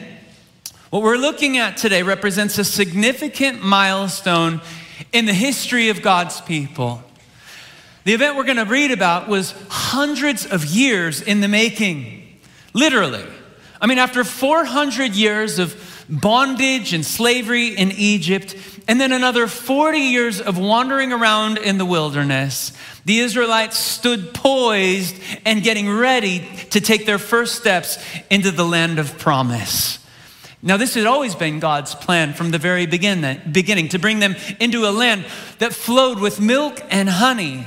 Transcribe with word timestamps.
what 0.91 1.03
we're 1.03 1.17
looking 1.17 1.59
at 1.59 1.77
today 1.77 2.03
represents 2.03 2.59
a 2.59 2.65
significant 2.65 3.63
milestone 3.63 4.61
in 5.13 5.27
the 5.27 5.35
history 5.35 5.91
of 5.91 6.03
God's 6.03 6.41
people. 6.41 7.03
The 8.05 8.15
event 8.15 8.37
we're 8.37 8.45
going 8.45 8.57
to 8.57 8.65
read 8.65 8.91
about 8.91 9.29
was 9.29 9.55
hundreds 9.69 10.47
of 10.47 10.65
years 10.65 11.21
in 11.21 11.41
the 11.41 11.49
making, 11.49 12.39
literally. 12.73 13.25
I 13.81 13.87
mean, 13.87 13.99
after 13.99 14.25
400 14.25 15.15
years 15.15 15.59
of 15.59 16.07
bondage 16.09 16.95
and 16.95 17.05
slavery 17.05 17.69
in 17.69 17.93
Egypt, 17.93 18.57
and 18.89 18.99
then 18.99 19.13
another 19.13 19.47
40 19.47 19.99
years 19.99 20.41
of 20.41 20.57
wandering 20.57 21.13
around 21.13 21.59
in 21.59 21.77
the 21.77 21.85
wilderness, 21.85 22.73
the 23.09 23.21
Israelites 23.21 23.79
stood 23.79 24.35
poised 24.35 25.17
and 25.47 25.63
getting 25.63 25.89
ready 25.91 26.47
to 26.73 26.79
take 26.79 27.07
their 27.07 27.19
first 27.19 27.55
steps 27.55 27.97
into 28.29 28.51
the 28.51 28.67
land 28.67 28.99
of 28.99 29.19
promise. 29.19 29.99
Now, 30.63 30.77
this 30.77 30.93
had 30.93 31.07
always 31.07 31.35
been 31.35 31.59
God's 31.59 31.95
plan 31.95 32.35
from 32.35 32.51
the 32.51 32.59
very 32.59 32.85
beginning 32.85 33.89
to 33.89 33.99
bring 33.99 34.19
them 34.19 34.37
into 34.61 34.87
a 34.87 34.93
land 34.93 35.25
that 35.59 35.73
flowed 35.73 36.19
with 36.19 36.39
milk 36.39 36.83
and 36.91 37.09
honey. 37.09 37.67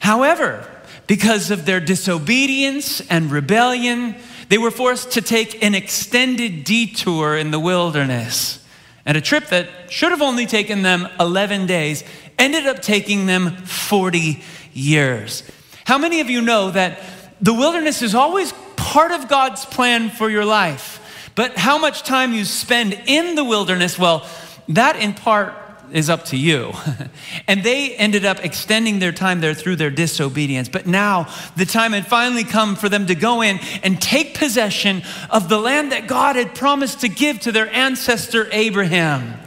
However, 0.00 0.68
because 1.06 1.50
of 1.50 1.64
their 1.64 1.80
disobedience 1.80 3.00
and 3.08 3.32
rebellion, 3.32 4.16
they 4.50 4.58
were 4.58 4.70
forced 4.70 5.12
to 5.12 5.22
take 5.22 5.64
an 5.64 5.74
extended 5.74 6.62
detour 6.64 7.38
in 7.38 7.52
the 7.52 7.58
wilderness. 7.58 8.62
And 9.06 9.16
a 9.16 9.22
trip 9.22 9.46
that 9.46 9.90
should 9.90 10.10
have 10.10 10.20
only 10.20 10.44
taken 10.44 10.82
them 10.82 11.08
11 11.18 11.64
days 11.64 12.04
ended 12.38 12.66
up 12.66 12.82
taking 12.82 13.24
them 13.24 13.56
40 13.64 14.42
years. 14.74 15.42
How 15.84 15.98
many 15.98 16.20
of 16.20 16.28
you 16.28 16.42
know 16.42 16.70
that 16.70 17.00
the 17.40 17.54
wilderness 17.54 18.02
is 18.02 18.14
always 18.14 18.52
part 18.76 19.12
of 19.12 19.28
God's 19.28 19.64
plan 19.64 20.10
for 20.10 20.28
your 20.28 20.44
life? 20.44 21.00
But 21.34 21.56
how 21.56 21.78
much 21.78 22.02
time 22.02 22.32
you 22.32 22.44
spend 22.44 23.00
in 23.06 23.34
the 23.34 23.44
wilderness, 23.44 23.98
well, 23.98 24.28
that 24.68 24.96
in 24.96 25.14
part 25.14 25.54
is 25.92 26.10
up 26.10 26.24
to 26.26 26.36
you. 26.36 26.72
and 27.48 27.62
they 27.62 27.94
ended 27.94 28.24
up 28.24 28.44
extending 28.44 28.98
their 28.98 29.12
time 29.12 29.40
there 29.40 29.54
through 29.54 29.76
their 29.76 29.90
disobedience. 29.90 30.68
But 30.68 30.86
now 30.86 31.32
the 31.56 31.64
time 31.64 31.92
had 31.92 32.06
finally 32.06 32.44
come 32.44 32.74
for 32.76 32.88
them 32.88 33.06
to 33.06 33.14
go 33.14 33.42
in 33.42 33.60
and 33.82 34.00
take 34.02 34.36
possession 34.36 35.02
of 35.30 35.48
the 35.48 35.58
land 35.58 35.92
that 35.92 36.08
God 36.08 36.36
had 36.36 36.54
promised 36.54 37.00
to 37.00 37.08
give 37.08 37.40
to 37.40 37.52
their 37.52 37.68
ancestor 37.68 38.48
Abraham. 38.50 39.38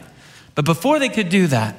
But 0.54 0.64
before 0.64 0.98
they 0.98 1.10
could 1.10 1.28
do 1.28 1.46
that, 1.48 1.76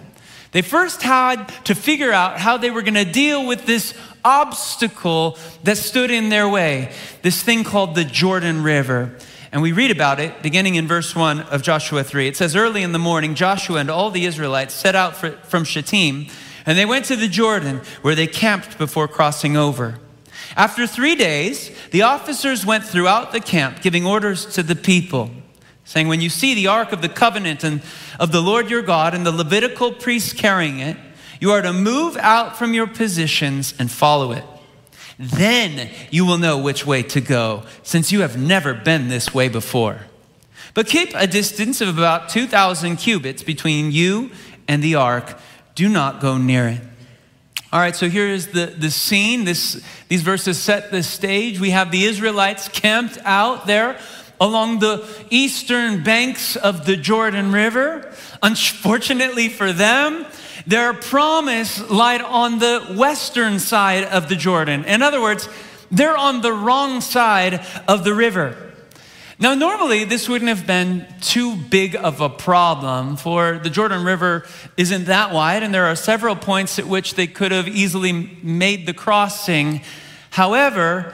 they 0.52 0.62
first 0.62 1.04
had 1.04 1.48
to 1.66 1.76
figure 1.76 2.12
out 2.12 2.40
how 2.40 2.58
they 2.58 2.72
were 2.72 2.82
going 2.82 2.96
to 2.96 3.06
deal 3.06 3.46
with 3.46 3.66
this 3.66 3.94
obstacle 4.26 5.38
that 5.64 5.78
stood 5.78 6.12
in 6.12 6.30
their 6.30 6.50
way, 6.50 6.92
this 7.22 7.42
thing 7.42 7.64
called 7.64 7.96
the 7.96 8.04
Jordan 8.04 8.64
River. 8.64 9.16
And 9.52 9.62
we 9.62 9.72
read 9.72 9.92
about 9.92 10.20
it 10.20 10.42
beginning 10.42 10.76
in 10.76 10.88
verse 10.88 11.16
1 11.16 11.42
of 11.42 11.62
Joshua 11.62 12.04
3. 12.04 12.28
It 12.28 12.38
says, 12.38 12.56
Early 12.56 12.84
in 12.84 12.92
the 12.92 13.00
morning, 13.00 13.36
Joshua 13.36 13.80
and 13.80 13.90
all 13.90 14.12
the 14.12 14.26
Israelites 14.26 14.74
set 14.74 14.96
out 14.96 15.16
for, 15.16 15.32
from 15.32 15.64
Shittim, 15.64 16.28
and 16.66 16.78
they 16.78 16.86
went 16.86 17.06
to 17.06 17.16
the 17.16 17.28
Jordan, 17.28 17.82
where 18.02 18.16
they 18.16 18.28
camped 18.28 18.78
before 18.78 19.08
crossing 19.08 19.58
over. 19.58 20.00
After 20.56 20.86
three 20.86 21.16
days, 21.16 21.72
the 21.92 22.04
officers 22.04 22.66
went 22.66 22.84
throughout 22.84 23.32
the 23.32 23.40
camp, 23.40 23.82
giving 23.82 24.06
orders 24.06 24.46
to 24.48 24.64
the 24.64 24.76
people, 24.76 25.32
saying, 25.90 26.08
When 26.08 26.22
you 26.22 26.30
see 26.30 26.54
the 26.54 26.68
ark 26.68 26.92
of 26.92 27.02
the 27.02 27.10
covenant 27.10 27.64
and 27.64 27.82
of 28.20 28.32
the 28.32 28.42
Lord 28.42 28.70
your 28.70 28.84
God 28.84 29.16
and 29.16 29.26
the 29.26 29.32
Levitical 29.32 29.92
priests 29.92 30.34
carrying 30.34 30.78
it, 30.78 30.96
you 31.40 31.52
are 31.52 31.64
to 31.64 31.74
move 31.74 32.16
out 32.18 32.60
from 32.60 32.76
your 32.76 32.86
positions 32.86 33.74
and 33.80 33.90
follow 33.90 34.32
it. 34.32 34.44
Then 35.18 35.90
you 36.12 36.28
will 36.28 36.38
know 36.38 36.60
which 36.60 36.86
way 36.86 37.02
to 37.04 37.22
go, 37.22 37.64
since 37.82 38.12
you 38.12 38.22
have 38.22 38.38
never 38.38 38.76
been 38.76 39.08
this 39.08 39.34
way 39.34 39.50
before. 39.50 40.02
But 40.76 40.86
keep 40.86 41.10
a 41.16 41.26
distance 41.26 41.82
of 41.82 41.98
about 41.98 42.30
2,000 42.30 42.98
cubits 42.98 43.42
between 43.42 43.92
you 43.92 44.30
and 44.68 44.84
the 44.84 44.94
ark. 44.94 45.40
Do 45.74 45.90
not 45.90 46.22
go 46.22 46.38
near 46.38 46.68
it. 46.68 46.82
All 47.74 47.80
right, 47.80 47.96
so 47.96 48.10
here 48.10 48.28
is 48.28 48.48
the, 48.48 48.68
the 48.68 48.92
scene. 48.92 49.44
This, 49.44 49.84
these 50.08 50.22
verses 50.22 50.60
set 50.60 50.92
the 50.92 51.02
stage. 51.02 51.60
We 51.60 51.72
have 51.72 51.92
the 51.92 52.04
Israelites 52.04 52.68
camped 52.68 53.18
out 53.26 53.66
there 53.66 54.00
along 54.40 54.80
the 54.80 55.06
eastern 55.30 56.04
banks 56.04 56.56
of 56.56 56.86
the 56.86 56.96
Jordan 56.96 57.52
River. 57.52 58.14
Unfortunately 58.42 59.50
for 59.50 59.74
them, 59.74 60.26
their 60.66 60.94
promise 60.94 61.90
lied 61.90 62.22
on 62.22 62.60
the 62.60 62.96
western 62.98 63.60
side 63.60 64.04
of 64.04 64.30
the 64.30 64.36
Jordan. 64.36 64.86
In 64.86 65.02
other 65.02 65.22
words, 65.22 65.50
they're 65.92 66.18
on 66.18 66.42
the 66.42 66.54
wrong 66.54 67.02
side 67.02 67.66
of 67.88 68.04
the 68.04 68.14
river. 68.14 68.56
Now, 69.42 69.56
normally, 69.56 70.04
this 70.04 70.28
wouldn't 70.28 70.50
have 70.50 70.68
been 70.68 71.08
too 71.22 71.56
big 71.56 71.96
of 71.96 72.20
a 72.20 72.28
problem, 72.28 73.16
for 73.16 73.58
the 73.58 73.70
Jordan 73.70 74.04
River 74.04 74.46
isn't 74.76 75.06
that 75.06 75.34
wide, 75.34 75.64
and 75.64 75.74
there 75.74 75.86
are 75.86 75.96
several 75.96 76.36
points 76.36 76.78
at 76.78 76.88
which 76.88 77.16
they 77.16 77.26
could 77.26 77.54
have 77.54 77.66
easily 77.70 78.12
made 78.12 78.86
the 78.86 78.94
crossing. 78.94 79.82
However, 80.32 81.14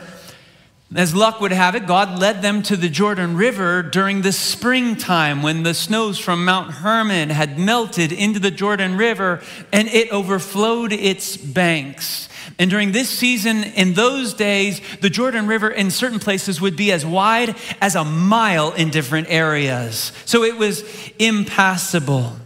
as 1.00 1.14
luck 1.14 1.42
would 1.42 1.52
have 1.52 1.76
it, 1.76 1.88
God 1.88 2.20
led 2.20 2.42
them 2.42 2.62
to 2.64 2.78
the 2.78 2.88
Jordan 2.88 3.36
River 3.36 3.84
during 3.84 4.22
the 4.22 4.32
springtime 4.32 5.42
when 5.42 5.64
the 5.64 5.74
snows 5.74 6.20
from 6.20 6.46
Mount 6.46 6.72
Hermon 6.72 7.30
had 7.30 7.60
melted 7.60 8.12
into 8.12 8.40
the 8.40 8.52
Jordan 8.52 8.96
River 8.96 9.42
and 9.74 9.88
it 9.90 10.12
overflowed 10.12 10.94
its 10.94 11.36
banks. 11.36 12.30
And 12.58 12.70
during 12.70 12.92
this 12.94 13.10
season, 13.10 13.64
in 13.64 13.94
those 13.94 14.34
days, 14.34 14.80
the 15.02 15.10
Jordan 15.10 15.48
River 15.48 15.70
in 15.70 15.92
certain 15.92 16.20
places 16.20 16.62
would 16.62 16.78
be 16.78 16.92
as 16.92 17.06
wide 17.06 17.56
as 17.82 17.96
a 17.96 18.06
mile 18.06 18.72
in 18.72 18.90
different 18.90 19.30
areas. 19.30 20.14
So 20.26 20.44
it 20.44 20.56
was 20.58 20.84
impassable. 21.20 22.38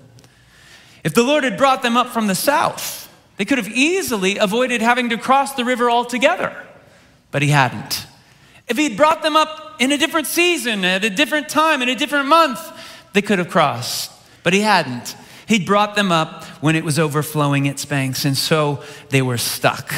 If 1.04 1.14
the 1.14 1.24
Lord 1.24 1.44
had 1.44 1.58
brought 1.58 1.84
them 1.84 1.98
up 1.98 2.08
from 2.08 2.28
the 2.28 2.36
south, 2.36 3.08
they 3.38 3.46
could 3.46 3.58
have 3.58 3.70
easily 3.70 4.38
avoided 4.38 4.82
having 4.82 5.10
to 5.10 5.18
cross 5.18 5.54
the 5.54 5.64
river 5.64 5.90
altogether, 5.90 6.56
but 7.32 7.42
He 7.42 7.50
hadn't. 7.50 8.08
If 8.70 8.78
he'd 8.78 8.96
brought 8.96 9.24
them 9.24 9.36
up 9.36 9.76
in 9.80 9.92
a 9.92 9.98
different 9.98 10.28
season, 10.28 10.86
at 10.86 11.04
a 11.04 11.10
different 11.10 11.50
time, 11.50 11.82
in 11.82 11.90
a 11.90 11.96
different 11.96 12.28
month, 12.28 12.60
they 13.14 13.22
could 13.22 13.40
have 13.40 13.50
crossed. 13.50 14.12
But 14.44 14.54
he 14.54 14.62
hadn't. 14.62 15.16
He'd 15.48 15.66
brought 15.66 15.96
them 15.96 16.12
up 16.12 16.44
when 16.62 16.76
it 16.76 16.84
was 16.84 17.00
overflowing 17.00 17.66
its 17.66 17.84
banks, 17.84 18.24
and 18.26 18.38
so 18.38 18.84
they 19.10 19.24
were 19.24 19.38
stuck. 19.38 19.94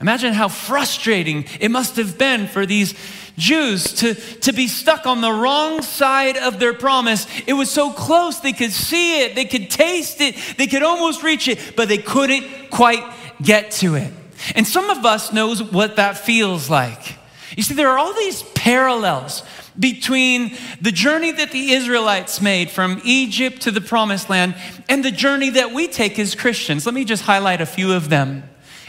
Imagine 0.00 0.34
how 0.34 0.48
frustrating 0.48 1.46
it 1.58 1.70
must 1.70 1.96
have 1.96 2.18
been 2.18 2.46
for 2.46 2.66
these 2.66 2.94
Jews 3.38 3.94
to, 3.94 4.14
to 4.14 4.52
be 4.52 4.66
stuck 4.66 5.06
on 5.06 5.22
the 5.22 5.32
wrong 5.32 5.80
side 5.80 6.36
of 6.36 6.58
their 6.58 6.74
promise. 6.74 7.26
It 7.46 7.54
was 7.54 7.70
so 7.70 7.90
close, 7.90 8.40
they 8.40 8.52
could 8.52 8.72
see 8.72 9.22
it, 9.22 9.34
they 9.34 9.46
could 9.46 9.70
taste 9.70 10.20
it, 10.20 10.36
they 10.58 10.66
could 10.66 10.82
almost 10.82 11.22
reach 11.22 11.48
it, 11.48 11.74
but 11.76 11.88
they 11.88 11.98
couldn't 11.98 12.70
quite 12.70 13.04
get 13.40 13.70
to 13.72 13.94
it. 13.94 14.12
And 14.54 14.66
some 14.66 14.90
of 14.90 15.06
us 15.06 15.32
knows 15.32 15.62
what 15.62 15.96
that 15.96 16.18
feels 16.18 16.68
like. 16.68 17.16
You 17.56 17.62
see, 17.62 17.74
there 17.74 17.88
are 17.88 17.98
all 17.98 18.12
these 18.12 18.42
parallels 18.54 19.42
between 19.78 20.56
the 20.80 20.92
journey 20.92 21.32
that 21.32 21.52
the 21.52 21.72
Israelites 21.72 22.40
made 22.40 22.70
from 22.70 23.00
Egypt 23.04 23.62
to 23.62 23.70
the 23.70 23.80
promised 23.80 24.30
land 24.30 24.54
and 24.88 25.04
the 25.04 25.10
journey 25.10 25.50
that 25.50 25.72
we 25.72 25.88
take 25.88 26.18
as 26.18 26.34
Christians. 26.34 26.86
Let 26.86 26.94
me 26.94 27.04
just 27.04 27.24
highlight 27.24 27.60
a 27.60 27.66
few 27.66 27.92
of 27.92 28.08
them. 28.08 28.44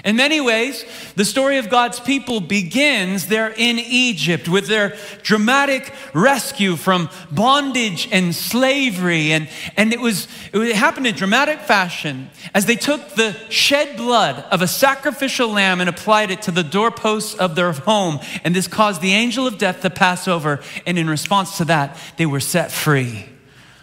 In 0.05 0.15
many 0.15 0.39
ways, 0.39 0.85
the 1.15 1.25
story 1.25 1.57
of 1.57 1.69
God's 1.69 1.99
people 1.99 2.39
begins 2.39 3.27
there 3.27 3.49
in 3.49 3.79
Egypt 3.79 4.47
with 4.47 4.67
their 4.67 4.95
dramatic 5.23 5.91
rescue 6.13 6.75
from 6.75 7.09
bondage 7.31 8.07
and 8.11 8.33
slavery. 8.33 9.31
And, 9.31 9.49
and 9.75 9.91
it, 9.91 9.99
was, 9.99 10.27
it 10.53 10.75
happened 10.75 11.07
in 11.07 11.15
dramatic 11.15 11.61
fashion 11.61 12.29
as 12.53 12.67
they 12.67 12.75
took 12.75 13.15
the 13.15 13.35
shed 13.49 13.97
blood 13.97 14.45
of 14.51 14.61
a 14.61 14.67
sacrificial 14.67 15.49
lamb 15.49 15.81
and 15.81 15.89
applied 15.89 16.29
it 16.29 16.43
to 16.43 16.51
the 16.51 16.63
doorposts 16.63 17.33
of 17.35 17.55
their 17.55 17.71
home. 17.71 18.19
And 18.43 18.55
this 18.55 18.67
caused 18.67 19.01
the 19.01 19.13
angel 19.13 19.47
of 19.47 19.57
death 19.57 19.81
to 19.81 19.89
pass 19.89 20.27
over. 20.27 20.61
And 20.85 20.99
in 20.99 21.09
response 21.09 21.57
to 21.57 21.65
that, 21.65 21.97
they 22.17 22.27
were 22.27 22.39
set 22.39 22.71
free. 22.71 23.25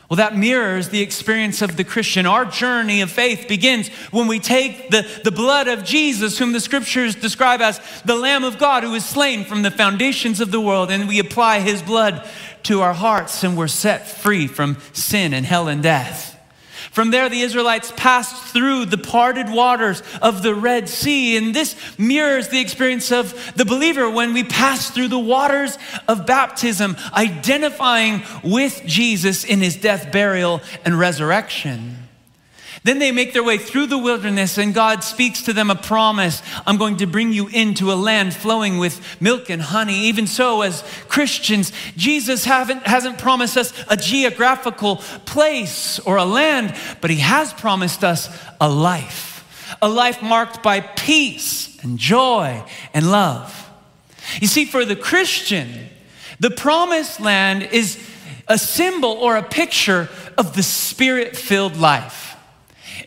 Well, 0.08 0.18
that 0.18 0.36
mirrors 0.36 0.90
the 0.90 1.00
experience 1.00 1.62
of 1.62 1.76
the 1.76 1.84
Christian. 1.84 2.26
Our 2.26 2.44
journey 2.44 3.00
of 3.00 3.10
faith 3.10 3.48
begins 3.48 3.88
when 4.10 4.26
we 4.26 4.38
take 4.38 4.90
the, 4.90 5.06
the 5.24 5.32
blood 5.32 5.66
of 5.66 5.82
Jesus, 5.82 6.38
whom 6.38 6.52
the 6.52 6.60
scriptures 6.60 7.14
describe 7.14 7.62
as 7.62 7.80
the 8.04 8.14
Lamb 8.14 8.44
of 8.44 8.58
God 8.58 8.82
who 8.82 8.90
was 8.90 9.04
slain 9.04 9.44
from 9.44 9.62
the 9.62 9.70
foundations 9.70 10.40
of 10.40 10.50
the 10.50 10.60
world, 10.60 10.90
and 10.90 11.08
we 11.08 11.18
apply 11.18 11.60
his 11.60 11.82
blood 11.82 12.28
to 12.64 12.82
our 12.82 12.94
hearts, 12.94 13.42
and 13.42 13.56
we're 13.56 13.66
set 13.66 14.06
free 14.06 14.46
from 14.46 14.76
sin 14.92 15.32
and 15.32 15.46
hell 15.46 15.68
and 15.68 15.82
death. 15.82 16.33
From 16.94 17.10
there, 17.10 17.28
the 17.28 17.40
Israelites 17.40 17.92
passed 17.96 18.52
through 18.52 18.84
the 18.84 18.96
parted 18.96 19.50
waters 19.50 20.00
of 20.22 20.44
the 20.44 20.54
Red 20.54 20.88
Sea. 20.88 21.36
And 21.36 21.52
this 21.52 21.74
mirrors 21.98 22.50
the 22.50 22.60
experience 22.60 23.10
of 23.10 23.34
the 23.56 23.64
believer 23.64 24.08
when 24.08 24.32
we 24.32 24.44
pass 24.44 24.90
through 24.90 25.08
the 25.08 25.18
waters 25.18 25.76
of 26.06 26.24
baptism, 26.24 26.96
identifying 27.12 28.22
with 28.44 28.80
Jesus 28.86 29.42
in 29.42 29.58
his 29.58 29.74
death, 29.74 30.12
burial, 30.12 30.60
and 30.84 30.96
resurrection. 30.96 32.03
Then 32.84 32.98
they 32.98 33.12
make 33.12 33.32
their 33.32 33.42
way 33.42 33.56
through 33.56 33.86
the 33.86 33.98
wilderness, 33.98 34.58
and 34.58 34.74
God 34.74 35.02
speaks 35.02 35.42
to 35.44 35.54
them 35.54 35.70
a 35.70 35.74
promise 35.74 36.42
I'm 36.66 36.76
going 36.76 36.98
to 36.98 37.06
bring 37.06 37.32
you 37.32 37.48
into 37.48 37.90
a 37.90 37.94
land 37.94 38.34
flowing 38.34 38.76
with 38.76 39.00
milk 39.22 39.48
and 39.48 39.62
honey. 39.62 40.00
Even 40.00 40.26
so, 40.26 40.60
as 40.60 40.84
Christians, 41.08 41.72
Jesus 41.96 42.44
hasn't 42.44 43.18
promised 43.18 43.56
us 43.56 43.72
a 43.88 43.96
geographical 43.96 44.96
place 45.24 45.98
or 46.00 46.18
a 46.18 46.26
land, 46.26 46.76
but 47.00 47.08
He 47.08 47.20
has 47.20 47.54
promised 47.54 48.04
us 48.04 48.28
a 48.60 48.68
life, 48.68 49.76
a 49.80 49.88
life 49.88 50.22
marked 50.22 50.62
by 50.62 50.80
peace 50.80 51.82
and 51.82 51.98
joy 51.98 52.62
and 52.92 53.10
love. 53.10 53.70
You 54.42 54.46
see, 54.46 54.66
for 54.66 54.84
the 54.84 54.94
Christian, 54.94 55.88
the 56.38 56.50
promised 56.50 57.18
land 57.18 57.62
is 57.62 57.98
a 58.46 58.58
symbol 58.58 59.12
or 59.12 59.36
a 59.36 59.42
picture 59.42 60.10
of 60.36 60.54
the 60.54 60.62
spirit 60.62 61.34
filled 61.34 61.76
life. 61.78 62.33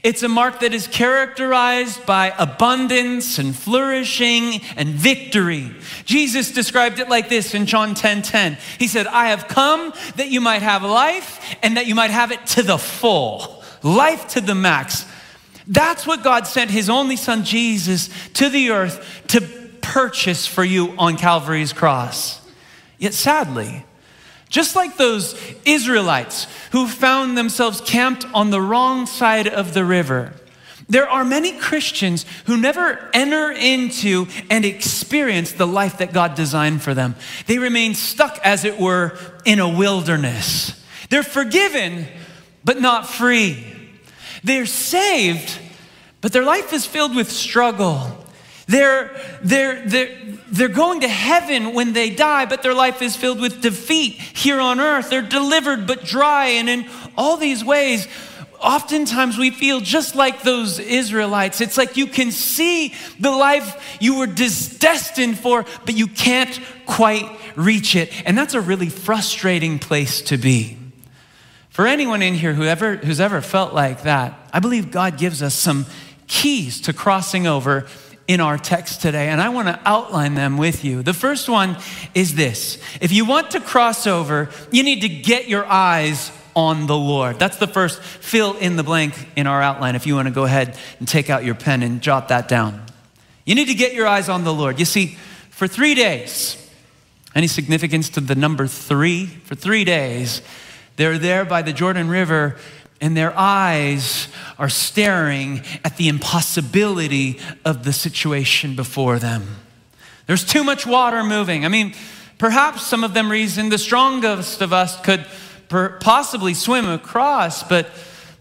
It's 0.04 0.24
a 0.24 0.30
mark 0.30 0.60
that 0.60 0.74
is 0.74 0.88
characterized 0.88 2.06
by 2.06 2.34
abundance 2.38 3.40
and 3.40 3.56
flourishing 3.56 4.62
and 4.76 4.90
victory. 4.90 5.72
Jesus 6.06 6.52
described 6.52 7.00
it 7.00 7.10
like 7.10 7.30
this 7.30 7.54
in 7.54 7.66
John 7.66 7.96
10 7.96 8.22
10. 8.22 8.58
He 8.78 8.88
said, 8.88 9.08
I 9.08 9.30
have 9.30 9.48
come 9.48 9.94
that 10.16 10.30
you 10.30 10.40
might 10.40 10.62
have 10.62 10.84
life 10.84 11.56
and 11.64 11.78
that 11.78 11.88
you 11.88 11.96
might 11.96 12.12
have 12.12 12.32
it 12.32 12.46
to 12.48 12.64
the 12.64 12.78
full, 12.78 13.64
life 13.82 14.28
to 14.30 14.42
the 14.42 14.56
max. 14.56 15.06
That's 15.68 16.06
what 16.06 16.24
God 16.24 16.48
sent 16.48 16.72
his 16.72 16.90
only 16.90 17.18
son 17.18 17.44
Jesus 17.44 18.10
to 18.34 18.50
the 18.50 18.70
earth 18.70 19.24
to 19.28 19.42
purchase 19.82 20.46
for 20.46 20.64
you 20.64 20.94
on 20.98 21.18
Calvary's 21.18 21.74
cross. 21.74 22.42
Yet 23.00 23.14
sadly, 23.14 23.86
just 24.50 24.76
like 24.76 24.98
those 24.98 25.40
Israelites 25.66 26.48
who 26.72 26.88
found 26.88 27.38
themselves 27.38 27.82
camped 27.82 28.26
on 28.34 28.50
the 28.50 28.62
wrong 28.62 29.06
side 29.06 29.48
of 29.48 29.74
the 29.74 29.84
river, 29.84 30.34
there 30.90 31.10
are 31.10 31.26
many 31.26 31.58
Christians 31.58 32.26
who 32.46 32.56
never 32.56 33.10
enter 33.14 33.52
into 33.52 34.28
and 34.50 34.64
experience 34.64 35.52
the 35.52 35.68
life 35.68 35.98
that 35.98 36.14
God 36.14 36.36
designed 36.36 36.82
for 36.82 36.94
them. 36.94 37.16
They 37.46 37.58
remain 37.58 37.94
stuck, 37.94 38.40
as 38.44 38.64
it 38.64 38.80
were, 38.80 39.18
in 39.44 39.60
a 39.60 39.68
wilderness. 39.68 40.82
They're 41.10 41.24
forgiven, 41.24 42.08
but 42.64 42.80
not 42.80 43.08
free. 43.08 43.66
They're 44.44 44.66
saved, 44.66 45.60
but 46.22 46.32
their 46.32 46.44
life 46.44 46.72
is 46.72 46.86
filled 46.86 47.16
with 47.16 47.30
struggle. 47.30 48.26
They're, 48.68 49.12
they're, 49.42 49.88
they're, 49.88 50.18
they're 50.50 50.68
going 50.68 51.02
to 51.02 51.08
heaven 51.08 51.74
when 51.74 51.94
they 51.94 52.10
die, 52.10 52.46
but 52.46 52.64
their 52.64 52.74
life 52.74 53.02
is 53.02 53.16
filled 53.16 53.40
with 53.40 53.62
defeat 53.62 54.14
here 54.14 54.60
on 54.60 54.80
earth. 54.80 55.10
They're 55.10 55.22
delivered 55.22 55.88
but 55.88 56.04
dry. 56.04 56.48
And 56.48 56.70
in 56.70 56.90
all 57.18 57.38
these 57.38 57.64
ways, 57.64 58.08
oftentimes 58.60 59.38
we 59.38 59.52
feel 59.52 59.80
just 59.80 60.16
like 60.16 60.44
those 60.44 60.80
Israelites. 60.80 61.62
It's 61.62 61.78
like 61.78 61.96
you 61.96 62.08
can 62.08 62.32
see 62.32 62.94
the 63.20 63.32
life 63.32 63.98
you 64.02 64.20
were 64.20 64.28
destined 64.28 65.40
for, 65.40 65.66
but 65.86 65.96
you 65.96 66.08
can't 66.08 66.60
quite 66.86 67.26
reach 67.56 67.96
it. 67.96 68.12
And 68.26 68.38
that's 68.38 68.54
a 68.54 68.62
really 68.62 68.90
frustrating 68.90 69.80
place 69.80 70.22
to 70.24 70.38
be. 70.38 70.78
For 71.70 71.88
anyone 71.88 72.22
in 72.22 72.34
here 72.34 72.54
who 72.54 72.64
ever, 72.64 72.98
who's 72.98 73.20
ever 73.20 73.40
felt 73.40 73.74
like 73.74 74.04
that, 74.04 74.38
I 74.52 74.60
believe 74.60 74.92
God 74.92 75.18
gives 75.18 75.44
us 75.44 75.54
some 75.54 75.86
keys 76.26 76.82
to 76.82 76.94
crossing 76.94 77.48
over 77.48 77.86
in 78.28 78.42
our 78.42 78.58
text 78.58 79.02
today, 79.02 79.30
and 79.30 79.40
I 79.40 79.50
want 79.50 79.70
to 79.70 79.80
outline 79.86 80.36
them 80.36 80.58
with 80.58 80.84
you. 80.84 81.02
The 81.02 81.14
first 81.14 81.48
one 81.48 81.78
is 82.14 82.36
this 82.36 82.78
if 83.00 83.12
you 83.12 83.26
want 83.26 83.52
to 83.52 83.62
cross 83.62 84.06
over, 84.06 84.50
you 84.72 84.84
need 84.84 85.02
to 85.02 85.10
get 85.10 85.48
your 85.48 85.66
eyes 85.66 86.32
on 86.56 86.88
the 86.88 86.98
Lord. 86.98 87.40
That's 87.40 87.58
the 87.58 87.68
first 87.68 88.02
fill 88.02 88.58
in 88.58 88.76
the 88.76 88.84
blank 88.84 89.14
in 89.36 89.48
our 89.48 89.62
outline. 89.62 89.96
If 89.96 90.06
you 90.08 90.16
want 90.16 90.28
to 90.28 90.34
go 90.34 90.44
ahead 90.44 90.78
and 91.00 91.08
take 91.08 91.30
out 91.30 91.46
your 91.46 91.56
pen 91.56 91.84
and 91.84 92.02
jot 92.02 92.28
that 92.30 92.48
down, 92.48 92.84
you 93.46 93.56
need 93.56 93.68
to 93.68 93.76
get 93.76 93.94
your 93.94 94.08
eyes 94.08 94.28
on 94.28 94.44
the 94.44 94.54
Lord. 94.54 94.80
You 94.80 94.86
see, 94.86 95.18
for 95.52 95.68
three 95.68 95.96
days, 95.96 96.58
any 97.34 97.48
significance 97.48 98.10
to 98.10 98.22
the 98.22 98.36
number 98.36 98.68
three? 98.68 99.28
For 99.28 99.56
three 99.56 99.84
days, 99.86 100.42
they're 100.98 101.20
there 101.20 101.46
by 101.46 101.62
the 101.62 101.72
Jordan 101.72 102.10
River 102.10 102.58
and 103.00 103.16
their 103.16 103.34
eyes 103.38 104.28
are 104.58 104.70
staring 104.70 105.62
at 105.84 105.98
the 105.98 106.08
impossibility 106.08 107.40
of 107.64 107.84
the 107.84 107.94
situation 107.94 108.76
before 108.76 109.20
them. 109.20 109.58
There's 110.26 110.44
too 110.44 110.64
much 110.64 110.86
water 110.86 111.24
moving. 111.24 111.66
I 111.66 111.70
mean, 111.70 111.94
perhaps 112.38 112.86
some 112.86 113.04
of 113.04 113.14
them 113.14 113.32
reasoned 113.32 113.72
the 113.72 113.78
strongest 113.78 114.62
of 114.62 114.74
us 114.74 115.00
could 115.02 115.26
per- 115.70 115.98
possibly 116.00 116.54
swim 116.54 116.88
across, 116.88 117.64
but, 117.64 117.88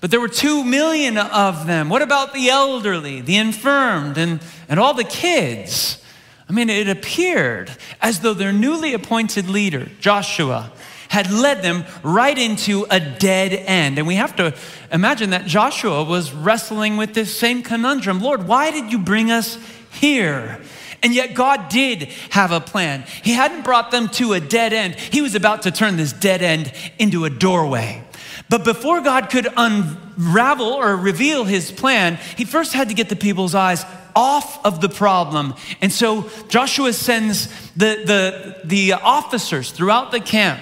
but 0.01 0.11
there 0.11 0.21
were 0.21 0.29
two 0.29 0.65
million 0.65 1.17
of 1.19 1.67
them. 1.67 1.89
What 1.89 2.03
about 2.03 2.33
the 2.33 2.49
elderly, 2.49 3.21
the 3.21 3.37
infirmed, 3.37 4.19
and, 4.19 4.41
and 4.69 4.81
all 4.81 4.95
the 4.95 5.05
kids? 5.05 6.03
I 6.49 6.53
mean, 6.53 6.71
it 6.71 6.89
appeared 6.89 7.71
as 8.01 8.21
though 8.21 8.35
their 8.35 8.53
newly 8.53 8.95
appointed 8.95 9.49
leader, 9.49 9.89
Joshua, 10.01 10.73
had 11.09 11.31
led 11.31 11.63
them 11.63 11.85
right 12.03 12.37
into 12.37 12.87
a 12.91 13.01
dead 13.01 13.53
end. 13.53 13.99
And 13.99 14.07
we 14.07 14.17
have 14.17 14.37
to 14.37 14.55
imagine 14.93 15.31
that 15.31 15.47
Joshua 15.47 16.05
was 16.05 16.33
wrestling 16.33 16.97
with 16.97 17.15
this 17.15 17.37
same 17.37 17.63
conundrum 17.63 18.21
Lord, 18.21 18.47
why 18.47 18.71
did 18.71 18.93
you 18.93 18.99
bring 18.99 19.31
us 19.31 19.59
here? 19.91 20.61
And 21.03 21.15
yet, 21.15 21.35
God 21.35 21.69
did 21.69 22.05
have 22.31 22.53
a 22.53 22.61
plan. 22.61 23.05
He 23.23 23.33
hadn't 23.33 23.63
brought 23.63 23.91
them 23.91 24.09
to 24.11 24.33
a 24.33 24.41
dead 24.41 24.73
end, 24.73 24.95
He 24.95 25.23
was 25.23 25.35
about 25.35 25.63
to 25.63 25.71
turn 25.71 25.97
this 25.97 26.13
dead 26.13 26.43
end 26.43 26.73
into 26.99 27.25
a 27.25 27.31
doorway. 27.31 28.03
But 28.49 28.65
before 28.65 29.01
God 29.01 29.29
could 29.31 29.49
unravel 29.57 30.67
or 30.67 30.97
reveal 30.97 31.45
His 31.45 31.71
plan, 31.71 32.19
He 32.37 32.45
first 32.45 32.73
had 32.73 32.89
to 32.89 32.95
get 32.95 33.09
the 33.09 33.17
people's 33.17 33.55
eyes 33.55 33.85
off 34.15 34.65
of 34.65 34.81
the 34.81 34.89
problem. 34.89 35.55
And 35.83 35.93
so 35.93 36.31
Joshua 36.49 36.93
sends 36.95 37.47
the, 37.75 38.03
the, 38.07 38.61
the 38.65 38.95
officers 38.95 39.71
throughout 39.71 40.11
the 40.11 40.21
camp 40.21 40.61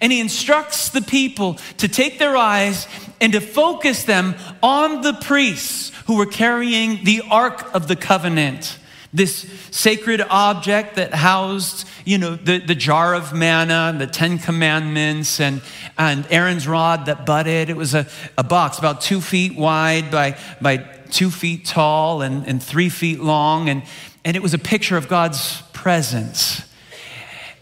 and 0.00 0.12
he 0.12 0.20
instructs 0.20 0.88
the 0.88 1.02
people 1.02 1.58
to 1.78 1.88
take 1.88 2.18
their 2.18 2.36
eyes 2.36 2.86
and 3.20 3.32
to 3.32 3.40
focus 3.40 4.04
them 4.04 4.34
on 4.62 5.02
the 5.02 5.12
priests 5.12 5.92
who 6.06 6.16
were 6.16 6.26
carrying 6.26 7.04
the 7.04 7.22
Ark 7.30 7.74
of 7.74 7.88
the 7.88 7.96
Covenant. 7.96 8.78
This 9.14 9.46
sacred 9.70 10.22
object 10.22 10.96
that 10.96 11.12
housed, 11.12 11.86
you 12.06 12.16
know, 12.16 12.34
the, 12.34 12.58
the 12.58 12.74
jar 12.74 13.14
of 13.14 13.34
manna, 13.34 13.94
the 13.96 14.06
Ten 14.06 14.38
Commandments, 14.38 15.38
and, 15.38 15.60
and 15.98 16.26
Aaron's 16.30 16.66
rod 16.66 17.06
that 17.06 17.26
budded. 17.26 17.68
It 17.68 17.76
was 17.76 17.94
a, 17.94 18.06
a 18.38 18.42
box 18.42 18.78
about 18.78 19.02
two 19.02 19.20
feet 19.20 19.54
wide 19.54 20.10
by, 20.10 20.38
by 20.62 20.78
two 21.10 21.30
feet 21.30 21.66
tall 21.66 22.22
and, 22.22 22.48
and 22.48 22.62
three 22.62 22.88
feet 22.88 23.20
long. 23.20 23.68
And, 23.68 23.82
and 24.24 24.34
it 24.34 24.42
was 24.42 24.54
a 24.54 24.58
picture 24.58 24.96
of 24.96 25.08
God's 25.08 25.60
presence. 25.74 26.62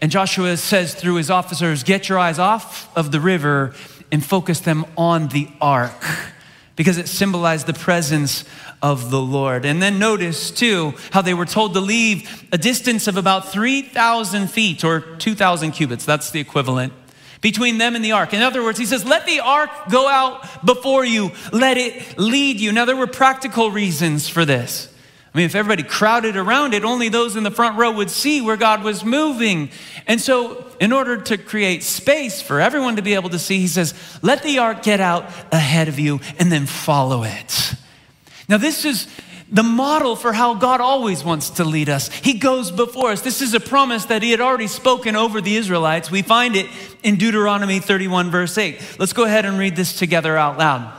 And 0.01 0.11
Joshua 0.11 0.57
says 0.57 0.95
through 0.95 1.15
his 1.15 1.29
officers, 1.29 1.83
Get 1.83 2.09
your 2.09 2.17
eyes 2.17 2.39
off 2.39 2.95
of 2.97 3.11
the 3.11 3.19
river 3.19 3.73
and 4.11 4.25
focus 4.25 4.59
them 4.59 4.85
on 4.97 5.27
the 5.29 5.47
ark 5.61 6.03
because 6.75 6.97
it 6.97 7.07
symbolized 7.07 7.67
the 7.67 7.73
presence 7.73 8.43
of 8.81 9.11
the 9.11 9.21
Lord. 9.21 9.63
And 9.63 9.81
then 9.81 9.99
notice 9.99 10.49
too 10.49 10.95
how 11.11 11.21
they 11.21 11.35
were 11.35 11.45
told 11.45 11.75
to 11.75 11.79
leave 11.79 12.47
a 12.51 12.57
distance 12.57 13.07
of 13.07 13.15
about 13.15 13.49
3,000 13.49 14.49
feet 14.49 14.83
or 14.83 15.01
2,000 15.01 15.71
cubits. 15.71 16.03
That's 16.03 16.31
the 16.31 16.39
equivalent 16.39 16.93
between 17.41 17.77
them 17.77 17.95
and 17.95 18.03
the 18.03 18.11
ark. 18.11 18.33
In 18.33 18.41
other 18.41 18.63
words, 18.63 18.79
he 18.79 18.85
says, 18.85 19.05
let 19.05 19.25
the 19.25 19.39
ark 19.39 19.69
go 19.89 20.07
out 20.07 20.65
before 20.65 21.05
you, 21.05 21.31
let 21.51 21.77
it 21.77 22.17
lead 22.17 22.59
you. 22.59 22.71
Now, 22.71 22.85
there 22.85 22.95
were 22.95 23.07
practical 23.07 23.71
reasons 23.71 24.27
for 24.27 24.45
this. 24.45 24.90
I 25.33 25.37
mean, 25.37 25.45
if 25.45 25.55
everybody 25.55 25.83
crowded 25.83 26.35
around 26.35 26.73
it, 26.73 26.83
only 26.83 27.07
those 27.07 27.37
in 27.37 27.43
the 27.43 27.51
front 27.51 27.77
row 27.77 27.91
would 27.91 28.09
see 28.09 28.41
where 28.41 28.57
God 28.57 28.83
was 28.83 29.05
moving. 29.05 29.69
And 30.05 30.19
so, 30.19 30.65
in 30.81 30.91
order 30.91 31.21
to 31.21 31.37
create 31.37 31.83
space 31.83 32.41
for 32.41 32.59
everyone 32.59 32.97
to 32.97 33.01
be 33.01 33.13
able 33.13 33.29
to 33.29 33.39
see, 33.39 33.59
he 33.59 33.67
says, 33.67 33.93
Let 34.21 34.43
the 34.43 34.59
ark 34.59 34.83
get 34.83 34.99
out 34.99 35.23
ahead 35.53 35.87
of 35.87 35.99
you 35.99 36.19
and 36.37 36.51
then 36.51 36.65
follow 36.65 37.23
it. 37.23 37.75
Now, 38.49 38.57
this 38.57 38.83
is 38.83 39.07
the 39.49 39.63
model 39.63 40.17
for 40.17 40.33
how 40.33 40.53
God 40.53 40.81
always 40.81 41.23
wants 41.23 41.51
to 41.51 41.63
lead 41.63 41.87
us. 41.87 42.09
He 42.09 42.33
goes 42.33 42.69
before 42.69 43.11
us. 43.11 43.21
This 43.21 43.41
is 43.41 43.53
a 43.53 43.59
promise 43.61 44.05
that 44.05 44.23
He 44.23 44.31
had 44.31 44.41
already 44.41 44.67
spoken 44.67 45.15
over 45.15 45.39
the 45.39 45.55
Israelites. 45.55 46.11
We 46.11 46.23
find 46.23 46.57
it 46.57 46.67
in 47.03 47.15
Deuteronomy 47.15 47.79
31, 47.79 48.31
verse 48.31 48.57
8. 48.57 48.97
Let's 48.99 49.13
go 49.13 49.23
ahead 49.23 49.45
and 49.45 49.57
read 49.57 49.77
this 49.77 49.97
together 49.97 50.35
out 50.35 50.57
loud. 50.57 50.93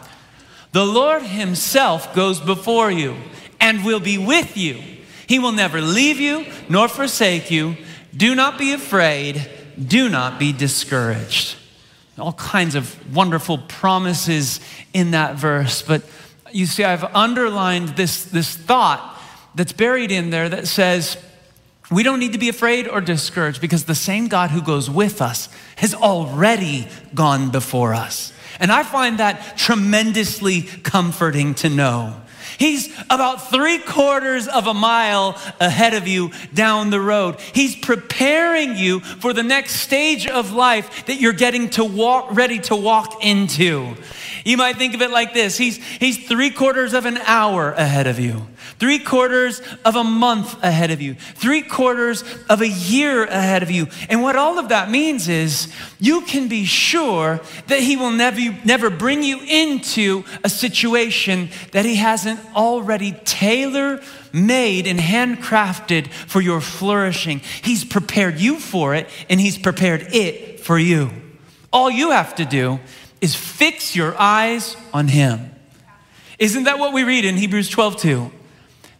The 0.72 0.86
Lord 0.86 1.22
Himself 1.22 2.14
goes 2.14 2.40
before 2.40 2.90
you 2.90 3.16
and 3.62 3.84
will 3.84 4.00
be 4.00 4.18
with 4.18 4.56
you. 4.58 4.82
He 5.26 5.38
will 5.38 5.52
never 5.52 5.80
leave 5.80 6.20
you 6.20 6.44
nor 6.68 6.88
forsake 6.88 7.50
you. 7.50 7.76
Do 8.14 8.34
not 8.34 8.58
be 8.58 8.74
afraid. 8.74 9.48
Do 9.82 10.10
not 10.10 10.38
be 10.38 10.52
discouraged. 10.52 11.56
All 12.18 12.34
kinds 12.34 12.74
of 12.74 13.14
wonderful 13.14 13.56
promises 13.56 14.60
in 14.92 15.12
that 15.12 15.36
verse, 15.36 15.80
but 15.80 16.02
you 16.52 16.66
see, 16.66 16.84
I've 16.84 17.04
underlined 17.14 17.90
this, 17.90 18.24
this 18.24 18.54
thought 18.54 19.18
that's 19.54 19.72
buried 19.72 20.10
in 20.10 20.28
there 20.28 20.50
that 20.50 20.66
says, 20.66 21.16
we 21.90 22.02
don't 22.02 22.18
need 22.18 22.32
to 22.32 22.38
be 22.38 22.48
afraid 22.48 22.88
or 22.88 23.00
discouraged 23.00 23.60
because 23.60 23.84
the 23.84 23.94
same 23.94 24.28
God 24.28 24.50
who 24.50 24.60
goes 24.60 24.90
with 24.90 25.22
us 25.22 25.48
has 25.76 25.94
already 25.94 26.88
gone 27.14 27.50
before 27.50 27.94
us. 27.94 28.32
And 28.60 28.70
I 28.70 28.82
find 28.82 29.18
that 29.18 29.56
tremendously 29.56 30.62
comforting 30.62 31.54
to 31.56 31.68
know. 31.68 32.21
He's 32.58 32.92
about 33.10 33.50
three 33.50 33.78
quarters 33.78 34.48
of 34.48 34.66
a 34.66 34.74
mile 34.74 35.38
ahead 35.60 35.94
of 35.94 36.06
you 36.06 36.30
down 36.54 36.90
the 36.90 37.00
road. 37.00 37.40
He's 37.52 37.76
preparing 37.76 38.76
you 38.76 39.00
for 39.00 39.32
the 39.32 39.42
next 39.42 39.76
stage 39.76 40.26
of 40.26 40.52
life 40.52 41.06
that 41.06 41.20
you're 41.20 41.32
getting 41.32 41.70
to 41.70 41.84
walk, 41.84 42.28
ready 42.30 42.58
to 42.60 42.76
walk 42.76 43.24
into. 43.24 43.94
You 44.44 44.56
might 44.56 44.76
think 44.76 44.94
of 44.94 45.02
it 45.02 45.10
like 45.10 45.34
this 45.34 45.56
He's, 45.56 45.76
he's 45.76 46.26
three 46.26 46.50
quarters 46.50 46.94
of 46.94 47.06
an 47.06 47.18
hour 47.18 47.72
ahead 47.72 48.06
of 48.06 48.18
you, 48.18 48.46
three 48.82 48.98
quarters 48.98 49.62
of 49.84 49.94
a 49.94 50.02
month 50.02 50.60
ahead 50.60 50.90
of 50.90 51.00
you, 51.00 51.14
three 51.14 51.62
quarters 51.62 52.24
of 52.50 52.60
a 52.60 52.68
year 52.68 53.22
ahead 53.22 53.62
of 53.62 53.70
you. 53.70 53.86
And 54.08 54.22
what 54.22 54.34
all 54.34 54.58
of 54.58 54.70
that 54.70 54.90
means 54.90 55.28
is 55.28 55.72
you 56.00 56.22
can 56.22 56.48
be 56.48 56.64
sure 56.64 57.40
that 57.68 57.78
He 57.78 57.96
will 57.96 58.10
never, 58.10 58.40
never 58.64 58.90
bring 58.90 59.22
you 59.22 59.38
into 59.38 60.24
a 60.42 60.48
situation 60.48 61.48
that 61.70 61.84
He 61.84 61.94
hasn't 61.94 62.40
already 62.56 63.12
tailor 63.24 64.02
made 64.32 64.88
and 64.88 64.98
handcrafted 64.98 66.08
for 66.08 66.40
your 66.40 66.60
flourishing. 66.60 67.38
He's 67.62 67.84
prepared 67.84 68.40
you 68.40 68.58
for 68.58 68.96
it, 68.96 69.08
and 69.30 69.40
He's 69.40 69.58
prepared 69.58 70.08
it 70.12 70.58
for 70.58 70.76
you. 70.76 71.12
All 71.72 71.88
you 71.88 72.10
have 72.10 72.34
to 72.34 72.44
do 72.44 72.80
is 73.20 73.36
fix 73.36 73.94
your 73.94 74.20
eyes 74.20 74.76
on 74.92 75.06
him. 75.06 75.54
Isn't 76.40 76.64
that 76.64 76.80
what 76.80 76.92
we 76.92 77.04
read 77.04 77.24
in 77.24 77.36
Hebrews 77.36 77.68
12 77.68 77.96
2? 77.98 78.32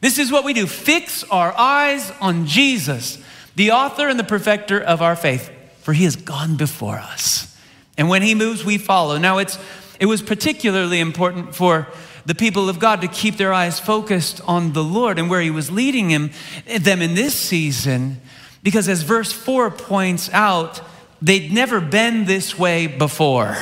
This 0.02 0.18
is 0.18 0.32
what 0.32 0.44
we 0.44 0.52
do 0.52 0.66
fix 0.66 1.22
our 1.30 1.56
eyes 1.56 2.12
on 2.20 2.46
Jesus, 2.46 3.18
the 3.54 3.70
author 3.70 4.08
and 4.08 4.18
the 4.18 4.24
perfecter 4.24 4.80
of 4.80 5.00
our 5.00 5.14
faith, 5.14 5.48
for 5.80 5.92
he 5.92 6.02
has 6.04 6.16
gone 6.16 6.56
before 6.56 6.98
us. 6.98 7.56
And 7.96 8.08
when 8.08 8.22
he 8.22 8.34
moves, 8.34 8.64
we 8.64 8.78
follow. 8.78 9.16
Now, 9.16 9.38
it's, 9.38 9.56
it 10.00 10.06
was 10.06 10.20
particularly 10.20 10.98
important 10.98 11.54
for 11.54 11.86
the 12.26 12.34
people 12.34 12.68
of 12.68 12.80
God 12.80 13.00
to 13.02 13.08
keep 13.08 13.36
their 13.36 13.52
eyes 13.52 13.78
focused 13.78 14.40
on 14.44 14.72
the 14.72 14.82
Lord 14.82 15.20
and 15.20 15.30
where 15.30 15.40
he 15.40 15.50
was 15.50 15.70
leading 15.70 16.10
him, 16.10 16.32
them 16.80 17.00
in 17.00 17.14
this 17.14 17.36
season, 17.36 18.20
because 18.64 18.88
as 18.88 19.02
verse 19.02 19.32
4 19.32 19.70
points 19.70 20.28
out, 20.30 20.80
they'd 21.20 21.52
never 21.52 21.80
been 21.80 22.24
this 22.24 22.58
way 22.58 22.88
before. 22.88 23.56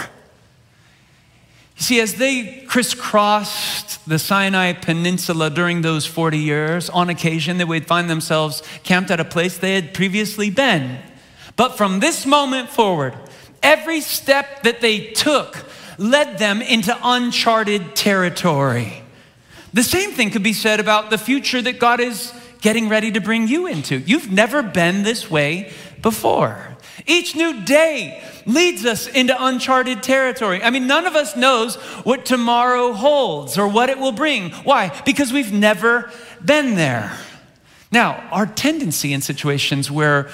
See, 1.80 1.98
as 1.98 2.16
they 2.16 2.62
crisscrossed 2.68 4.06
the 4.06 4.18
Sinai 4.18 4.74
Peninsula 4.74 5.48
during 5.48 5.80
those 5.80 6.04
40 6.04 6.36
years, 6.36 6.90
on 6.90 7.08
occasion 7.08 7.56
they 7.56 7.64
would 7.64 7.86
find 7.86 8.08
themselves 8.08 8.62
camped 8.84 9.10
at 9.10 9.18
a 9.18 9.24
place 9.24 9.56
they 9.56 9.76
had 9.76 9.94
previously 9.94 10.50
been. 10.50 10.98
But 11.56 11.78
from 11.78 12.00
this 12.00 12.26
moment 12.26 12.68
forward, 12.68 13.14
every 13.62 14.02
step 14.02 14.62
that 14.62 14.82
they 14.82 15.06
took 15.06 15.64
led 15.96 16.36
them 16.36 16.60
into 16.60 16.96
uncharted 17.02 17.96
territory. 17.96 19.02
The 19.72 19.82
same 19.82 20.10
thing 20.10 20.30
could 20.30 20.42
be 20.42 20.52
said 20.52 20.80
about 20.80 21.08
the 21.08 21.18
future 21.18 21.62
that 21.62 21.78
God 21.78 21.98
is 21.98 22.34
getting 22.60 22.90
ready 22.90 23.10
to 23.12 23.22
bring 23.22 23.48
you 23.48 23.66
into. 23.66 23.96
You've 24.00 24.30
never 24.30 24.62
been 24.62 25.02
this 25.02 25.30
way 25.30 25.72
before. 26.02 26.69
Each 27.10 27.34
new 27.34 27.62
day 27.62 28.22
leads 28.46 28.84
us 28.84 29.08
into 29.08 29.34
uncharted 29.36 30.00
territory. 30.00 30.62
I 30.62 30.70
mean, 30.70 30.86
none 30.86 31.08
of 31.08 31.16
us 31.16 31.36
knows 31.36 31.74
what 32.04 32.24
tomorrow 32.24 32.92
holds 32.92 33.58
or 33.58 33.66
what 33.66 33.90
it 33.90 33.98
will 33.98 34.12
bring. 34.12 34.50
Why? 34.52 34.96
Because 35.04 35.32
we've 35.32 35.52
never 35.52 36.08
been 36.44 36.76
there. 36.76 37.12
Now, 37.90 38.28
our 38.30 38.46
tendency 38.46 39.12
in 39.12 39.22
situations 39.22 39.90
where 39.90 40.30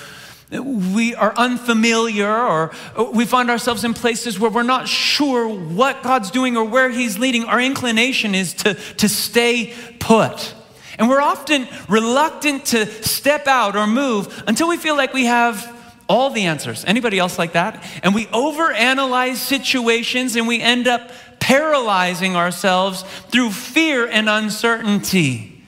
we 0.51 1.15
are 1.15 1.33
unfamiliar 1.39 2.31
or 2.31 2.73
we 3.11 3.25
find 3.25 3.49
ourselves 3.49 3.83
in 3.83 3.95
places 3.95 4.39
where 4.39 4.51
we're 4.51 4.63
not 4.63 4.87
sure 4.87 5.49
what 5.49 6.03
God's 6.03 6.31
doing 6.31 6.59
or 6.59 6.65
where 6.65 6.91
He's 6.91 7.19
leading, 7.19 7.45
our 7.45 7.61
inclination 7.61 8.35
is 8.35 8.53
to, 8.53 8.75
to 8.75 9.09
stay 9.09 9.73
put. 9.99 10.55
And 10.99 11.09
we're 11.09 11.23
often 11.23 11.67
reluctant 11.89 12.67
to 12.67 12.85
step 13.03 13.47
out 13.47 13.77
or 13.77 13.87
move 13.87 14.45
until 14.47 14.69
we 14.69 14.77
feel 14.77 14.95
like 14.95 15.15
we 15.15 15.25
have 15.25 15.76
all 16.09 16.31
the 16.31 16.45
answers. 16.45 16.85
Anybody 16.85 17.19
else 17.19 17.39
like 17.39 17.53
that? 17.53 17.83
And 18.03 18.15
we 18.15 18.27
overanalyze 18.27 19.37
situations 19.37 20.37
and 20.37 20.47
we 20.47 20.61
end 20.61 20.87
up 20.87 21.11
paralyzing 21.41 22.37
ourselves 22.37 23.03
through 23.31 23.51
fear 23.51 24.07
and 24.07 24.29
uncertainty. 24.29 25.65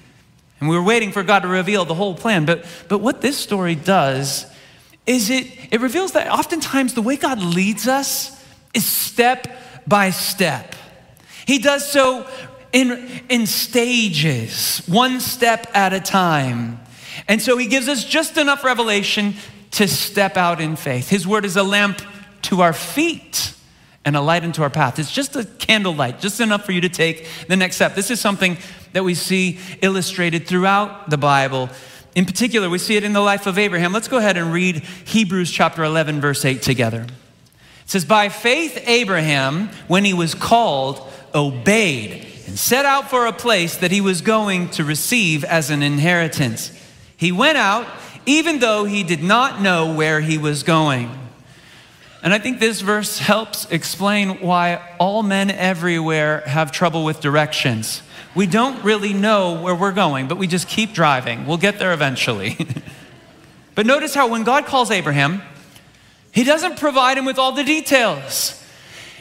And 0.60 0.68
we 0.68 0.76
were 0.76 0.82
waiting 0.82 1.12
for 1.12 1.22
God 1.22 1.40
to 1.40 1.48
reveal 1.48 1.84
the 1.84 1.94
whole 1.94 2.14
plan. 2.14 2.44
But, 2.44 2.64
but 2.88 2.98
what 2.98 3.20
this 3.20 3.36
story 3.36 3.74
does 3.74 4.46
is 5.06 5.30
it, 5.30 5.46
it 5.72 5.80
reveals 5.80 6.12
that 6.12 6.30
oftentimes 6.30 6.94
the 6.94 7.02
way 7.02 7.16
God 7.16 7.40
leads 7.40 7.86
us 7.88 8.44
is 8.74 8.84
step 8.84 9.46
by 9.86 10.10
step. 10.10 10.74
He 11.46 11.58
does 11.58 11.90
so 11.90 12.26
in, 12.72 13.08
in 13.28 13.46
stages, 13.46 14.82
one 14.86 15.20
step 15.20 15.66
at 15.74 15.92
a 15.92 16.00
time. 16.00 16.80
And 17.26 17.40
so 17.40 17.56
he 17.56 17.66
gives 17.66 17.88
us 17.88 18.04
just 18.04 18.36
enough 18.36 18.64
revelation 18.64 19.34
to 19.72 19.88
step 19.88 20.36
out 20.36 20.60
in 20.60 20.76
faith. 20.76 21.08
His 21.08 21.26
word 21.26 21.44
is 21.44 21.56
a 21.56 21.62
lamp 21.62 22.00
to 22.42 22.62
our 22.62 22.72
feet 22.72 23.54
and 24.04 24.16
a 24.16 24.20
light 24.20 24.44
into 24.44 24.62
our 24.62 24.70
path. 24.70 24.98
It's 24.98 25.12
just 25.12 25.36
a 25.36 25.44
candlelight, 25.44 26.20
just 26.20 26.40
enough 26.40 26.64
for 26.64 26.72
you 26.72 26.80
to 26.80 26.88
take 26.88 27.26
the 27.46 27.56
next 27.56 27.76
step. 27.76 27.94
This 27.94 28.10
is 28.10 28.20
something 28.20 28.56
that 28.92 29.04
we 29.04 29.14
see 29.14 29.58
illustrated 29.82 30.46
throughout 30.46 31.10
the 31.10 31.18
Bible. 31.18 31.68
In 32.14 32.24
particular, 32.24 32.70
we 32.70 32.78
see 32.78 32.96
it 32.96 33.04
in 33.04 33.12
the 33.12 33.20
life 33.20 33.46
of 33.46 33.58
Abraham. 33.58 33.92
Let's 33.92 34.08
go 34.08 34.16
ahead 34.16 34.36
and 34.36 34.52
read 34.52 34.76
Hebrews 35.04 35.50
chapter 35.50 35.84
11, 35.84 36.20
verse 36.20 36.44
8 36.44 36.62
together. 36.62 37.02
It 37.02 37.90
says, 37.90 38.04
By 38.04 38.28
faith, 38.28 38.82
Abraham, 38.86 39.68
when 39.88 40.04
he 40.04 40.14
was 40.14 40.34
called, 40.34 41.06
obeyed 41.34 42.26
and 42.46 42.58
set 42.58 42.86
out 42.86 43.10
for 43.10 43.26
a 43.26 43.32
place 43.32 43.76
that 43.76 43.90
he 43.90 44.00
was 44.00 44.22
going 44.22 44.70
to 44.70 44.84
receive 44.84 45.44
as 45.44 45.68
an 45.68 45.82
inheritance. 45.82 46.72
He 47.16 47.30
went 47.30 47.58
out 47.58 47.86
even 48.28 48.58
though 48.58 48.84
he 48.84 49.02
did 49.02 49.22
not 49.22 49.62
know 49.62 49.94
where 49.94 50.20
he 50.20 50.36
was 50.36 50.62
going. 50.62 51.10
And 52.22 52.34
I 52.34 52.38
think 52.38 52.60
this 52.60 52.82
verse 52.82 53.18
helps 53.18 53.64
explain 53.70 54.40
why 54.40 54.96
all 54.98 55.22
men 55.22 55.50
everywhere 55.50 56.42
have 56.42 56.70
trouble 56.70 57.04
with 57.04 57.20
directions. 57.20 58.02
We 58.34 58.46
don't 58.46 58.84
really 58.84 59.14
know 59.14 59.62
where 59.62 59.74
we're 59.74 59.92
going, 59.92 60.28
but 60.28 60.36
we 60.36 60.46
just 60.46 60.68
keep 60.68 60.92
driving. 60.92 61.46
We'll 61.46 61.56
get 61.56 61.78
there 61.78 61.94
eventually. 61.94 62.58
but 63.74 63.86
notice 63.86 64.14
how 64.14 64.28
when 64.28 64.44
God 64.44 64.66
calls 64.66 64.90
Abraham, 64.90 65.40
he 66.30 66.44
doesn't 66.44 66.78
provide 66.78 67.16
him 67.16 67.24
with 67.24 67.38
all 67.38 67.52
the 67.52 67.64
details. 67.64 68.62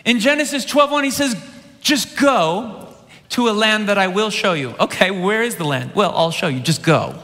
In 0.04 0.20
Genesis 0.20 0.66
12:1 0.66 1.06
he 1.06 1.12
says, 1.12 1.38
"Just 1.80 2.18
go 2.18 2.90
to 3.30 3.48
a 3.48 3.52
land 3.52 3.88
that 3.88 3.98
I 3.98 4.08
will 4.08 4.30
show 4.30 4.52
you." 4.52 4.76
Okay, 4.82 5.12
where 5.12 5.44
is 5.44 5.56
the 5.56 5.64
land? 5.64 5.92
Well, 5.96 6.12
I'll 6.14 6.32
show 6.32 6.48
you. 6.48 6.60
Just 6.60 6.84
go. 6.84 7.24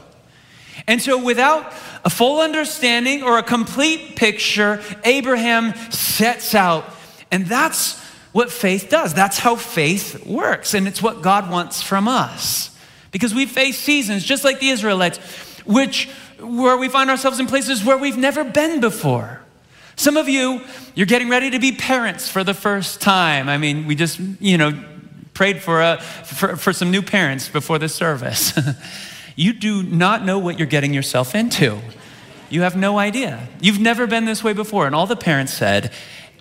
And 0.86 1.00
so, 1.00 1.22
without 1.22 1.72
a 2.04 2.10
full 2.10 2.40
understanding 2.40 3.22
or 3.22 3.38
a 3.38 3.42
complete 3.42 4.16
picture, 4.16 4.82
Abraham 5.04 5.74
sets 5.90 6.54
out. 6.54 6.84
And 7.30 7.46
that's 7.46 7.98
what 8.32 8.50
faith 8.50 8.88
does. 8.90 9.14
That's 9.14 9.38
how 9.38 9.56
faith 9.56 10.26
works. 10.26 10.74
And 10.74 10.86
it's 10.86 11.02
what 11.02 11.22
God 11.22 11.50
wants 11.50 11.82
from 11.82 12.06
us. 12.06 12.76
Because 13.12 13.34
we 13.34 13.46
face 13.46 13.78
seasons, 13.78 14.24
just 14.24 14.44
like 14.44 14.60
the 14.60 14.68
Israelites, 14.68 15.18
which 15.64 16.08
where 16.40 16.76
we 16.76 16.88
find 16.88 17.10
ourselves 17.10 17.40
in 17.40 17.46
places 17.46 17.84
where 17.84 17.96
we've 17.96 18.18
never 18.18 18.44
been 18.44 18.80
before. 18.80 19.40
Some 19.96 20.16
of 20.16 20.28
you, 20.28 20.60
you're 20.94 21.06
getting 21.06 21.28
ready 21.28 21.50
to 21.50 21.58
be 21.58 21.72
parents 21.72 22.28
for 22.28 22.42
the 22.42 22.54
first 22.54 23.00
time. 23.00 23.48
I 23.48 23.56
mean, 23.56 23.86
we 23.86 23.94
just, 23.94 24.18
you 24.18 24.58
know, 24.58 24.72
prayed 25.32 25.62
for, 25.62 25.80
a, 25.80 26.00
for, 26.00 26.56
for 26.56 26.72
some 26.72 26.90
new 26.90 27.02
parents 27.02 27.48
before 27.48 27.78
the 27.78 27.88
service. 27.88 28.58
You 29.36 29.52
do 29.52 29.82
not 29.82 30.24
know 30.24 30.38
what 30.38 30.58
you're 30.58 30.66
getting 30.66 30.94
yourself 30.94 31.34
into. 31.34 31.78
You 32.50 32.62
have 32.62 32.76
no 32.76 32.98
idea. 32.98 33.48
You've 33.60 33.80
never 33.80 34.06
been 34.06 34.26
this 34.26 34.44
way 34.44 34.52
before. 34.52 34.86
And 34.86 34.94
all 34.94 35.06
the 35.06 35.16
parents 35.16 35.52
said, 35.52 35.92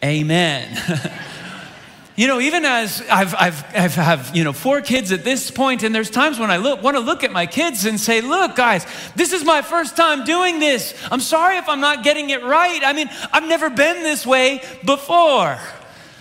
Amen. 0.04 0.78
you 2.16 2.28
know, 2.28 2.40
even 2.40 2.66
as 2.66 3.02
I've, 3.10 3.34
I've, 3.36 3.66
I've 3.74 3.96
have, 3.96 4.36
you 4.36 4.44
know, 4.44 4.54
four 4.54 4.82
kids 4.82 5.12
at 5.12 5.24
this 5.24 5.50
point, 5.50 5.82
and 5.82 5.96
there's 5.96 6.12
times 6.12 6.38
when 6.40 6.52
I 6.52 6.58
look, 6.58 6.84
want 6.84 6.98
to 6.98 7.02
look 7.02 7.24
at 7.24 7.32
my 7.32 7.46
kids 7.46 7.86
and 7.86 8.00
say, 8.00 8.22
look, 8.22 8.56
guys, 8.56 8.86
this 9.16 9.32
is 9.32 9.44
my 9.46 9.62
first 9.62 9.96
time 9.96 10.26
doing 10.26 10.60
this. 10.60 10.94
I'm 11.10 11.22
sorry 11.22 11.58
if 11.58 11.70
I'm 11.70 11.80
not 11.80 12.04
getting 12.04 12.30
it 12.30 12.44
right. 12.44 12.82
I 12.84 12.94
mean, 12.94 13.10
I've 13.32 13.48
never 13.48 13.70
been 13.70 14.04
this 14.04 14.28
way 14.28 14.62
before. 14.86 15.58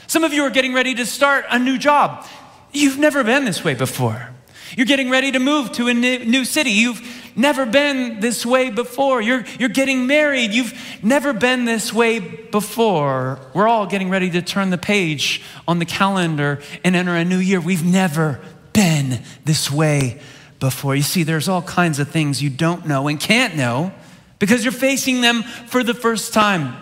Some 0.06 0.24
of 0.24 0.32
you 0.32 0.44
are 0.44 0.50
getting 0.50 0.72
ready 0.72 0.94
to 0.94 1.04
start 1.04 1.44
a 1.50 1.58
new 1.58 1.76
job. 1.76 2.24
You've 2.72 2.98
never 2.98 3.24
been 3.24 3.44
this 3.44 3.64
way 3.64 3.74
before. 3.74 4.31
You're 4.76 4.86
getting 4.86 5.10
ready 5.10 5.32
to 5.32 5.38
move 5.38 5.72
to 5.72 5.88
a 5.88 5.94
new 5.94 6.44
city. 6.44 6.70
You've 6.70 7.00
never 7.36 7.66
been 7.66 8.20
this 8.20 8.44
way 8.46 8.70
before. 8.70 9.20
You're, 9.20 9.44
you're 9.58 9.68
getting 9.68 10.06
married. 10.06 10.52
You've 10.52 10.74
never 11.02 11.32
been 11.32 11.64
this 11.64 11.92
way 11.92 12.18
before. 12.20 13.38
We're 13.54 13.68
all 13.68 13.86
getting 13.86 14.10
ready 14.10 14.30
to 14.30 14.42
turn 14.42 14.70
the 14.70 14.78
page 14.78 15.42
on 15.68 15.78
the 15.78 15.84
calendar 15.84 16.60
and 16.84 16.96
enter 16.96 17.14
a 17.14 17.24
new 17.24 17.38
year. 17.38 17.60
We've 17.60 17.84
never 17.84 18.40
been 18.72 19.22
this 19.44 19.70
way 19.70 20.20
before. 20.60 20.94
You 20.94 21.02
see, 21.02 21.22
there's 21.22 21.48
all 21.48 21.62
kinds 21.62 21.98
of 21.98 22.08
things 22.08 22.42
you 22.42 22.50
don't 22.50 22.86
know 22.86 23.08
and 23.08 23.18
can't 23.18 23.56
know 23.56 23.92
because 24.38 24.64
you're 24.64 24.72
facing 24.72 25.20
them 25.20 25.42
for 25.42 25.82
the 25.82 25.94
first 25.94 26.32
time. 26.32 26.76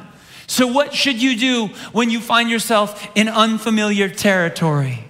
So, 0.47 0.67
what 0.67 0.95
should 0.95 1.23
you 1.23 1.37
do 1.37 1.67
when 1.93 2.11
you 2.11 2.21
find 2.21 2.51
yourself 2.51 3.07
in 3.15 3.29
unfamiliar 3.29 4.09
territory? 4.09 5.10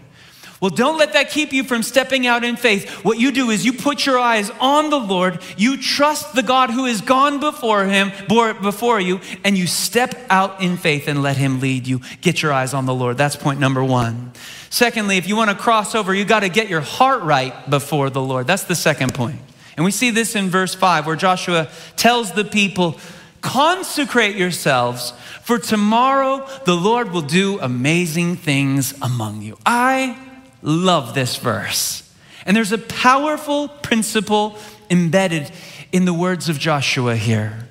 Well, 0.61 0.71
don't 0.71 0.99
let 0.99 1.15
that 1.15 1.31
keep 1.31 1.55
you 1.55 1.65
from 1.65 1.83
stepping 1.83 2.27
out 2.27 2.45
in 2.45 2.57
faith. 2.57 3.03
What 3.03 3.19
you 3.19 3.33
do 3.33 3.49
is 3.49 3.65
you 3.65 3.73
put 3.73 4.05
your 4.05 4.19
eyes 4.19 4.51
on 4.61 4.91
the 4.91 5.01
Lord, 5.01 5.41
you 5.57 5.79
trust 5.79 6.35
the 6.35 6.43
God 6.43 6.69
who 6.69 6.85
has 6.85 7.01
gone 7.01 7.41
before 7.41 7.87
him, 7.87 8.13
before 8.29 9.01
you, 9.01 9.21
and 9.43 9.57
you 9.57 9.67
step 9.67 10.15
out 10.29 10.61
in 10.61 10.77
faith 10.77 11.09
and 11.09 11.23
let 11.23 11.39
him 11.39 11.61
lead 11.61 11.87
you. 11.87 12.03
Get 12.21 12.43
your 12.43 12.53
eyes 12.53 12.75
on 12.75 12.85
the 12.85 12.95
Lord. 12.95 13.17
That's 13.17 13.37
point 13.37 13.59
number 13.59 13.83
1. 13.83 14.33
Secondly, 14.69 15.17
if 15.17 15.27
you 15.27 15.35
want 15.35 15.49
to 15.49 15.57
cross 15.57 15.95
over, 15.95 16.15
you 16.15 16.27
got 16.27 16.41
to 16.41 16.51
get 16.51 16.69
your 16.69 16.83
heart 16.83 17.23
right 17.23 17.69
before 17.71 18.11
the 18.11 18.21
Lord. 18.21 18.47
That's 18.47 18.65
the 18.65 18.75
second 18.75 19.15
point. 19.15 19.41
And 19.77 19.85
we 19.85 19.91
see 19.91 20.11
this 20.11 20.37
in 20.37 20.51
verse 20.51 20.75
5 20.75 21.07
where 21.07 21.17
Joshua 21.17 21.71
tells 21.97 22.33
the 22.33 22.45
people, 22.45 22.99
Consecrate 23.41 24.37
yourselves, 24.37 25.15
for 25.41 25.59
tomorrow 25.59 26.47
the 26.67 26.77
Lord 26.77 27.13
will 27.13 27.23
do 27.23 27.59
amazing 27.61 28.37
things 28.37 28.93
among 29.01 29.41
you. 29.41 29.57
I 29.65 30.27
love 30.63 31.15
this 31.15 31.37
verse. 31.37 32.03
And 32.47 32.57
there's 32.57 32.73
a 32.73 32.79
powerful 32.79 33.69
principle 33.69 34.57
embedded 34.89 35.51
in 35.93 36.05
the 36.05 36.15
words 36.15 36.49
of 36.49 36.59
Joshua 36.59 37.17
here. 37.17 37.69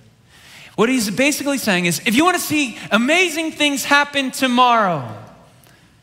What 0.76 0.90
he's 0.90 1.10
basically 1.10 1.58
saying 1.58 1.86
is 1.86 2.02
if 2.06 2.16
you 2.16 2.24
want 2.24 2.38
to 2.38 2.42
see 2.44 2.78
amazing 2.92 3.52
things 3.52 3.84
happen 3.84 4.32
tomorrow, 4.32 5.06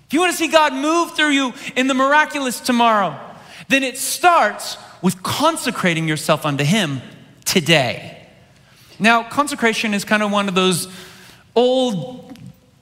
if 0.06 0.12
you 0.12 0.20
want 0.20 0.32
to 0.32 0.38
see 0.38 0.48
God 0.48 0.72
move 0.74 1.16
through 1.16 1.30
you 1.30 1.52
in 1.74 1.86
the 1.86 1.94
miraculous 1.94 2.60
tomorrow, 2.60 3.18
then 3.68 3.82
it 3.82 3.96
starts 3.96 4.76
with 5.02 5.22
consecrating 5.22 6.06
yourself 6.06 6.44
unto 6.44 6.62
Him 6.62 7.00
today. 7.44 8.28
Now, 8.98 9.22
consecration 9.28 9.94
is 9.94 10.04
kind 10.04 10.22
of 10.22 10.30
one 10.30 10.48
of 10.48 10.54
those 10.54 10.88
old 11.54 12.25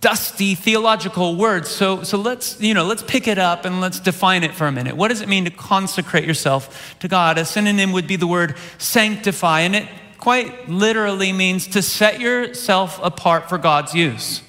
dusty 0.04 0.54
theological 0.54 1.34
words. 1.34 1.70
So, 1.70 2.02
so 2.02 2.18
let's, 2.18 2.60
you 2.60 2.74
know, 2.74 2.84
let's 2.84 3.02
pick 3.02 3.26
it 3.26 3.38
up 3.38 3.64
and 3.64 3.80
let's 3.80 3.98
define 3.98 4.44
it 4.44 4.54
for 4.54 4.66
a 4.66 4.72
minute. 4.72 4.98
What 4.98 5.08
does 5.08 5.22
it 5.22 5.28
mean 5.30 5.46
to 5.46 5.50
consecrate 5.50 6.26
yourself 6.26 6.94
to 7.00 7.08
God? 7.08 7.38
A 7.38 7.46
synonym 7.46 7.90
would 7.92 8.06
be 8.06 8.16
the 8.16 8.26
word 8.26 8.54
sanctify, 8.76 9.60
and 9.60 9.74
it 9.74 9.88
quite 10.18 10.68
literally 10.68 11.32
means 11.32 11.68
to 11.68 11.80
set 11.80 12.20
yourself 12.20 13.00
apart 13.02 13.48
for 13.48 13.56
God's 13.56 13.94
use. 13.94 14.42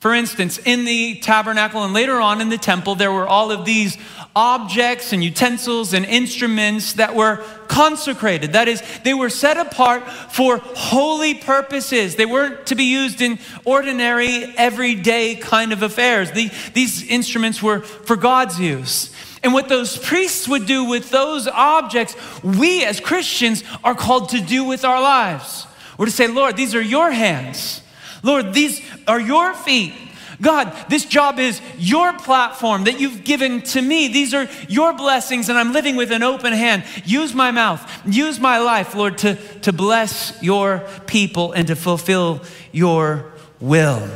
For 0.00 0.12
instance, 0.12 0.58
in 0.58 0.84
the 0.84 1.18
tabernacle 1.20 1.82
and 1.82 1.94
later 1.94 2.20
on 2.20 2.42
in 2.42 2.50
the 2.50 2.58
temple, 2.58 2.94
there 2.94 3.10
were 3.10 3.26
all 3.26 3.50
of 3.50 3.64
these 3.64 3.96
objects 4.36 5.12
and 5.12 5.22
utensils 5.24 5.92
and 5.92 6.04
instruments 6.04 6.94
that 6.94 7.14
were 7.14 7.36
consecrated. 7.66 8.52
That 8.52 8.68
is, 8.68 8.82
they 9.04 9.14
were 9.14 9.30
set 9.30 9.56
apart 9.56 10.08
for 10.08 10.58
holy 10.58 11.34
purposes. 11.34 12.16
They 12.16 12.26
weren't 12.26 12.66
to 12.66 12.74
be 12.74 12.84
used 12.84 13.20
in 13.20 13.38
ordinary, 13.64 14.44
everyday 14.56 15.34
kind 15.36 15.72
of 15.72 15.82
affairs. 15.82 16.30
The, 16.30 16.50
these 16.74 17.08
instruments 17.08 17.62
were 17.62 17.80
for 17.80 18.16
God's 18.16 18.60
use. 18.60 19.12
And 19.42 19.52
what 19.52 19.68
those 19.68 19.96
priests 19.96 20.48
would 20.48 20.66
do 20.66 20.84
with 20.84 21.10
those 21.10 21.46
objects, 21.46 22.16
we 22.42 22.84
as 22.84 23.00
Christians 23.00 23.62
are 23.84 23.94
called 23.94 24.30
to 24.30 24.40
do 24.40 24.64
with 24.64 24.84
our 24.84 25.00
lives. 25.00 25.66
We're 25.96 26.06
to 26.06 26.12
say, 26.12 26.28
Lord, 26.28 26.56
these 26.56 26.74
are 26.74 26.82
your 26.82 27.10
hands. 27.10 27.82
Lord, 28.22 28.52
these 28.52 28.80
are 29.06 29.20
your 29.20 29.54
feet. 29.54 29.94
God, 30.40 30.72
this 30.88 31.04
job 31.04 31.38
is 31.38 31.60
your 31.78 32.12
platform 32.12 32.84
that 32.84 33.00
you've 33.00 33.24
given 33.24 33.62
to 33.62 33.82
me. 33.82 34.08
These 34.08 34.34
are 34.34 34.48
your 34.68 34.92
blessings, 34.92 35.48
and 35.48 35.58
I'm 35.58 35.72
living 35.72 35.96
with 35.96 36.12
an 36.12 36.22
open 36.22 36.52
hand. 36.52 36.84
Use 37.04 37.34
my 37.34 37.50
mouth, 37.50 37.84
use 38.06 38.38
my 38.38 38.58
life, 38.58 38.94
Lord, 38.94 39.18
to, 39.18 39.34
to 39.60 39.72
bless 39.72 40.40
your 40.42 40.86
people 41.06 41.52
and 41.52 41.66
to 41.66 41.76
fulfill 41.76 42.42
your 42.70 43.32
will. 43.60 44.08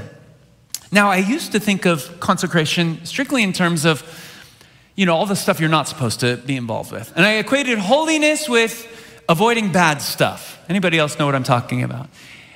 Now, 0.92 1.10
I 1.10 1.16
used 1.16 1.52
to 1.52 1.60
think 1.60 1.86
of 1.86 2.20
consecration 2.20 3.04
strictly 3.04 3.42
in 3.42 3.52
terms 3.52 3.84
of, 3.84 4.04
you 4.94 5.06
know, 5.06 5.16
all 5.16 5.26
the 5.26 5.34
stuff 5.34 5.58
you're 5.58 5.70
not 5.70 5.88
supposed 5.88 6.20
to 6.20 6.36
be 6.36 6.56
involved 6.56 6.92
with. 6.92 7.12
And 7.16 7.24
I 7.24 7.34
equated 7.34 7.78
holiness 7.78 8.48
with 8.48 8.86
avoiding 9.28 9.72
bad 9.72 10.02
stuff. 10.02 10.62
Anybody 10.68 10.98
else 10.98 11.18
know 11.18 11.26
what 11.26 11.34
I'm 11.34 11.42
talking 11.42 11.82
about? 11.82 12.08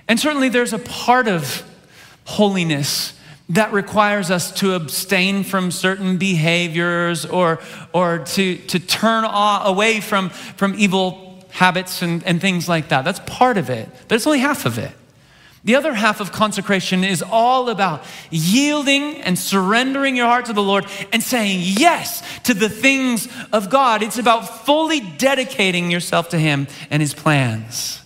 And 0.06 0.20
certainly 0.20 0.50
there's 0.50 0.72
a 0.72 0.78
part 0.78 1.26
of 1.26 1.64
holiness 2.26 3.15
that 3.48 3.72
requires 3.72 4.30
us 4.30 4.50
to 4.52 4.74
abstain 4.74 5.44
from 5.44 5.70
certain 5.70 6.16
behaviors 6.16 7.24
or, 7.24 7.60
or 7.92 8.18
to, 8.18 8.56
to 8.56 8.80
turn 8.80 9.24
away 9.24 10.00
from, 10.00 10.30
from 10.30 10.74
evil 10.76 11.44
habits 11.50 12.02
and, 12.02 12.24
and 12.24 12.40
things 12.40 12.68
like 12.68 12.88
that. 12.88 13.04
That's 13.04 13.20
part 13.20 13.56
of 13.56 13.70
it, 13.70 13.88
but 14.08 14.16
it's 14.16 14.26
only 14.26 14.40
half 14.40 14.66
of 14.66 14.78
it. 14.78 14.92
The 15.64 15.74
other 15.74 15.94
half 15.94 16.20
of 16.20 16.30
consecration 16.30 17.02
is 17.02 17.24
all 17.24 17.70
about 17.70 18.04
yielding 18.30 19.16
and 19.22 19.36
surrendering 19.36 20.14
your 20.14 20.26
heart 20.26 20.44
to 20.44 20.52
the 20.52 20.62
Lord 20.62 20.86
and 21.12 21.20
saying 21.20 21.60
yes 21.60 22.22
to 22.44 22.54
the 22.54 22.68
things 22.68 23.26
of 23.52 23.68
God. 23.68 24.00
It's 24.00 24.18
about 24.18 24.64
fully 24.64 25.00
dedicating 25.00 25.90
yourself 25.90 26.28
to 26.28 26.38
Him 26.38 26.68
and 26.88 27.02
His 27.02 27.14
plans. 27.14 28.00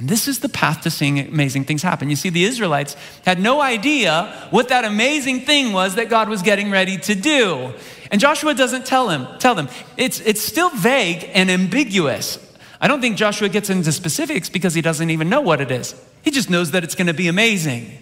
And 0.00 0.08
this 0.08 0.26
is 0.26 0.40
the 0.40 0.48
path 0.48 0.80
to 0.82 0.90
seeing 0.90 1.18
amazing 1.18 1.64
things 1.64 1.82
happen. 1.82 2.08
You 2.08 2.16
see, 2.16 2.30
the 2.30 2.44
Israelites 2.44 2.96
had 3.26 3.38
no 3.38 3.60
idea 3.60 4.48
what 4.48 4.70
that 4.70 4.86
amazing 4.86 5.42
thing 5.42 5.74
was 5.74 5.96
that 5.96 6.08
God 6.08 6.30
was 6.30 6.40
getting 6.40 6.70
ready 6.70 6.96
to 6.96 7.14
do. 7.14 7.74
And 8.10 8.18
Joshua 8.18 8.54
doesn't 8.54 8.86
tell 8.86 9.08
them, 9.08 9.28
tell 9.38 9.54
them. 9.54 9.68
It's, 9.98 10.18
it's 10.20 10.40
still 10.40 10.70
vague 10.70 11.28
and 11.34 11.50
ambiguous. 11.50 12.38
I 12.80 12.88
don't 12.88 13.02
think 13.02 13.18
Joshua 13.18 13.50
gets 13.50 13.68
into 13.68 13.92
specifics 13.92 14.48
because 14.48 14.72
he 14.72 14.80
doesn't 14.80 15.10
even 15.10 15.28
know 15.28 15.42
what 15.42 15.60
it 15.60 15.70
is. 15.70 15.94
He 16.22 16.30
just 16.30 16.48
knows 16.48 16.70
that 16.70 16.82
it's 16.82 16.94
going 16.94 17.08
to 17.08 17.14
be 17.14 17.28
amazing. 17.28 17.92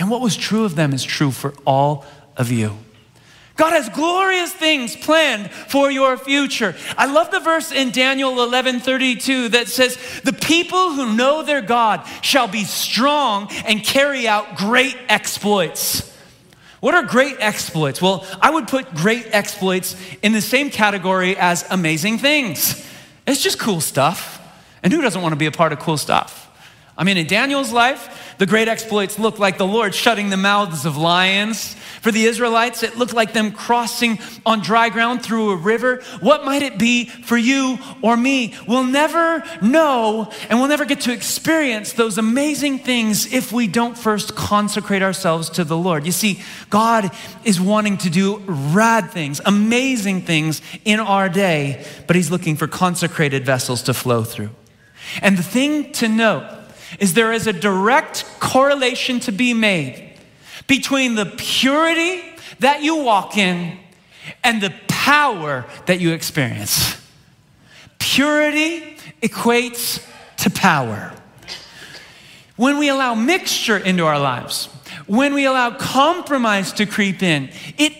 And 0.00 0.10
what 0.10 0.22
was 0.22 0.36
true 0.36 0.64
of 0.64 0.74
them 0.74 0.92
is 0.92 1.04
true 1.04 1.30
for 1.30 1.54
all 1.64 2.04
of 2.36 2.50
you. 2.50 2.76
God 3.56 3.72
has 3.72 3.88
glorious 3.90 4.52
things 4.52 4.96
planned 4.96 5.50
for 5.50 5.90
your 5.90 6.16
future. 6.16 6.74
I 6.96 7.06
love 7.06 7.30
the 7.30 7.40
verse 7.40 7.70
in 7.70 7.90
Daniel 7.90 8.42
11 8.42 8.80
32 8.80 9.50
that 9.50 9.68
says, 9.68 9.98
The 10.24 10.32
people 10.32 10.94
who 10.94 11.14
know 11.14 11.42
their 11.42 11.60
God 11.60 12.06
shall 12.22 12.48
be 12.48 12.64
strong 12.64 13.48
and 13.66 13.84
carry 13.84 14.26
out 14.26 14.56
great 14.56 14.96
exploits. 15.08 16.10
What 16.80 16.94
are 16.94 17.04
great 17.04 17.36
exploits? 17.38 18.02
Well, 18.02 18.26
I 18.40 18.50
would 18.50 18.66
put 18.66 18.92
great 18.94 19.28
exploits 19.30 19.96
in 20.22 20.32
the 20.32 20.40
same 20.40 20.68
category 20.68 21.36
as 21.36 21.64
amazing 21.70 22.18
things. 22.18 22.84
It's 23.26 23.42
just 23.42 23.58
cool 23.58 23.80
stuff. 23.80 24.40
And 24.82 24.92
who 24.92 25.00
doesn't 25.00 25.22
want 25.22 25.32
to 25.32 25.36
be 25.36 25.46
a 25.46 25.52
part 25.52 25.72
of 25.72 25.78
cool 25.78 25.96
stuff? 25.96 26.50
I 26.98 27.04
mean, 27.04 27.16
in 27.16 27.26
Daniel's 27.26 27.72
life, 27.72 28.21
the 28.38 28.46
great 28.46 28.68
exploits 28.68 29.18
look 29.18 29.38
like 29.38 29.58
the 29.58 29.66
Lord 29.66 29.94
shutting 29.94 30.30
the 30.30 30.36
mouths 30.36 30.84
of 30.84 30.96
lions 30.96 31.76
for 32.02 32.10
the 32.10 32.24
Israelites, 32.24 32.82
it 32.82 32.98
looked 32.98 33.14
like 33.14 33.32
them 33.32 33.52
crossing 33.52 34.18
on 34.44 34.58
dry 34.58 34.88
ground 34.88 35.22
through 35.22 35.50
a 35.50 35.56
river. 35.56 36.02
What 36.18 36.44
might 36.44 36.62
it 36.62 36.76
be 36.76 37.04
for 37.04 37.36
you 37.36 37.78
or 38.02 38.16
me? 38.16 38.54
We'll 38.66 38.82
never 38.82 39.44
know 39.62 40.28
and 40.50 40.58
we'll 40.58 40.68
never 40.68 40.84
get 40.84 41.02
to 41.02 41.12
experience 41.12 41.92
those 41.92 42.18
amazing 42.18 42.80
things 42.80 43.32
if 43.32 43.52
we 43.52 43.68
don't 43.68 43.96
first 43.96 44.34
consecrate 44.34 45.02
ourselves 45.02 45.48
to 45.50 45.62
the 45.62 45.76
Lord. 45.76 46.04
You 46.04 46.10
see, 46.10 46.40
God 46.70 47.12
is 47.44 47.60
wanting 47.60 47.98
to 47.98 48.10
do 48.10 48.38
rad 48.46 49.12
things, 49.12 49.40
amazing 49.44 50.22
things 50.22 50.60
in 50.84 50.98
our 50.98 51.28
day, 51.28 51.86
but 52.08 52.16
He's 52.16 52.32
looking 52.32 52.56
for 52.56 52.66
consecrated 52.66 53.46
vessels 53.46 53.80
to 53.82 53.94
flow 53.94 54.24
through. 54.24 54.50
And 55.20 55.38
the 55.38 55.44
thing 55.44 55.92
to 55.92 56.08
note 56.08 56.61
is 56.98 57.14
there 57.14 57.32
is 57.32 57.46
a 57.46 57.52
direct 57.52 58.24
correlation 58.40 59.20
to 59.20 59.32
be 59.32 59.54
made 59.54 60.12
between 60.66 61.14
the 61.14 61.26
purity 61.26 62.22
that 62.60 62.82
you 62.82 62.96
walk 62.96 63.36
in 63.36 63.78
and 64.44 64.62
the 64.62 64.72
power 64.88 65.64
that 65.86 66.00
you 66.00 66.12
experience. 66.12 66.96
Purity 67.98 68.96
equates 69.22 70.06
to 70.38 70.50
power. 70.50 71.12
When 72.56 72.78
we 72.78 72.88
allow 72.88 73.14
mixture 73.14 73.76
into 73.76 74.04
our 74.04 74.18
lives, 74.18 74.66
when 75.06 75.34
we 75.34 75.44
allow 75.44 75.76
compromise 75.76 76.72
to 76.74 76.86
creep 76.86 77.22
in, 77.22 77.50
it 77.78 77.92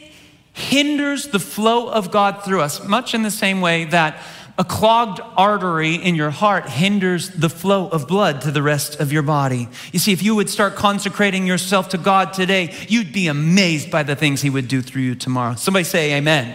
hinders 0.52 1.28
the 1.28 1.38
flow 1.38 1.88
of 1.88 2.10
God 2.10 2.44
through 2.44 2.60
us, 2.60 2.86
much 2.86 3.14
in 3.14 3.22
the 3.22 3.30
same 3.30 3.60
way 3.60 3.84
that 3.86 4.22
a 4.62 4.64
clogged 4.64 5.20
artery 5.36 5.96
in 5.96 6.14
your 6.14 6.30
heart 6.30 6.68
hinders 6.68 7.30
the 7.30 7.48
flow 7.48 7.88
of 7.88 8.06
blood 8.06 8.42
to 8.42 8.52
the 8.52 8.62
rest 8.62 9.00
of 9.00 9.10
your 9.10 9.22
body. 9.22 9.68
You 9.92 9.98
see, 9.98 10.12
if 10.12 10.22
you 10.22 10.36
would 10.36 10.48
start 10.48 10.76
consecrating 10.76 11.48
yourself 11.48 11.88
to 11.88 11.98
God 11.98 12.32
today, 12.32 12.72
you'd 12.88 13.12
be 13.12 13.26
amazed 13.26 13.90
by 13.90 14.04
the 14.04 14.14
things 14.14 14.40
He 14.40 14.50
would 14.50 14.68
do 14.68 14.80
through 14.80 15.02
you 15.02 15.14
tomorrow. 15.16 15.56
Somebody 15.56 15.82
say, 15.82 16.14
Amen. 16.14 16.54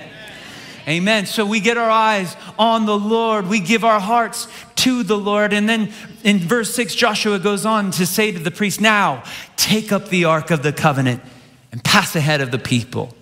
Amen. 0.88 1.26
So 1.26 1.46
we 1.46 1.60
get 1.60 1.78
our 1.78 1.90
eyes 1.90 2.34
on 2.58 2.86
the 2.86 2.98
Lord. 2.98 3.50
We 3.50 3.60
give 3.60 3.84
our 3.84 4.00
hearts 4.00 4.48
to 4.76 5.04
the 5.04 5.18
Lord. 5.18 5.52
And 5.52 5.68
then 5.68 5.92
in 6.24 6.40
verse 6.40 6.74
6, 6.76 6.96
Joshua 6.96 7.40
goes 7.40 7.66
on 7.66 7.92
to 7.92 8.06
say 8.06 8.32
to 8.32 8.40
the 8.40 8.52
priest, 8.52 8.80
Now 8.80 9.22
take 9.58 9.92
up 9.92 10.08
the 10.08 10.24
ark 10.24 10.50
of 10.50 10.64
the 10.64 10.72
covenant 10.72 11.22
and 11.74 11.84
pass 11.84 12.16
ahead 12.16 12.40
of 12.40 12.52
the 12.52 12.60
people. 12.60 13.14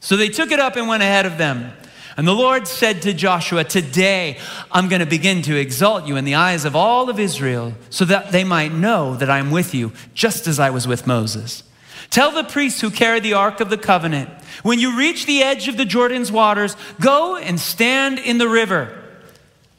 So 0.00 0.16
they 0.16 0.30
took 0.30 0.50
it 0.50 0.60
up 0.60 0.76
and 0.76 0.88
went 0.88 1.02
ahead 1.02 1.26
of 1.26 1.36
them. 1.36 1.74
And 2.20 2.28
the 2.28 2.34
Lord 2.34 2.68
said 2.68 3.00
to 3.00 3.14
Joshua, 3.14 3.64
Today 3.64 4.36
I'm 4.70 4.90
going 4.90 5.00
to 5.00 5.06
begin 5.06 5.40
to 5.40 5.56
exalt 5.56 6.06
you 6.06 6.16
in 6.16 6.26
the 6.26 6.34
eyes 6.34 6.66
of 6.66 6.76
all 6.76 7.08
of 7.08 7.18
Israel 7.18 7.72
so 7.88 8.04
that 8.04 8.30
they 8.30 8.44
might 8.44 8.74
know 8.74 9.16
that 9.16 9.30
I'm 9.30 9.50
with 9.50 9.74
you, 9.74 9.92
just 10.12 10.46
as 10.46 10.60
I 10.60 10.68
was 10.68 10.86
with 10.86 11.06
Moses. 11.06 11.62
Tell 12.10 12.30
the 12.30 12.44
priests 12.44 12.82
who 12.82 12.90
carry 12.90 13.20
the 13.20 13.32
Ark 13.32 13.60
of 13.60 13.70
the 13.70 13.78
Covenant, 13.78 14.28
when 14.62 14.78
you 14.78 14.98
reach 14.98 15.24
the 15.24 15.42
edge 15.42 15.66
of 15.66 15.78
the 15.78 15.86
Jordan's 15.86 16.30
waters, 16.30 16.76
go 17.00 17.38
and 17.38 17.58
stand 17.58 18.18
in 18.18 18.36
the 18.36 18.50
river. 18.50 19.02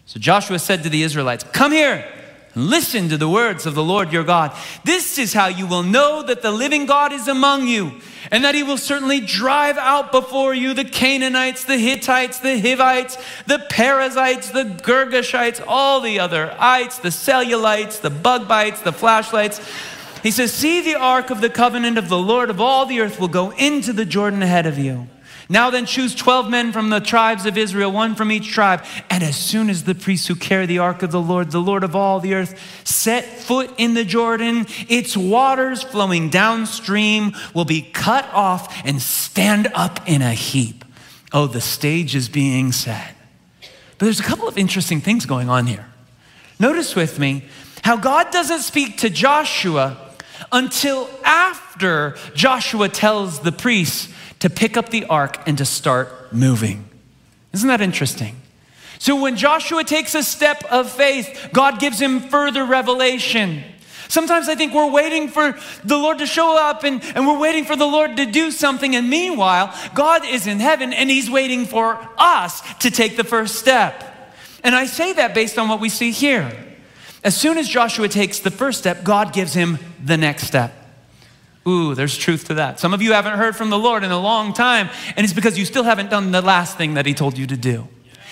So 0.08 0.19
Joshua 0.19 0.58
said 0.58 0.82
to 0.82 0.89
the 0.89 1.04
Israelites, 1.04 1.43
Come 1.43 1.71
here 1.71 2.12
listen 2.55 3.09
to 3.09 3.17
the 3.17 3.29
words 3.29 3.65
of 3.65 3.75
the 3.75 3.83
Lord 3.83 4.11
your 4.11 4.23
God. 4.23 4.55
This 4.83 5.17
is 5.17 5.33
how 5.33 5.47
you 5.47 5.67
will 5.67 5.83
know 5.83 6.23
that 6.23 6.41
the 6.41 6.51
living 6.51 6.85
God 6.85 7.13
is 7.13 7.27
among 7.27 7.67
you 7.67 7.99
and 8.29 8.43
that 8.43 8.55
he 8.55 8.63
will 8.63 8.77
certainly 8.77 9.19
drive 9.19 9.77
out 9.77 10.11
before 10.11 10.53
you 10.53 10.73
the 10.73 10.85
Canaanites, 10.85 11.63
the 11.63 11.77
Hittites, 11.77 12.39
the 12.39 12.59
Hivites, 12.59 13.17
the 13.47 13.65
Perizzites, 13.69 14.51
the 14.51 14.63
Girgashites, 14.63 15.63
all 15.67 16.01
the 16.01 16.19
other 16.19 16.55
ites, 16.59 16.99
the 16.99 17.09
cellulites, 17.09 18.01
the 18.01 18.09
bug 18.09 18.47
bites, 18.47 18.81
the 18.81 18.93
flashlights. 18.93 19.59
He 20.23 20.31
says, 20.31 20.53
See 20.53 20.81
the 20.81 20.95
ark 20.95 21.29
of 21.29 21.41
the 21.41 21.49
covenant 21.49 21.97
of 21.97 22.09
the 22.09 22.17
Lord 22.17 22.49
of 22.49 22.61
all 22.61 22.85
the 22.85 22.99
earth 22.99 23.19
will 23.19 23.27
go 23.27 23.51
into 23.51 23.91
the 23.91 24.05
Jordan 24.05 24.43
ahead 24.43 24.65
of 24.65 24.77
you. 24.77 25.07
Now 25.51 25.69
then, 25.69 25.85
choose 25.85 26.15
12 26.15 26.49
men 26.49 26.71
from 26.71 26.89
the 26.89 27.01
tribes 27.01 27.45
of 27.45 27.57
Israel, 27.57 27.91
one 27.91 28.15
from 28.15 28.31
each 28.31 28.53
tribe. 28.53 28.85
And 29.09 29.21
as 29.21 29.35
soon 29.35 29.69
as 29.69 29.83
the 29.83 29.93
priests 29.93 30.27
who 30.27 30.35
carry 30.35 30.65
the 30.65 30.79
ark 30.79 31.03
of 31.03 31.11
the 31.11 31.19
Lord, 31.19 31.51
the 31.51 31.59
Lord 31.59 31.83
of 31.83 31.93
all 31.93 32.21
the 32.21 32.35
earth, 32.35 32.57
set 32.85 33.25
foot 33.25 33.69
in 33.77 33.93
the 33.93 34.05
Jordan, 34.05 34.65
its 34.87 35.17
waters 35.17 35.83
flowing 35.83 36.29
downstream 36.29 37.33
will 37.53 37.65
be 37.65 37.81
cut 37.81 38.33
off 38.33 38.81
and 38.85 39.01
stand 39.01 39.67
up 39.75 39.99
in 40.07 40.21
a 40.21 40.31
heap. 40.31 40.85
Oh, 41.33 41.47
the 41.47 41.59
stage 41.59 42.15
is 42.15 42.29
being 42.29 42.71
set. 42.71 43.13
But 43.59 44.05
there's 44.05 44.21
a 44.21 44.23
couple 44.23 44.47
of 44.47 44.57
interesting 44.57 45.01
things 45.01 45.25
going 45.25 45.49
on 45.49 45.67
here. 45.67 45.85
Notice 46.61 46.95
with 46.95 47.19
me 47.19 47.43
how 47.81 47.97
God 47.97 48.31
doesn't 48.31 48.61
speak 48.61 48.99
to 48.99 49.09
Joshua 49.09 49.97
until 50.49 51.09
after 51.25 52.15
Joshua 52.35 52.87
tells 52.87 53.41
the 53.41 53.51
priests 53.51 54.07
to 54.41 54.49
pick 54.49 54.75
up 54.75 54.89
the 54.89 55.06
ark 55.06 55.39
and 55.47 55.58
to 55.58 55.65
start 55.65 56.34
moving. 56.34 56.86
Isn't 57.54 57.69
that 57.69 57.82
interesting? 57.82 58.36
So 58.99 59.19
when 59.19 59.36
Joshua 59.36 59.84
takes 59.84 60.13
a 60.13 60.21
step 60.21 60.63
of 60.65 60.91
faith, 60.91 61.49
God 61.54 61.80
gives 61.80 61.99
him 61.99 62.19
further 62.19 62.65
revelation. 62.65 63.63
Sometimes 64.10 64.49
I 64.49 64.56
think 64.56 64.73
we're 64.73 64.91
waiting 64.91 65.30
for 65.30 65.58
the 65.84 65.97
Lord 65.97 66.19
to 66.19 66.25
show 66.25 66.58
up 66.58 66.84
and, 66.84 67.01
and 67.15 67.25
we're 67.25 67.39
waiting 67.39 67.65
for 67.65 67.75
the 67.75 67.86
Lord 67.86 68.17
to 68.17 68.25
do 68.25 68.51
something. 68.51 68.95
And 68.95 69.10
meanwhile, 69.10 69.73
God 69.95 70.25
is 70.25 70.47
in 70.47 70.60
heaven 70.60 70.91
and 70.91 71.10
He's 71.10 71.30
waiting 71.30 71.65
for 71.65 71.97
us 72.17 72.62
to 72.80 72.91
take 72.91 73.17
the 73.17 73.23
first 73.23 73.56
step. 73.56 74.04
And 74.63 74.75
I 74.75 74.86
say 74.86 75.13
that 75.13 75.34
based 75.34 75.58
on 75.58 75.69
what 75.69 75.80
we 75.80 75.89
see 75.89 76.12
here. 76.12 76.51
As 77.23 77.38
soon 77.38 77.58
as 77.58 77.69
Joshua 77.69 78.08
takes 78.08 78.39
the 78.39 78.51
first 78.51 78.80
step, 78.80 79.04
God 79.04 79.34
gives 79.34 79.54
him 79.54 79.80
the 80.04 80.17
next 80.17 80.43
step. 80.43 80.81
Ooh, 81.67 81.93
there's 81.93 82.17
truth 82.17 82.45
to 82.45 82.56
that. 82.56 82.80
Some 82.80 82.93
of 82.93 83.02
you 83.02 83.13
haven't 83.13 83.38
heard 83.38 83.56
from 83.56 83.69
the 83.69 83.78
Lord 83.78 84.04
in 84.04 84.12
a 84.12 84.19
long 84.19 84.54
time, 84.54 84.89
and 85.15 85.24
it's 85.24 85.34
because 85.34 85.60
you 85.60 85.65
still 85.65 85.84
haven't 85.84 86.10
done 86.10 86.32
the 86.32 86.41
last 86.41 86.78
thing 86.78 86.95
that 86.95 87.06
He 87.06 87.13
told 87.13 87.38
you 87.38 87.45
to 87.47 87.58
do. 87.58 87.88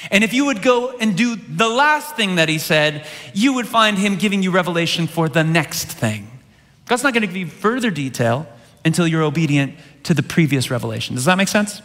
And 0.09 0.23
if 0.23 0.33
you 0.33 0.45
would 0.45 0.61
go 0.61 0.97
and 0.97 1.15
do 1.15 1.35
the 1.35 1.69
last 1.69 2.15
thing 2.15 2.35
that 2.35 2.49
He 2.49 2.57
said, 2.57 3.05
you 3.33 3.53
would 3.53 3.67
find 3.67 3.97
Him 3.97 4.15
giving 4.15 4.41
you 4.41 4.49
revelation 4.49 5.05
for 5.05 5.29
the 5.29 5.43
next 5.43 5.85
thing. 5.85 6.27
God's 6.85 7.03
not 7.03 7.13
going 7.13 7.21
to 7.21 7.27
give 7.27 7.37
you 7.37 7.47
further 7.47 7.91
detail 7.91 8.47
until 8.83 9.05
you're 9.05 9.23
obedient 9.23 9.75
to 10.03 10.15
the 10.15 10.23
previous 10.23 10.71
revelation. 10.71 11.15
Does 11.15 11.25
that 11.25 11.37
make 11.37 11.49
sense? 11.49 11.83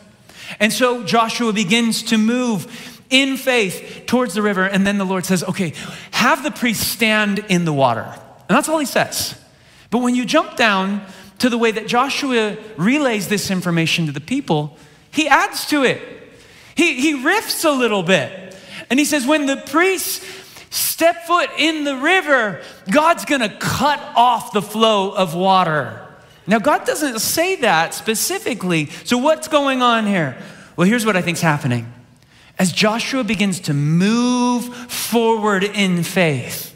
And 0.60 0.72
so 0.72 1.02
Joshua 1.02 1.52
begins 1.52 2.02
to 2.04 2.16
move 2.16 3.02
in 3.10 3.36
faith 3.36 4.04
towards 4.06 4.32
the 4.32 4.40
river, 4.40 4.64
and 4.64 4.86
then 4.86 4.96
the 4.96 5.04
Lord 5.04 5.26
says, 5.26 5.44
Okay, 5.44 5.74
have 6.12 6.42
the 6.42 6.50
priest 6.50 6.88
stand 6.90 7.40
in 7.50 7.66
the 7.66 7.72
water. 7.72 8.06
And 8.48 8.56
that's 8.56 8.68
all 8.68 8.78
He 8.78 8.86
says. 8.86 9.38
But 9.90 9.98
when 9.98 10.14
you 10.14 10.24
jump 10.24 10.56
down 10.56 11.04
to 11.38 11.48
the 11.48 11.58
way 11.58 11.70
that 11.70 11.86
Joshua 11.86 12.56
relays 12.76 13.28
this 13.28 13.50
information 13.50 14.06
to 14.06 14.12
the 14.12 14.20
people, 14.20 14.76
he 15.10 15.28
adds 15.28 15.66
to 15.66 15.84
it. 15.84 16.00
He, 16.74 17.00
he 17.00 17.14
riffs 17.14 17.64
a 17.64 17.70
little 17.70 18.02
bit. 18.02 18.56
And 18.90 18.98
he 18.98 19.04
says, 19.04 19.26
when 19.26 19.46
the 19.46 19.56
priests 19.56 20.24
step 20.70 21.24
foot 21.26 21.50
in 21.56 21.84
the 21.84 21.96
river, 21.96 22.60
God's 22.90 23.24
gonna 23.24 23.56
cut 23.58 24.00
off 24.16 24.52
the 24.52 24.62
flow 24.62 25.12
of 25.12 25.34
water. 25.34 26.00
Now, 26.46 26.58
God 26.58 26.84
doesn't 26.84 27.20
say 27.20 27.56
that 27.56 27.94
specifically. 27.94 28.86
So, 29.04 29.16
what's 29.16 29.48
going 29.48 29.80
on 29.80 30.06
here? 30.06 30.36
Well, 30.76 30.86
here's 30.86 31.06
what 31.06 31.16
I 31.16 31.22
think's 31.22 31.40
happening. 31.40 31.90
As 32.58 32.72
Joshua 32.72 33.24
begins 33.24 33.60
to 33.60 33.74
move 33.74 34.74
forward 34.90 35.64
in 35.64 36.02
faith, 36.02 36.73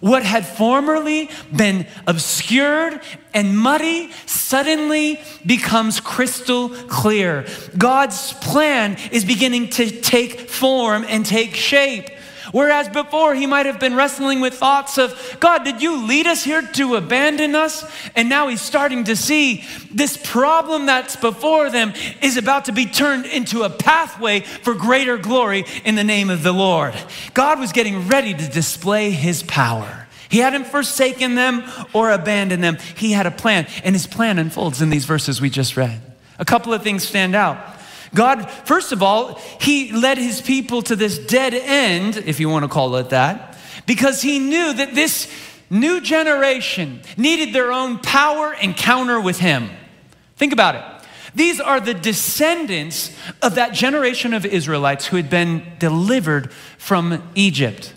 what 0.00 0.22
had 0.22 0.46
formerly 0.46 1.30
been 1.54 1.86
obscured 2.06 3.00
and 3.34 3.58
muddy 3.58 4.10
suddenly 4.26 5.20
becomes 5.44 6.00
crystal 6.00 6.70
clear. 6.70 7.46
God's 7.76 8.32
plan 8.34 8.96
is 9.12 9.24
beginning 9.24 9.70
to 9.70 9.90
take 9.90 10.48
form 10.48 11.04
and 11.08 11.24
take 11.24 11.54
shape. 11.54 12.10
Whereas 12.52 12.88
before 12.88 13.34
he 13.34 13.46
might 13.46 13.66
have 13.66 13.78
been 13.78 13.94
wrestling 13.94 14.40
with 14.40 14.54
thoughts 14.54 14.98
of, 14.98 15.36
God, 15.40 15.64
did 15.64 15.82
you 15.82 16.06
lead 16.06 16.26
us 16.26 16.44
here 16.44 16.62
to 16.62 16.96
abandon 16.96 17.54
us? 17.54 17.84
And 18.14 18.28
now 18.28 18.48
he's 18.48 18.60
starting 18.60 19.04
to 19.04 19.16
see 19.16 19.64
this 19.90 20.16
problem 20.16 20.86
that's 20.86 21.16
before 21.16 21.70
them 21.70 21.92
is 22.22 22.36
about 22.36 22.66
to 22.66 22.72
be 22.72 22.86
turned 22.86 23.26
into 23.26 23.62
a 23.62 23.70
pathway 23.70 24.40
for 24.40 24.74
greater 24.74 25.18
glory 25.18 25.64
in 25.84 25.94
the 25.94 26.04
name 26.04 26.30
of 26.30 26.42
the 26.42 26.52
Lord. 26.52 26.94
God 27.34 27.58
was 27.58 27.72
getting 27.72 28.08
ready 28.08 28.34
to 28.34 28.48
display 28.48 29.10
his 29.10 29.42
power. 29.42 30.06
He 30.28 30.38
hadn't 30.38 30.66
forsaken 30.66 31.34
them 31.34 31.64
or 31.92 32.10
abandoned 32.10 32.62
them. 32.62 32.76
He 32.96 33.12
had 33.12 33.26
a 33.26 33.30
plan, 33.30 33.66
and 33.82 33.94
his 33.94 34.06
plan 34.06 34.38
unfolds 34.38 34.82
in 34.82 34.90
these 34.90 35.06
verses 35.06 35.40
we 35.40 35.48
just 35.48 35.76
read. 35.76 36.00
A 36.38 36.44
couple 36.44 36.72
of 36.72 36.82
things 36.82 37.06
stand 37.06 37.34
out. 37.34 37.77
God, 38.14 38.50
first 38.50 38.92
of 38.92 39.02
all, 39.02 39.34
he 39.60 39.92
led 39.92 40.18
his 40.18 40.40
people 40.40 40.82
to 40.82 40.96
this 40.96 41.18
dead 41.18 41.54
end, 41.54 42.16
if 42.16 42.40
you 42.40 42.48
want 42.48 42.64
to 42.64 42.68
call 42.68 42.96
it 42.96 43.10
that, 43.10 43.56
because 43.86 44.22
he 44.22 44.38
knew 44.38 44.72
that 44.72 44.94
this 44.94 45.30
new 45.70 46.00
generation 46.00 47.00
needed 47.16 47.54
their 47.54 47.72
own 47.72 47.98
power 47.98 48.54
encounter 48.54 49.20
with 49.20 49.38
him. 49.38 49.70
Think 50.36 50.52
about 50.52 50.74
it. 50.74 50.84
These 51.34 51.60
are 51.60 51.78
the 51.78 51.94
descendants 51.94 53.14
of 53.42 53.54
that 53.56 53.72
generation 53.72 54.32
of 54.32 54.46
Israelites 54.46 55.06
who 55.06 55.16
had 55.16 55.28
been 55.28 55.62
delivered 55.78 56.52
from 56.78 57.22
Egypt. 57.34 57.94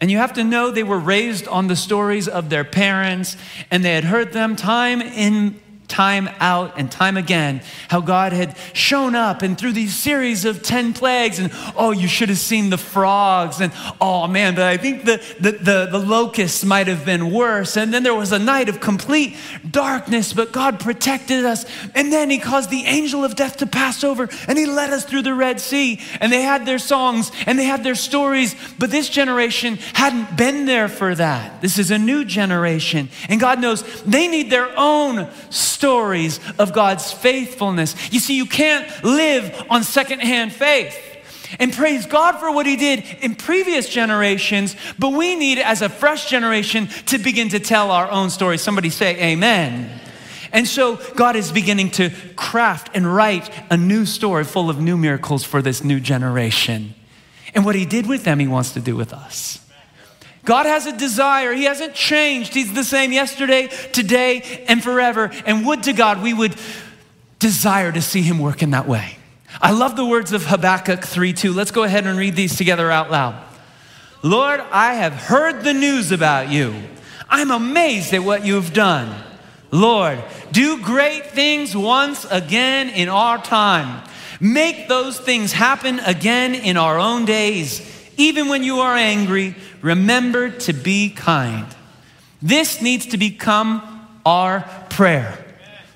And 0.00 0.10
you 0.10 0.18
have 0.18 0.34
to 0.34 0.44
know 0.44 0.70
they 0.70 0.82
were 0.82 0.98
raised 0.98 1.48
on 1.48 1.68
the 1.68 1.76
stories 1.76 2.28
of 2.28 2.50
their 2.50 2.64
parents, 2.64 3.36
and 3.70 3.82
they 3.82 3.94
had 3.94 4.04
heard 4.04 4.32
them 4.32 4.54
time 4.54 5.00
in 5.00 5.58
time 5.88 6.28
out 6.40 6.78
and 6.78 6.90
time 6.90 7.16
again 7.16 7.62
how 7.88 8.00
God 8.00 8.32
had 8.32 8.56
shown 8.72 9.14
up 9.14 9.42
and 9.42 9.56
through 9.56 9.72
these 9.72 9.94
series 9.94 10.44
of 10.44 10.62
10 10.62 10.92
plagues 10.92 11.38
and 11.38 11.50
oh 11.76 11.92
you 11.92 12.08
should 12.08 12.28
have 12.28 12.38
seen 12.38 12.70
the 12.70 12.78
frogs 12.78 13.60
and 13.60 13.72
oh 14.00 14.26
man 14.26 14.54
but 14.54 14.64
I 14.64 14.76
think 14.76 15.04
the, 15.04 15.22
the, 15.38 15.52
the, 15.52 15.88
the 15.90 15.98
locusts 15.98 16.64
might 16.64 16.86
have 16.86 17.04
been 17.04 17.30
worse. 17.32 17.76
And 17.76 17.92
then 17.92 18.02
there 18.02 18.14
was 18.14 18.32
a 18.32 18.38
night 18.38 18.68
of 18.68 18.80
complete 18.80 19.36
darkness 19.70 20.32
but 20.32 20.52
God 20.52 20.80
protected 20.80 21.44
us. 21.44 21.64
And 21.94 22.12
then 22.12 22.30
he 22.30 22.38
caused 22.38 22.70
the 22.70 22.84
angel 22.84 23.24
of 23.24 23.36
death 23.36 23.58
to 23.58 23.66
pass 23.66 24.02
over 24.02 24.28
and 24.48 24.58
he 24.58 24.66
led 24.66 24.90
us 24.90 25.04
through 25.04 25.22
the 25.22 25.34
Red 25.34 25.60
Sea. 25.60 26.00
And 26.20 26.32
they 26.32 26.42
had 26.42 26.66
their 26.66 26.78
songs 26.78 27.30
and 27.46 27.58
they 27.58 27.64
had 27.64 27.84
their 27.84 27.94
stories 27.94 28.54
but 28.78 28.90
this 28.90 29.08
generation 29.08 29.76
hadn't 29.94 30.36
been 30.36 30.66
there 30.66 30.88
for 30.88 31.14
that. 31.14 31.60
This 31.60 31.78
is 31.78 31.90
a 31.90 31.98
new 31.98 32.24
generation. 32.24 33.08
And 33.28 33.40
God 33.40 33.60
knows 33.60 33.82
they 34.02 34.28
need 34.28 34.50
their 34.50 34.72
own 34.76 35.28
story 35.50 35.75
stories 35.76 36.40
of 36.58 36.72
God's 36.72 37.12
faithfulness. 37.12 37.94
You 38.10 38.20
see, 38.20 38.36
you 38.36 38.46
can't 38.46 38.86
live 39.04 39.66
on 39.68 39.84
secondhand 39.84 40.52
faith. 40.52 40.96
And 41.58 41.72
praise 41.72 42.06
God 42.06 42.40
for 42.40 42.50
what 42.50 42.66
He 42.66 42.76
did 42.76 43.04
in 43.20 43.34
previous 43.36 43.88
generations, 43.88 44.74
but 44.98 45.10
we 45.10 45.36
need, 45.36 45.58
as 45.58 45.82
a 45.82 45.88
fresh 45.88 46.28
generation, 46.28 46.88
to 47.06 47.18
begin 47.18 47.50
to 47.50 47.60
tell 47.60 47.90
our 47.90 48.10
own 48.10 48.30
stories. 48.30 48.62
Somebody 48.62 48.90
say, 48.90 49.32
Amen. 49.32 50.00
And 50.52 50.66
so 50.66 50.96
God 51.14 51.36
is 51.36 51.52
beginning 51.52 51.90
to 51.92 52.10
craft 52.34 52.90
and 52.94 53.14
write 53.14 53.50
a 53.70 53.76
new 53.76 54.06
story 54.06 54.44
full 54.44 54.70
of 54.70 54.80
new 54.80 54.96
miracles 54.96 55.44
for 55.44 55.60
this 55.60 55.84
new 55.84 56.00
generation. 56.00 56.94
And 57.54 57.64
what 57.64 57.74
he 57.74 57.84
did 57.84 58.06
with 58.06 58.24
them, 58.24 58.38
he 58.38 58.48
wants 58.48 58.72
to 58.72 58.80
do 58.80 58.96
with 58.96 59.12
us. 59.12 59.65
God 60.46 60.64
has 60.64 60.86
a 60.86 60.96
desire. 60.96 61.52
He 61.52 61.64
hasn't 61.64 61.94
changed. 61.94 62.54
He's 62.54 62.72
the 62.72 62.84
same 62.84 63.12
yesterday, 63.12 63.68
today, 63.92 64.64
and 64.68 64.82
forever. 64.82 65.30
And 65.44 65.66
would 65.66 65.82
to 65.82 65.92
God 65.92 66.22
we 66.22 66.32
would 66.32 66.54
desire 67.38 67.92
to 67.92 68.00
see 68.00 68.22
him 68.22 68.38
work 68.38 68.62
in 68.62 68.70
that 68.70 68.88
way. 68.88 69.18
I 69.60 69.72
love 69.72 69.96
the 69.96 70.04
words 70.04 70.32
of 70.32 70.46
Habakkuk 70.46 71.04
3 71.04 71.32
2. 71.32 71.52
Let's 71.52 71.70
go 71.70 71.82
ahead 71.82 72.06
and 72.06 72.18
read 72.18 72.36
these 72.36 72.56
together 72.56 72.90
out 72.90 73.10
loud. 73.10 73.42
Lord, 74.22 74.60
I 74.70 74.94
have 74.94 75.12
heard 75.12 75.62
the 75.62 75.74
news 75.74 76.12
about 76.12 76.50
you. 76.50 76.74
I'm 77.28 77.50
amazed 77.50 78.14
at 78.14 78.22
what 78.22 78.46
you've 78.46 78.72
done. 78.72 79.22
Lord, 79.70 80.22
do 80.52 80.80
great 80.80 81.26
things 81.26 81.76
once 81.76 82.24
again 82.30 82.88
in 82.88 83.08
our 83.08 83.38
time. 83.38 84.08
Make 84.40 84.88
those 84.88 85.18
things 85.18 85.52
happen 85.52 85.98
again 86.00 86.54
in 86.54 86.76
our 86.76 86.98
own 86.98 87.24
days. 87.24 87.82
Even 88.16 88.48
when 88.48 88.62
you 88.62 88.80
are 88.80 88.94
angry, 88.94 89.54
remember 89.82 90.50
to 90.50 90.72
be 90.72 91.10
kind. 91.10 91.66
This 92.42 92.80
needs 92.82 93.06
to 93.06 93.18
become 93.18 94.08
our 94.24 94.60
prayer. 94.90 95.44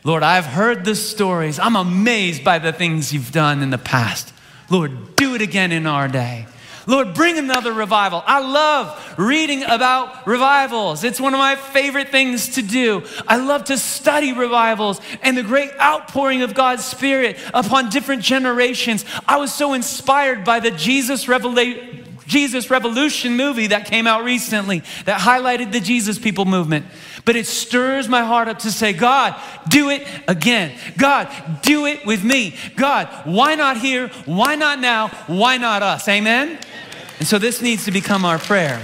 Lord, 0.02 0.22
I've 0.22 0.46
heard 0.46 0.84
the 0.84 0.94
stories. 0.94 1.58
I'm 1.58 1.76
amazed 1.76 2.42
by 2.42 2.58
the 2.58 2.72
things 2.72 3.12
you've 3.12 3.32
done 3.32 3.62
in 3.62 3.70
the 3.70 3.78
past. 3.78 4.32
Lord, 4.70 5.16
do 5.16 5.34
it 5.34 5.42
again 5.42 5.72
in 5.72 5.86
our 5.86 6.08
day. 6.08 6.46
Lord, 6.86 7.14
bring 7.14 7.38
another 7.38 7.72
revival. 7.72 8.22
I 8.26 8.40
love 8.40 9.18
reading 9.18 9.62
about 9.62 10.26
revivals. 10.26 11.04
It's 11.04 11.20
one 11.20 11.34
of 11.34 11.38
my 11.38 11.54
favorite 11.54 12.08
things 12.08 12.54
to 12.54 12.62
do. 12.62 13.04
I 13.28 13.36
love 13.36 13.64
to 13.64 13.76
study 13.78 14.32
revivals 14.32 15.00
and 15.22 15.36
the 15.36 15.42
great 15.42 15.70
outpouring 15.78 16.42
of 16.42 16.54
God's 16.54 16.84
Spirit 16.84 17.38
upon 17.52 17.90
different 17.90 18.22
generations. 18.22 19.04
I 19.28 19.36
was 19.36 19.52
so 19.52 19.74
inspired 19.74 20.44
by 20.44 20.60
the 20.60 20.70
Jesus 20.70 21.28
Revelation. 21.28 21.99
Jesus 22.30 22.70
Revolution 22.70 23.36
movie 23.36 23.66
that 23.66 23.86
came 23.86 24.06
out 24.06 24.22
recently 24.22 24.84
that 25.04 25.20
highlighted 25.20 25.72
the 25.72 25.80
Jesus 25.80 26.16
people 26.16 26.44
movement. 26.44 26.86
But 27.24 27.34
it 27.34 27.46
stirs 27.46 28.08
my 28.08 28.22
heart 28.22 28.46
up 28.46 28.60
to 28.60 28.70
say, 28.70 28.92
God, 28.92 29.34
do 29.68 29.90
it 29.90 30.06
again. 30.28 30.78
God, 30.96 31.28
do 31.62 31.86
it 31.86 32.06
with 32.06 32.22
me. 32.22 32.54
God, 32.76 33.08
why 33.24 33.56
not 33.56 33.78
here? 33.78 34.08
Why 34.26 34.54
not 34.54 34.78
now? 34.78 35.08
Why 35.26 35.56
not 35.56 35.82
us? 35.82 36.06
Amen? 36.08 36.56
And 37.18 37.26
so 37.26 37.36
this 37.36 37.60
needs 37.60 37.84
to 37.86 37.90
become 37.90 38.24
our 38.24 38.38
prayer. 38.38 38.80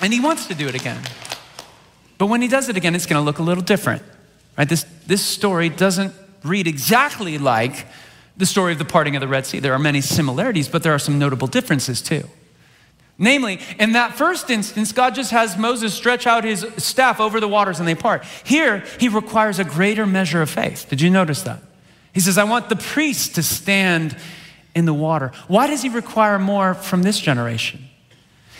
And 0.00 0.10
He 0.10 0.18
wants 0.18 0.46
to 0.46 0.54
do 0.54 0.66
it 0.66 0.74
again. 0.74 1.02
But 2.16 2.26
when 2.26 2.40
He 2.40 2.48
does 2.48 2.70
it 2.70 2.76
again, 2.78 2.94
it's 2.94 3.06
going 3.06 3.20
to 3.20 3.24
look 3.24 3.38
a 3.38 3.42
little 3.42 3.62
different. 3.62 4.02
Right? 4.56 4.68
This, 4.68 4.84
this 5.06 5.22
story 5.22 5.68
doesn't 5.68 6.14
read 6.42 6.66
exactly 6.66 7.36
like 7.36 7.86
the 8.34 8.46
story 8.46 8.72
of 8.72 8.78
the 8.78 8.86
parting 8.86 9.14
of 9.14 9.20
the 9.20 9.28
Red 9.28 9.44
Sea. 9.44 9.58
There 9.58 9.74
are 9.74 9.78
many 9.78 10.00
similarities, 10.00 10.70
but 10.70 10.82
there 10.82 10.94
are 10.94 10.98
some 10.98 11.18
notable 11.18 11.46
differences 11.46 12.00
too. 12.00 12.26
Namely, 13.22 13.60
in 13.78 13.92
that 13.92 14.16
first 14.16 14.50
instance, 14.50 14.90
God 14.90 15.14
just 15.14 15.30
has 15.30 15.56
Moses 15.56 15.94
stretch 15.94 16.26
out 16.26 16.42
his 16.42 16.66
staff 16.78 17.20
over 17.20 17.38
the 17.38 17.46
waters 17.46 17.78
and 17.78 17.86
they 17.86 17.94
part. 17.94 18.24
Here, 18.42 18.82
he 18.98 19.08
requires 19.08 19.60
a 19.60 19.64
greater 19.64 20.04
measure 20.06 20.42
of 20.42 20.50
faith. 20.50 20.86
Did 20.90 21.00
you 21.00 21.08
notice 21.08 21.42
that? 21.42 21.60
He 22.12 22.18
says, 22.18 22.36
I 22.36 22.42
want 22.42 22.68
the 22.68 22.74
priests 22.74 23.28
to 23.34 23.42
stand 23.44 24.16
in 24.74 24.86
the 24.86 24.92
water. 24.92 25.30
Why 25.46 25.68
does 25.68 25.82
he 25.82 25.88
require 25.88 26.40
more 26.40 26.74
from 26.74 27.04
this 27.04 27.20
generation? 27.20 27.88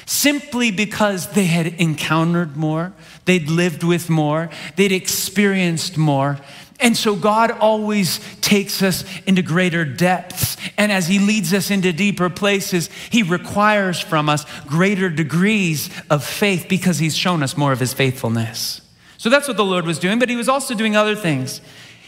Simply 0.07 0.71
because 0.71 1.33
they 1.33 1.47
had 1.47 1.67
encountered 1.67 2.57
more, 2.57 2.93
they'd 3.25 3.49
lived 3.49 3.83
with 3.83 4.09
more, 4.09 4.49
they'd 4.77 4.93
experienced 4.93 5.99
more. 5.99 6.39
And 6.83 6.97
so 6.97 7.15
God 7.15 7.53
always 7.53 8.19
takes 8.41 8.83
us 8.83 9.05
into 9.25 9.41
greater 9.41 9.85
depths. 9.85 10.57
And 10.77 10.91
as 10.91 11.07
He 11.07 11.21
leads 11.21 11.55
us 11.55 11.71
into 11.71 11.93
deeper 11.93 12.29
places, 12.29 12.91
He 13.09 13.23
requires 13.23 14.01
from 14.01 14.29
us 14.29 14.45
greater 14.67 15.09
degrees 15.09 15.89
of 16.11 16.25
faith 16.25 16.67
because 16.69 16.99
He's 16.99 17.17
shown 17.17 17.43
us 17.43 17.57
more 17.57 17.73
of 17.73 17.79
His 17.79 17.95
faithfulness. 17.95 18.81
So 19.17 19.31
that's 19.31 19.47
what 19.47 19.57
the 19.57 19.65
Lord 19.65 19.87
was 19.87 20.01
doing, 20.01 20.19
but 20.19 20.29
He 20.29 20.37
was 20.37 20.49
also 20.49 20.75
doing 20.75 20.97
other 20.97 21.15
things. 21.15 21.61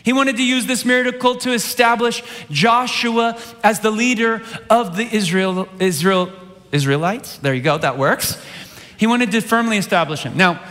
He 0.02 0.12
wanted 0.12 0.36
to 0.36 0.44
use 0.44 0.66
this 0.66 0.84
miracle 0.84 1.36
to 1.36 1.52
establish 1.52 2.22
Joshua 2.50 3.38
as 3.62 3.80
the 3.80 3.90
leader 3.90 4.42
of 4.68 4.96
the 4.96 5.04
Israel, 5.04 5.66
Israel, 5.78 6.30
Israelites. 6.72 7.38
There 7.38 7.54
you 7.54 7.62
go, 7.62 7.78
that 7.78 7.96
works. 7.96 8.44
He 8.98 9.06
wanted 9.06 9.30
to 9.32 9.40
firmly 9.40 9.78
establish 9.78 10.22
him. 10.22 10.36
Now, 10.36 10.62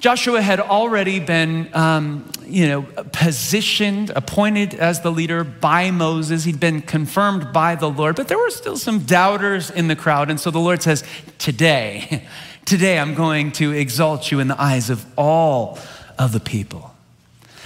Joshua 0.00 0.40
had 0.40 0.60
already 0.60 1.20
been, 1.20 1.68
um, 1.74 2.24
you 2.46 2.66
know, 2.66 2.82
positioned, 3.12 4.08
appointed 4.16 4.72
as 4.72 5.02
the 5.02 5.12
leader 5.12 5.44
by 5.44 5.90
Moses. 5.90 6.44
He'd 6.44 6.58
been 6.58 6.80
confirmed 6.80 7.52
by 7.52 7.74
the 7.74 7.90
Lord, 7.90 8.16
but 8.16 8.26
there 8.26 8.38
were 8.38 8.48
still 8.48 8.78
some 8.78 9.00
doubters 9.00 9.70
in 9.70 9.88
the 9.88 9.96
crowd. 9.96 10.30
And 10.30 10.40
so 10.40 10.50
the 10.50 10.58
Lord 10.58 10.80
says, 10.80 11.04
Today, 11.36 12.26
today 12.64 12.98
I'm 12.98 13.14
going 13.14 13.52
to 13.52 13.72
exalt 13.72 14.30
you 14.30 14.40
in 14.40 14.48
the 14.48 14.60
eyes 14.60 14.88
of 14.88 15.04
all 15.18 15.78
of 16.18 16.32
the 16.32 16.40
people. 16.40 16.94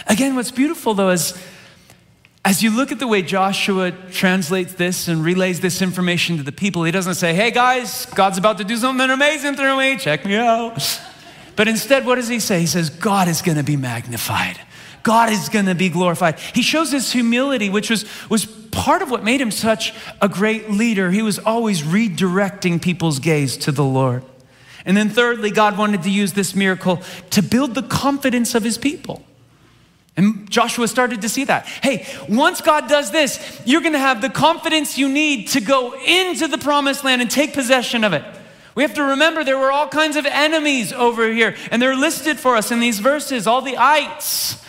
Again, 0.08 0.34
what's 0.34 0.50
beautiful 0.50 0.92
though 0.92 1.10
is 1.10 1.40
as 2.44 2.64
you 2.64 2.70
look 2.74 2.90
at 2.90 2.98
the 2.98 3.06
way 3.06 3.22
Joshua 3.22 3.92
translates 4.10 4.74
this 4.74 5.06
and 5.06 5.24
relays 5.24 5.60
this 5.60 5.80
information 5.80 6.36
to 6.38 6.42
the 6.42 6.52
people, 6.52 6.82
he 6.82 6.90
doesn't 6.90 7.14
say, 7.14 7.32
hey 7.32 7.52
guys, 7.52 8.06
God's 8.06 8.38
about 8.38 8.58
to 8.58 8.64
do 8.64 8.76
something 8.76 9.08
amazing 9.08 9.54
through 9.54 9.78
me, 9.78 9.96
check 9.96 10.26
me 10.26 10.34
out. 10.34 10.82
But 11.56 11.68
instead, 11.68 12.04
what 12.04 12.16
does 12.16 12.28
he 12.28 12.40
say? 12.40 12.60
He 12.60 12.66
says, 12.66 12.90
God 12.90 13.28
is 13.28 13.42
going 13.42 13.56
to 13.56 13.64
be 13.64 13.76
magnified. 13.76 14.60
God 15.02 15.30
is 15.30 15.48
going 15.48 15.66
to 15.66 15.74
be 15.74 15.90
glorified. 15.90 16.38
He 16.38 16.62
shows 16.62 16.90
his 16.90 17.12
humility, 17.12 17.68
which 17.68 17.90
was, 17.90 18.04
was 18.28 18.46
part 18.46 19.02
of 19.02 19.10
what 19.10 19.22
made 19.22 19.40
him 19.40 19.50
such 19.50 19.94
a 20.20 20.28
great 20.28 20.70
leader. 20.70 21.10
He 21.10 21.22
was 21.22 21.38
always 21.38 21.82
redirecting 21.82 22.80
people's 22.80 23.18
gaze 23.18 23.56
to 23.58 23.72
the 23.72 23.84
Lord. 23.84 24.24
And 24.86 24.96
then, 24.96 25.10
thirdly, 25.10 25.50
God 25.50 25.78
wanted 25.78 26.02
to 26.02 26.10
use 26.10 26.32
this 26.32 26.54
miracle 26.54 27.02
to 27.30 27.42
build 27.42 27.74
the 27.74 27.82
confidence 27.82 28.54
of 28.54 28.62
his 28.62 28.78
people. 28.78 29.24
And 30.16 30.48
Joshua 30.50 30.88
started 30.88 31.22
to 31.22 31.28
see 31.28 31.44
that. 31.44 31.66
Hey, 31.66 32.06
once 32.28 32.60
God 32.60 32.88
does 32.88 33.10
this, 33.10 33.60
you're 33.64 33.80
going 33.80 33.94
to 33.94 33.98
have 33.98 34.20
the 34.20 34.30
confidence 34.30 34.96
you 34.96 35.08
need 35.08 35.48
to 35.48 35.60
go 35.60 35.94
into 35.94 36.46
the 36.46 36.58
promised 36.58 37.04
land 37.04 37.20
and 37.20 37.30
take 37.30 37.52
possession 37.52 38.04
of 38.04 38.12
it. 38.12 38.24
We 38.74 38.82
have 38.82 38.94
to 38.94 39.02
remember 39.02 39.44
there 39.44 39.58
were 39.58 39.70
all 39.70 39.88
kinds 39.88 40.16
of 40.16 40.26
enemies 40.26 40.92
over 40.92 41.30
here, 41.30 41.54
and 41.70 41.80
they're 41.80 41.96
listed 41.96 42.40
for 42.40 42.56
us 42.56 42.70
in 42.70 42.80
these 42.80 42.98
verses, 42.98 43.46
all 43.46 43.62
the 43.62 43.76
ites, 43.76 44.62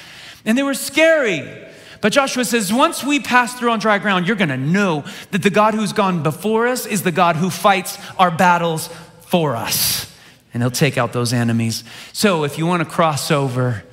and 0.45 0.57
they 0.57 0.63
were 0.63 0.75
scary. 0.75 1.63
But 2.01 2.13
Joshua 2.13 2.45
says, 2.45 2.71
once 2.71 3.03
we 3.03 3.19
pass 3.19 3.57
through 3.57 3.71
on 3.71 3.79
dry 3.79 3.97
ground, 3.97 4.27
you're 4.27 4.35
to 4.35 4.57
know 4.57 5.05
that 5.31 5.41
the 5.41 5.49
God 5.49 5.73
who's 5.73 5.91
gone 5.91 6.21
before 6.21 6.67
us 6.67 6.85
is 6.85 7.01
the 7.01 7.11
God 7.11 7.35
who 7.35 7.49
fights 7.49 7.97
our 8.19 8.29
battles 8.29 8.89
for 9.21 9.55
us, 9.55 10.13
and 10.53 10.61
he'll 10.61 10.69
take 10.69 10.99
out 10.99 11.13
those 11.13 11.33
enemies. 11.33 11.83
So 12.13 12.43
if 12.43 12.59
you 12.59 12.67
want 12.67 12.83
to 12.83 12.89
cross 12.89 13.31
over, 13.31 13.83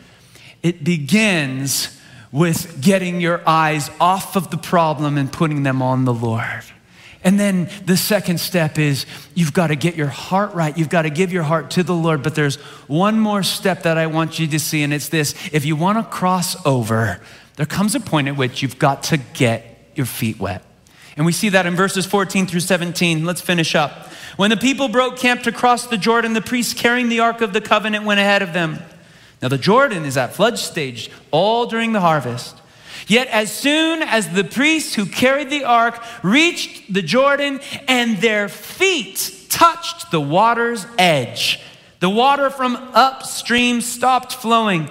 it 0.63 0.85
begins 0.85 1.99
with 2.31 2.83
getting 2.83 3.21
your 3.21 3.43
eyes 3.49 3.91
off 3.99 4.37
of 4.37 4.51
the 4.51 4.59
problem 4.59 5.17
and 5.17 5.33
putting 5.33 5.63
them 5.63 5.81
on 5.81 6.05
the 6.05 6.15
Lord. 6.15 6.65
And 7.25 7.39
then 7.39 7.69
the 7.87 7.97
second 7.97 8.39
step 8.39 8.79
is 8.79 9.07
you've 9.35 9.53
got 9.53 9.69
to 9.69 9.77
get 9.77 9.95
your 9.95 10.09
heart 10.09 10.55
right. 10.55 10.77
You've 10.77 10.89
got 10.89 11.03
to 11.03 11.11
give 11.11 11.33
your 11.33 11.45
heart 11.45 11.71
to 11.73 11.83
the 11.83 11.95
Lord. 11.95 12.23
But 12.23 12.35
there's 12.35 12.57
one 12.89 13.21
more 13.21 13.43
step 13.43 13.85
that 13.85 13.97
I 13.97 14.07
want 14.07 14.39
you 14.39 14.47
to 14.49 14.59
see, 14.59 14.83
and 14.83 14.93
it's 14.93 15.09
this 15.09 15.35
if 15.53 15.65
you 15.65 15.77
want 15.77 15.99
to 15.99 16.05
cross 16.05 16.57
over, 16.67 17.21
there 17.57 17.67
comes 17.67 17.95
a 17.95 18.01
point 18.01 18.29
at 18.29 18.37
which 18.37 18.63
you've 18.63 18.79
got 18.79 19.05
to 19.05 19.19
get 19.19 19.93
your 19.95 20.07
feet 20.07 20.41
wet. 20.41 20.65
And 21.17 21.27
we 21.27 21.33
see 21.33 21.51
that 21.51 21.67
in 21.67 21.77
verses 21.77 22.07
14 22.07 22.47
through 22.47 22.61
17. 22.61 23.25
Let's 23.25 23.41
finish 23.41 23.75
up. 23.75 24.09
When 24.37 24.51
the 24.51 24.57
people 24.57 24.89
broke 24.89 25.19
camp 25.19 25.43
to 25.43 25.53
cross 25.53 25.87
the 25.87 25.99
Jordan, 25.99 26.33
the 26.33 26.41
priests 26.41 26.73
carrying 26.73 27.11
the 27.11 27.21
Ark 27.21 27.43
of 27.43 27.53
the 27.53 27.61
Covenant 27.61 28.05
went 28.05 28.19
ahead 28.19 28.41
of 28.41 28.55
them. 28.55 28.79
Now, 29.43 29.49
the 29.49 29.59
Jordan 29.59 30.05
is 30.05 30.17
at 30.17 30.33
flood 30.33 30.59
stage 30.59 31.11
all 31.31 31.67
during 31.67 31.93
the 31.93 32.01
harvest. 32.01 32.62
Yet, 33.07 33.29
as 33.29 33.53
soon 33.53 34.03
as 34.03 34.29
the 34.29 34.45
priests 34.45 34.95
who 34.95 35.07
carried 35.07 35.51
the 35.51 35.65
ark 35.65 36.03
reached 36.23 36.93
the 36.93 37.03
Jordan 37.03 37.61
and 37.89 38.19
their 38.19 38.49
feet 38.49 39.47
touched 39.49 40.11
the 40.11 40.21
water's 40.21 40.87
edge, 40.99 41.61
the 42.01 42.11
water 42.11 42.51
from 42.51 42.77
upstream 42.77 43.81
stopped 43.81 44.33
flowing 44.33 44.91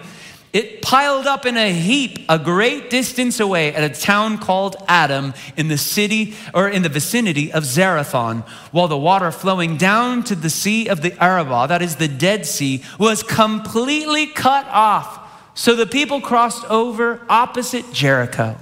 it 0.53 0.81
piled 0.81 1.27
up 1.27 1.45
in 1.45 1.55
a 1.55 1.71
heap 1.71 2.25
a 2.27 2.37
great 2.37 2.89
distance 2.89 3.39
away 3.39 3.73
at 3.73 3.89
a 3.89 4.01
town 4.01 4.37
called 4.37 4.75
Adam 4.85 5.33
in 5.55 5.69
the 5.69 5.77
city 5.77 6.33
or 6.53 6.67
in 6.67 6.81
the 6.81 6.89
vicinity 6.89 7.53
of 7.53 7.63
Zarethan, 7.63 8.45
while 8.71 8.89
the 8.89 8.97
water 8.97 9.31
flowing 9.31 9.77
down 9.77 10.23
to 10.25 10.35
the 10.35 10.49
sea 10.49 10.87
of 10.87 11.01
the 11.01 11.17
Arabah, 11.23 11.67
that 11.67 11.81
is 11.81 11.95
the 11.95 12.09
Dead 12.09 12.45
Sea, 12.45 12.83
was 12.99 13.23
completely 13.23 14.27
cut 14.27 14.67
off. 14.67 15.20
So 15.53 15.75
the 15.75 15.85
people 15.85 16.21
crossed 16.21 16.63
over 16.65 17.21
opposite 17.29 17.91
Jericho. 17.91 18.57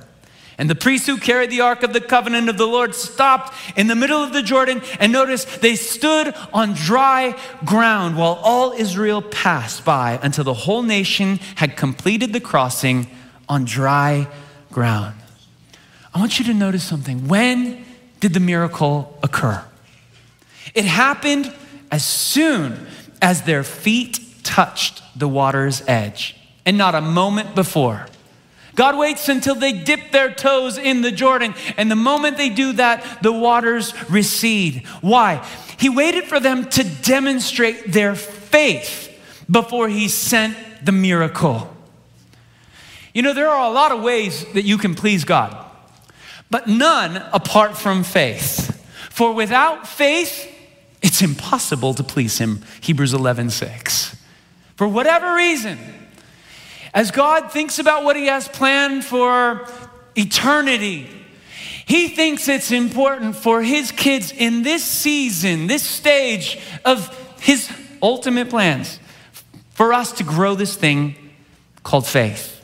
And 0.57 0.69
the 0.69 0.75
priests 0.75 1.07
who 1.07 1.17
carried 1.17 1.51
the 1.51 1.61
ark 1.61 1.83
of 1.83 1.93
the 1.93 2.01
covenant 2.01 2.49
of 2.49 2.57
the 2.57 2.67
Lord 2.67 2.93
stopped 2.93 3.55
in 3.77 3.87
the 3.87 3.95
middle 3.95 4.21
of 4.21 4.33
the 4.33 4.41
Jordan, 4.41 4.81
and 4.99 5.09
notice 5.09 5.45
they 5.45 5.75
stood 5.75 6.35
on 6.51 6.73
dry 6.73 7.39
ground 7.63 8.17
while 8.17 8.39
all 8.43 8.73
Israel 8.73 9.21
passed 9.21 9.85
by 9.85 10.19
until 10.21 10.43
the 10.43 10.53
whole 10.53 10.83
nation 10.83 11.37
had 11.55 11.77
completed 11.77 12.33
the 12.33 12.41
crossing 12.41 13.07
on 13.47 13.63
dry 13.63 14.27
ground. 14.69 15.15
I 16.13 16.19
want 16.19 16.39
you 16.39 16.45
to 16.45 16.53
notice 16.53 16.83
something. 16.83 17.29
When 17.29 17.85
did 18.19 18.33
the 18.33 18.41
miracle 18.41 19.17
occur? 19.23 19.63
It 20.75 20.83
happened 20.83 21.53
as 21.89 22.03
soon 22.03 22.85
as 23.21 23.43
their 23.43 23.63
feet 23.63 24.19
touched 24.43 25.01
the 25.15 25.27
water's 25.27 25.83
edge, 25.87 26.35
and 26.69 26.77
not 26.77 26.93
a 26.93 27.01
moment 27.01 27.55
before. 27.55 28.05
God 28.75 28.95
waits 28.95 29.27
until 29.27 29.55
they 29.55 29.73
dip 29.73 30.11
their 30.11 30.31
toes 30.31 30.77
in 30.77 31.01
the 31.01 31.11
Jordan, 31.11 31.55
and 31.77 31.89
the 31.89 31.95
moment 31.95 32.37
they 32.37 32.49
do 32.49 32.73
that, 32.73 33.23
the 33.23 33.33
waters 33.33 33.91
recede. 34.07 34.85
Why? 35.01 35.43
He 35.79 35.89
waited 35.89 36.25
for 36.25 36.39
them 36.39 36.69
to 36.69 36.83
demonstrate 36.83 37.91
their 37.91 38.13
faith 38.13 39.19
before 39.49 39.89
he 39.89 40.07
sent 40.07 40.55
the 40.85 40.91
miracle. 40.91 41.75
You 43.15 43.23
know, 43.23 43.33
there 43.33 43.49
are 43.49 43.67
a 43.67 43.73
lot 43.73 43.91
of 43.91 44.03
ways 44.03 44.45
that 44.53 44.61
you 44.61 44.77
can 44.77 44.93
please 44.93 45.23
God, 45.23 45.57
but 46.51 46.67
none 46.67 47.17
apart 47.33 47.75
from 47.79 48.03
faith. 48.03 48.75
For 49.09 49.33
without 49.33 49.87
faith, 49.87 50.55
it's 51.01 51.23
impossible 51.23 51.95
to 51.95 52.03
please 52.03 52.37
him. 52.37 52.61
Hebrews 52.79 53.15
11, 53.15 53.49
6. 53.49 54.15
For 54.75 54.87
whatever 54.87 55.33
reason, 55.33 55.79
as 56.93 57.11
God 57.11 57.51
thinks 57.51 57.79
about 57.79 58.03
what 58.03 58.15
He 58.15 58.25
has 58.27 58.47
planned 58.47 59.05
for 59.05 59.67
eternity, 60.15 61.07
He 61.85 62.07
thinks 62.07 62.47
it's 62.47 62.71
important 62.71 63.35
for 63.35 63.61
His 63.61 63.91
kids 63.91 64.31
in 64.31 64.63
this 64.63 64.83
season, 64.83 65.67
this 65.67 65.83
stage 65.83 66.59
of 66.85 67.15
His 67.39 67.71
ultimate 68.01 68.49
plans, 68.49 68.99
for 69.71 69.93
us 69.93 70.11
to 70.13 70.23
grow 70.23 70.55
this 70.55 70.75
thing 70.75 71.15
called 71.83 72.05
faith. 72.05 72.58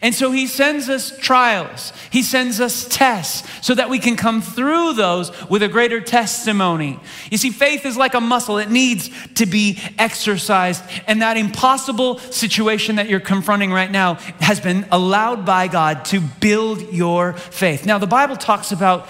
And 0.00 0.14
so 0.14 0.30
he 0.30 0.46
sends 0.46 0.88
us 0.88 1.16
trials, 1.18 1.92
he 2.10 2.22
sends 2.22 2.60
us 2.60 2.86
tests 2.88 3.48
so 3.64 3.74
that 3.74 3.90
we 3.90 3.98
can 3.98 4.16
come 4.16 4.40
through 4.40 4.94
those 4.94 5.30
with 5.48 5.62
a 5.62 5.68
greater 5.68 6.00
testimony. 6.00 6.98
You 7.30 7.38
see, 7.38 7.50
faith 7.50 7.84
is 7.84 7.96
like 7.96 8.14
a 8.14 8.20
muscle, 8.20 8.58
it 8.58 8.70
needs 8.70 9.10
to 9.34 9.46
be 9.46 9.78
exercised. 9.98 10.84
And 11.06 11.22
that 11.22 11.36
impossible 11.36 12.18
situation 12.18 12.96
that 12.96 13.08
you're 13.08 13.20
confronting 13.20 13.72
right 13.72 13.90
now 13.90 14.14
has 14.40 14.60
been 14.60 14.86
allowed 14.90 15.44
by 15.44 15.68
God 15.68 16.04
to 16.06 16.20
build 16.20 16.92
your 16.92 17.32
faith. 17.34 17.86
Now, 17.86 17.98
the 17.98 18.06
Bible 18.06 18.36
talks 18.36 18.72
about 18.72 19.08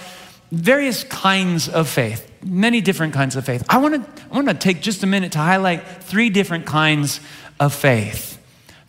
various 0.51 1.03
kinds 1.03 1.67
of 1.67 1.89
faith. 1.89 2.29
Many 2.45 2.81
different 2.81 3.13
kinds 3.13 3.35
of 3.35 3.45
faith. 3.45 3.63
I 3.69 3.77
want 3.77 4.05
to 4.05 4.23
I 4.31 4.53
take 4.53 4.81
just 4.81 5.03
a 5.03 5.07
minute 5.07 5.31
to 5.33 5.39
highlight 5.39 6.03
three 6.03 6.29
different 6.29 6.65
kinds 6.65 7.19
of 7.59 7.73
faith. 7.73 8.37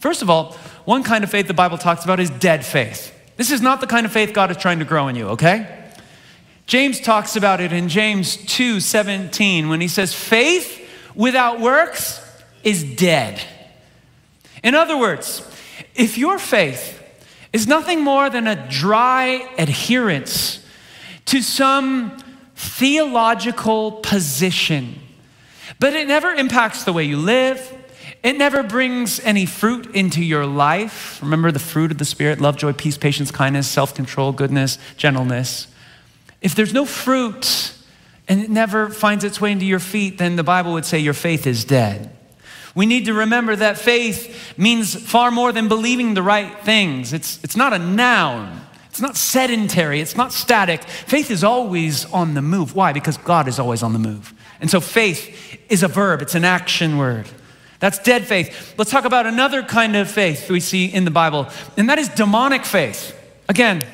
First 0.05 0.21
of 0.21 0.29
all, 0.29 0.53
one 0.85 1.03
kind 1.03 1.25
of 1.25 1.31
faith 1.31 1.47
the 1.47 1.55
Bible 1.55 1.79
talks 1.79 2.05
about 2.05 2.21
is 2.21 2.29
dead 2.29 2.63
faith. 2.63 3.11
This 3.39 3.51
is 3.51 3.63
not 3.63 3.81
the 3.81 3.87
kind 3.87 4.05
of 4.05 4.13
faith 4.13 4.35
God 4.35 4.51
is 4.51 4.59
trying 4.59 4.81
to 4.81 4.85
grow 4.85 5.09
in 5.09 5.17
you, 5.17 5.29
okay? 5.29 5.83
James 6.67 7.01
talks 7.01 7.37
about 7.37 7.59
it 7.59 7.73
in 7.73 7.89
James 7.89 8.37
2 8.37 8.81
17 8.81 9.71
when 9.71 9.81
he 9.81 9.89
says, 9.89 10.13
faith 10.13 10.87
without 11.15 11.59
works 11.59 12.21
is 12.63 12.85
dead. 12.85 13.41
In 14.63 14.75
other 14.75 14.99
words, 14.99 15.41
if 15.95 16.19
your 16.19 16.39
faith 16.39 17.03
is 17.55 17.67
nothing 17.67 18.05
more 18.05 18.29
than 18.29 18.47
a 18.47 18.69
dry 18.69 19.49
adherence 19.57 20.63
to 21.25 21.41
some 21.41 22.15
theological 22.57 23.93
position, 23.93 25.01
but 25.81 25.95
it 25.95 26.07
never 26.07 26.29
impacts 26.29 26.85
the 26.85 26.93
way 26.93 27.05
you 27.05 27.17
live, 27.17 27.84
it 28.25 28.39
never 28.39 28.63
brings 28.63 29.21
any 29.21 29.45
fruit 29.45 29.95
into 29.95 30.25
your 30.25 30.47
life. 30.47 31.21
Remember 31.23 31.53
the 31.53 31.59
fruit 31.59 31.93
of 31.93 31.99
the 31.99 32.07
Spirit 32.07 32.41
love, 32.41 32.57
joy, 32.57 32.73
peace, 32.73 32.97
patience, 32.97 33.31
kindness, 33.31 33.69
self 33.69 33.95
control, 33.95 34.33
goodness, 34.33 34.79
gentleness. 34.97 35.69
If 36.41 36.55
there's 36.55 36.73
no 36.73 36.87
fruit 36.87 37.75
and 38.27 38.41
it 38.41 38.49
never 38.49 38.89
finds 38.89 39.25
its 39.25 39.43
way 39.43 39.53
into 39.53 39.67
your 39.67 39.79
feet, 39.79 40.17
then 40.17 40.37
the 40.37 40.43
Bible 40.43 40.73
would 40.73 40.87
say 40.87 40.99
your 40.99 41.13
faith 41.13 41.47
is 41.47 41.65
dead. 41.65 42.17
We 42.75 42.87
need 42.87 43.05
to 43.05 43.13
remember 43.13 43.55
that 43.57 43.77
faith 43.77 44.59
means 44.59 44.95
far 44.95 45.31
more 45.31 45.53
than 45.53 45.69
believing 45.69 46.15
the 46.15 46.23
right 46.23 46.59
things. 46.61 47.13
It's, 47.13 47.45
it's 47.45 47.57
not 47.57 47.75
a 47.75 47.79
noun, 47.79 48.59
it's 48.89 49.03
not 49.03 49.19
sedentary, 49.19 50.01
it's 50.01 50.17
not 50.17 50.33
static. 50.33 50.85
Faith 50.85 51.31
is 51.31 51.45
always 51.45 52.07
on 52.07 52.33
the 52.33 52.43
move. 52.43 52.75
Why? 52.75 52.95
Because 52.95 53.19
God 53.19 53.49
is 53.49 53.59
always 53.59 53.83
on 53.83 53.93
the 53.93 53.99
move. 53.99 54.33
And 54.63 54.71
so 54.71 54.81
faith 54.81 55.61
is 55.69 55.83
a 55.83 55.89
verb, 55.89 56.23
it's 56.23 56.35
an 56.35 56.47
action 56.47 56.97
word. 56.97 57.29
That's 57.81 57.99
dead 57.99 58.27
faith. 58.27 58.75
Let's 58.79 58.91
talk 58.91 59.05
about 59.05 59.27
another 59.27 59.63
kind 59.63 59.97
of 59.97 60.11
faith 60.11 60.51
we 60.51 60.61
see 60.61 60.87
in 60.87 61.05
the 61.05 61.11
Bible, 61.11 61.49
and 61.77 61.89
that 61.91 61.99
is 61.99 62.09
demonic 62.09 62.65
faith. 62.65 63.19
Again, 63.49 63.85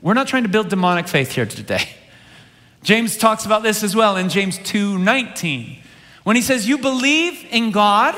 we're 0.00 0.14
not 0.14 0.28
trying 0.28 0.42
to 0.42 0.48
build 0.48 0.68
demonic 0.68 1.08
faith 1.08 1.32
here 1.32 1.46
today. 1.46 1.88
James 2.82 3.16
talks 3.16 3.46
about 3.46 3.62
this 3.62 3.82
as 3.82 3.94
well 3.94 4.16
in 4.16 4.28
James 4.28 4.58
2:19. 4.58 5.78
When 6.24 6.36
he 6.36 6.42
says, 6.42 6.68
"You 6.68 6.78
believe 6.78 7.46
in 7.50 7.70
God 7.70 8.14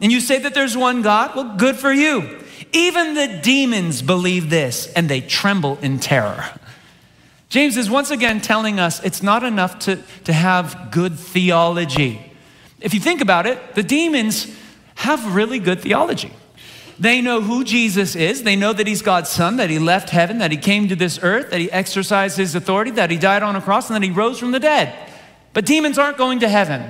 and 0.00 0.10
you 0.10 0.20
say 0.20 0.38
that 0.38 0.54
there's 0.54 0.76
one 0.76 1.02
God, 1.02 1.34
well, 1.34 1.54
good 1.56 1.76
for 1.76 1.92
you. 1.92 2.38
Even 2.72 3.14
the 3.14 3.40
demons 3.42 4.02
believe 4.02 4.50
this 4.50 4.86
and 4.94 5.08
they 5.08 5.20
tremble 5.20 5.78
in 5.82 5.98
terror." 5.98 6.44
James 7.48 7.76
is 7.76 7.90
once 7.90 8.10
again 8.10 8.40
telling 8.40 8.80
us 8.80 9.02
it's 9.04 9.22
not 9.22 9.44
enough 9.44 9.78
to, 9.80 9.96
to 10.24 10.32
have 10.32 10.88
good 10.90 11.18
theology. 11.18 12.31
If 12.82 12.94
you 12.94 13.00
think 13.00 13.20
about 13.20 13.46
it, 13.46 13.74
the 13.74 13.82
demons 13.82 14.54
have 14.96 15.34
really 15.34 15.58
good 15.58 15.80
theology. 15.80 16.32
They 16.98 17.20
know 17.20 17.40
who 17.40 17.64
Jesus 17.64 18.14
is. 18.14 18.42
They 18.42 18.54
know 18.54 18.72
that 18.72 18.86
he's 18.86 19.02
God's 19.02 19.30
son, 19.30 19.56
that 19.56 19.70
he 19.70 19.78
left 19.78 20.10
heaven, 20.10 20.38
that 20.38 20.50
he 20.50 20.56
came 20.56 20.88
to 20.88 20.96
this 20.96 21.18
earth, 21.22 21.50
that 21.50 21.58
he 21.58 21.70
exercised 21.72 22.36
his 22.36 22.54
authority, 22.54 22.90
that 22.92 23.10
he 23.10 23.16
died 23.18 23.42
on 23.42 23.56
a 23.56 23.60
cross, 23.60 23.88
and 23.88 23.96
that 23.96 24.02
he 24.02 24.10
rose 24.10 24.38
from 24.38 24.52
the 24.52 24.60
dead. 24.60 24.94
But 25.52 25.66
demons 25.66 25.98
aren't 25.98 26.18
going 26.18 26.40
to 26.40 26.48
heaven. 26.48 26.88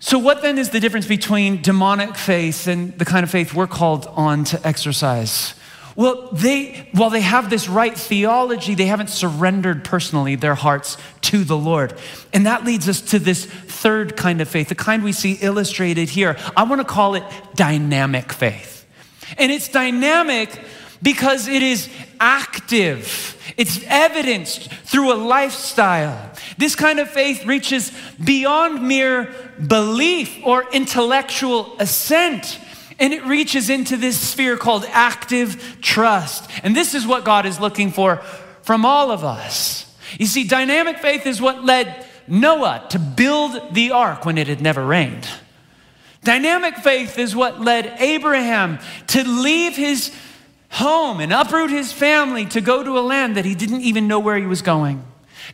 So, 0.00 0.18
what 0.18 0.42
then 0.42 0.58
is 0.58 0.70
the 0.70 0.80
difference 0.80 1.06
between 1.06 1.62
demonic 1.62 2.16
faith 2.16 2.66
and 2.66 2.98
the 2.98 3.04
kind 3.04 3.24
of 3.24 3.30
faith 3.30 3.54
we're 3.54 3.66
called 3.66 4.06
on 4.08 4.44
to 4.44 4.66
exercise? 4.66 5.54
Well, 5.96 6.28
they, 6.32 6.88
while 6.92 7.10
they 7.10 7.20
have 7.20 7.50
this 7.50 7.68
right 7.68 7.96
theology, 7.96 8.74
they 8.74 8.86
haven't 8.86 9.10
surrendered 9.10 9.84
personally 9.84 10.34
their 10.34 10.56
hearts 10.56 10.96
to 11.22 11.44
the 11.44 11.56
Lord. 11.56 11.94
And 12.32 12.46
that 12.46 12.64
leads 12.64 12.88
us 12.88 13.00
to 13.02 13.18
this 13.18 13.46
third 13.46 14.16
kind 14.16 14.40
of 14.40 14.48
faith, 14.48 14.68
the 14.68 14.74
kind 14.74 15.04
we 15.04 15.12
see 15.12 15.34
illustrated 15.40 16.08
here. 16.08 16.36
I 16.56 16.64
want 16.64 16.80
to 16.80 16.86
call 16.86 17.14
it 17.14 17.22
dynamic 17.54 18.32
faith. 18.32 18.86
And 19.38 19.52
it's 19.52 19.68
dynamic 19.68 20.60
because 21.00 21.48
it 21.48 21.62
is 21.62 21.88
active, 22.18 23.36
it's 23.56 23.84
evidenced 23.86 24.72
through 24.72 25.12
a 25.12 25.16
lifestyle. 25.16 26.32
This 26.56 26.74
kind 26.74 26.98
of 26.98 27.08
faith 27.08 27.44
reaches 27.44 27.92
beyond 28.22 28.82
mere 28.82 29.32
belief 29.64 30.40
or 30.44 30.64
intellectual 30.72 31.76
assent. 31.78 32.58
And 32.98 33.12
it 33.12 33.24
reaches 33.24 33.70
into 33.70 33.96
this 33.96 34.18
sphere 34.18 34.56
called 34.56 34.84
active 34.88 35.78
trust. 35.80 36.50
And 36.62 36.76
this 36.76 36.94
is 36.94 37.06
what 37.06 37.24
God 37.24 37.46
is 37.46 37.58
looking 37.58 37.90
for 37.90 38.18
from 38.62 38.84
all 38.84 39.10
of 39.10 39.24
us. 39.24 39.92
You 40.18 40.26
see, 40.26 40.44
dynamic 40.44 40.98
faith 40.98 41.26
is 41.26 41.40
what 41.40 41.64
led 41.64 42.06
Noah 42.26 42.86
to 42.90 42.98
build 42.98 43.74
the 43.74 43.90
ark 43.92 44.24
when 44.24 44.38
it 44.38 44.48
had 44.48 44.60
never 44.60 44.84
rained. 44.84 45.28
Dynamic 46.22 46.76
faith 46.76 47.18
is 47.18 47.36
what 47.36 47.60
led 47.60 47.86
Abraham 48.00 48.78
to 49.08 49.24
leave 49.24 49.76
his 49.76 50.14
home 50.70 51.20
and 51.20 51.32
uproot 51.32 51.70
his 51.70 51.92
family 51.92 52.46
to 52.46 52.60
go 52.60 52.82
to 52.82 52.98
a 52.98 53.00
land 53.00 53.36
that 53.36 53.44
he 53.44 53.54
didn't 53.54 53.82
even 53.82 54.08
know 54.08 54.18
where 54.18 54.38
he 54.38 54.46
was 54.46 54.62
going. 54.62 55.04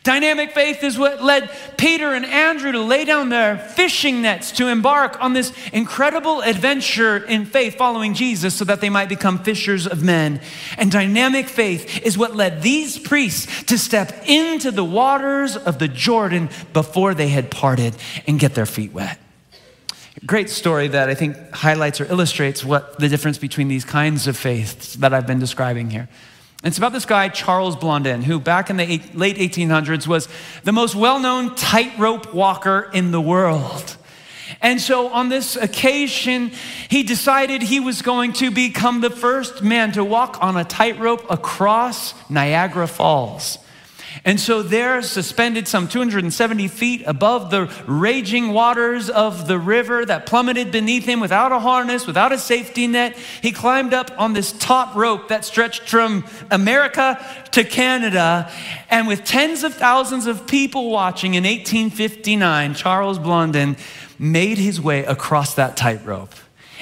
Dynamic 0.03 0.53
faith 0.53 0.83
is 0.83 0.97
what 0.97 1.23
led 1.23 1.51
Peter 1.77 2.13
and 2.13 2.25
Andrew 2.25 2.71
to 2.71 2.81
lay 2.81 3.05
down 3.05 3.29
their 3.29 3.57
fishing 3.57 4.23
nets 4.23 4.51
to 4.53 4.67
embark 4.67 5.21
on 5.21 5.33
this 5.33 5.53
incredible 5.71 6.41
adventure 6.41 7.17
in 7.17 7.45
faith 7.45 7.75
following 7.75 8.15
Jesus 8.15 8.55
so 8.55 8.65
that 8.65 8.81
they 8.81 8.89
might 8.89 9.09
become 9.09 9.37
fishers 9.37 9.85
of 9.85 10.01
men. 10.01 10.41
And 10.75 10.91
dynamic 10.91 11.47
faith 11.47 12.01
is 12.03 12.17
what 12.17 12.35
led 12.35 12.63
these 12.63 12.97
priests 12.97 13.63
to 13.65 13.77
step 13.77 14.23
into 14.25 14.71
the 14.71 14.83
waters 14.83 15.55
of 15.55 15.77
the 15.77 15.87
Jordan 15.87 16.49
before 16.73 17.13
they 17.13 17.29
had 17.29 17.51
parted 17.51 17.95
and 18.25 18.39
get 18.39 18.55
their 18.55 18.65
feet 18.65 18.93
wet. 18.93 19.19
Great 20.25 20.49
story 20.49 20.87
that 20.87 21.09
I 21.09 21.13
think 21.13 21.37
highlights 21.53 22.01
or 22.01 22.05
illustrates 22.05 22.65
what 22.65 22.97
the 22.97 23.07
difference 23.07 23.37
between 23.37 23.67
these 23.67 23.85
kinds 23.85 24.25
of 24.25 24.35
faiths 24.35 24.95
that 24.95 25.13
I've 25.13 25.27
been 25.27 25.39
describing 25.39 25.91
here. 25.91 26.09
It's 26.63 26.77
about 26.77 26.93
this 26.93 27.05
guy, 27.05 27.29
Charles 27.29 27.75
Blondin, 27.75 28.21
who 28.21 28.39
back 28.39 28.69
in 28.69 28.77
the 28.77 29.01
late 29.15 29.37
1800s 29.37 30.05
was 30.05 30.27
the 30.63 30.71
most 30.71 30.93
well 30.93 31.19
known 31.19 31.55
tightrope 31.55 32.33
walker 32.33 32.89
in 32.93 33.11
the 33.11 33.21
world. 33.21 33.97
And 34.61 34.79
so 34.79 35.07
on 35.07 35.29
this 35.29 35.55
occasion, 35.55 36.51
he 36.87 37.01
decided 37.01 37.63
he 37.63 37.79
was 37.79 38.03
going 38.03 38.33
to 38.33 38.51
become 38.51 39.01
the 39.01 39.09
first 39.09 39.63
man 39.63 39.91
to 39.93 40.03
walk 40.03 40.37
on 40.39 40.55
a 40.55 40.63
tightrope 40.63 41.25
across 41.31 42.13
Niagara 42.29 42.87
Falls. 42.87 43.57
And 44.25 44.39
so, 44.39 44.61
there, 44.61 45.01
suspended 45.01 45.67
some 45.67 45.87
270 45.87 46.67
feet 46.67 47.03
above 47.05 47.49
the 47.49 47.71
raging 47.87 48.53
waters 48.53 49.09
of 49.09 49.47
the 49.47 49.57
river 49.57 50.05
that 50.05 50.25
plummeted 50.25 50.71
beneath 50.71 51.05
him 51.05 51.19
without 51.19 51.51
a 51.51 51.59
harness, 51.59 52.05
without 52.05 52.31
a 52.31 52.37
safety 52.37 52.87
net, 52.87 53.17
he 53.41 53.51
climbed 53.51 53.93
up 53.93 54.11
on 54.17 54.33
this 54.33 54.51
taut 54.51 54.95
rope 54.95 55.29
that 55.29 55.45
stretched 55.45 55.83
from 55.83 56.25
America 56.51 57.23
to 57.51 57.63
Canada. 57.63 58.51
And 58.89 59.07
with 59.07 59.23
tens 59.23 59.63
of 59.63 59.73
thousands 59.73 60.27
of 60.27 60.45
people 60.45 60.91
watching 60.91 61.33
in 61.33 61.43
1859, 61.43 62.73
Charles 62.75 63.17
Blondin 63.17 63.77
made 64.19 64.57
his 64.57 64.79
way 64.79 65.03
across 65.05 65.55
that 65.55 65.75
tightrope. 65.75 66.35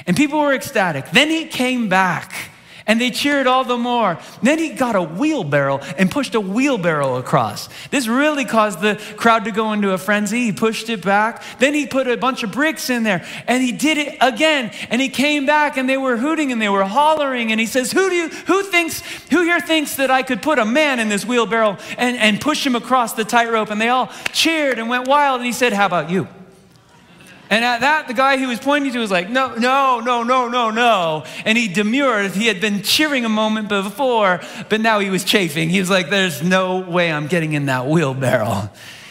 And 0.06 0.16
people 0.16 0.40
were 0.40 0.54
ecstatic. 0.54 1.10
Then 1.10 1.28
he 1.28 1.46
came 1.46 1.88
back 1.88 2.50
and 2.86 3.00
they 3.00 3.10
cheered 3.10 3.46
all 3.46 3.64
the 3.64 3.76
more. 3.76 4.18
Then 4.42 4.58
he 4.58 4.70
got 4.70 4.96
a 4.96 5.02
wheelbarrow 5.02 5.78
and 5.98 6.10
pushed 6.10 6.34
a 6.34 6.40
wheelbarrow 6.40 7.16
across. 7.16 7.68
This 7.90 8.08
really 8.08 8.44
caused 8.44 8.80
the 8.80 9.00
crowd 9.16 9.44
to 9.44 9.50
go 9.50 9.72
into 9.72 9.92
a 9.92 9.98
frenzy. 9.98 10.46
He 10.46 10.52
pushed 10.52 10.88
it 10.88 11.02
back. 11.04 11.42
Then 11.58 11.74
he 11.74 11.86
put 11.86 12.08
a 12.08 12.16
bunch 12.16 12.42
of 12.42 12.52
bricks 12.52 12.90
in 12.90 13.02
there 13.02 13.24
and 13.46 13.62
he 13.62 13.72
did 13.72 13.98
it 13.98 14.16
again. 14.20 14.72
And 14.90 15.00
he 15.00 15.08
came 15.08 15.46
back 15.46 15.76
and 15.76 15.88
they 15.88 15.96
were 15.96 16.16
hooting 16.16 16.52
and 16.52 16.60
they 16.60 16.68
were 16.68 16.84
hollering. 16.84 17.50
And 17.50 17.60
he 17.60 17.66
says, 17.66 17.92
Who 17.92 18.08
do 18.08 18.14
you 18.14 18.28
who 18.28 18.62
thinks, 18.62 19.00
who 19.28 19.42
here 19.42 19.60
thinks 19.60 19.96
that 19.96 20.10
I 20.10 20.22
could 20.22 20.42
put 20.42 20.58
a 20.58 20.64
man 20.64 21.00
in 21.00 21.08
this 21.08 21.24
wheelbarrow 21.24 21.78
and, 21.98 22.16
and 22.16 22.40
push 22.40 22.66
him 22.66 22.74
across 22.74 23.12
the 23.14 23.24
tightrope? 23.24 23.70
And 23.70 23.80
they 23.80 23.88
all 23.88 24.10
cheered 24.32 24.78
and 24.78 24.88
went 24.88 25.08
wild. 25.08 25.40
And 25.40 25.46
he 25.46 25.52
said, 25.52 25.72
How 25.72 25.86
about 25.86 26.10
you? 26.10 26.28
And 27.50 27.64
at 27.64 27.80
that, 27.80 28.06
the 28.06 28.14
guy 28.14 28.36
he 28.36 28.46
was 28.46 28.60
pointing 28.60 28.92
to 28.92 29.00
was 29.00 29.10
like, 29.10 29.28
no, 29.28 29.56
no, 29.56 29.98
no, 29.98 30.22
no, 30.22 30.48
no, 30.48 30.70
no. 30.70 31.24
And 31.44 31.58
he 31.58 31.66
demurred. 31.66 32.30
He 32.30 32.46
had 32.46 32.60
been 32.60 32.82
cheering 32.82 33.24
a 33.24 33.28
moment 33.28 33.68
before, 33.68 34.40
but 34.68 34.80
now 34.80 35.00
he 35.00 35.10
was 35.10 35.24
chafing. 35.24 35.68
He 35.68 35.80
was 35.80 35.90
like, 35.90 36.10
there's 36.10 36.44
no 36.44 36.78
way 36.78 37.10
I'm 37.10 37.26
getting 37.26 37.54
in 37.54 37.66
that 37.66 37.88
wheelbarrow. 37.88 38.70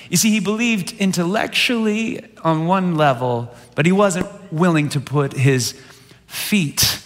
You 0.09 0.15
see, 0.15 0.31
he 0.31 0.39
believed 0.39 0.93
intellectually 0.99 2.25
on 2.41 2.65
one 2.65 2.95
level, 2.95 3.53
but 3.75 3.85
he 3.85 3.91
wasn't 3.91 4.27
willing 4.53 4.87
to 4.89 5.01
put 5.01 5.33
his 5.33 5.79
feet 6.25 7.03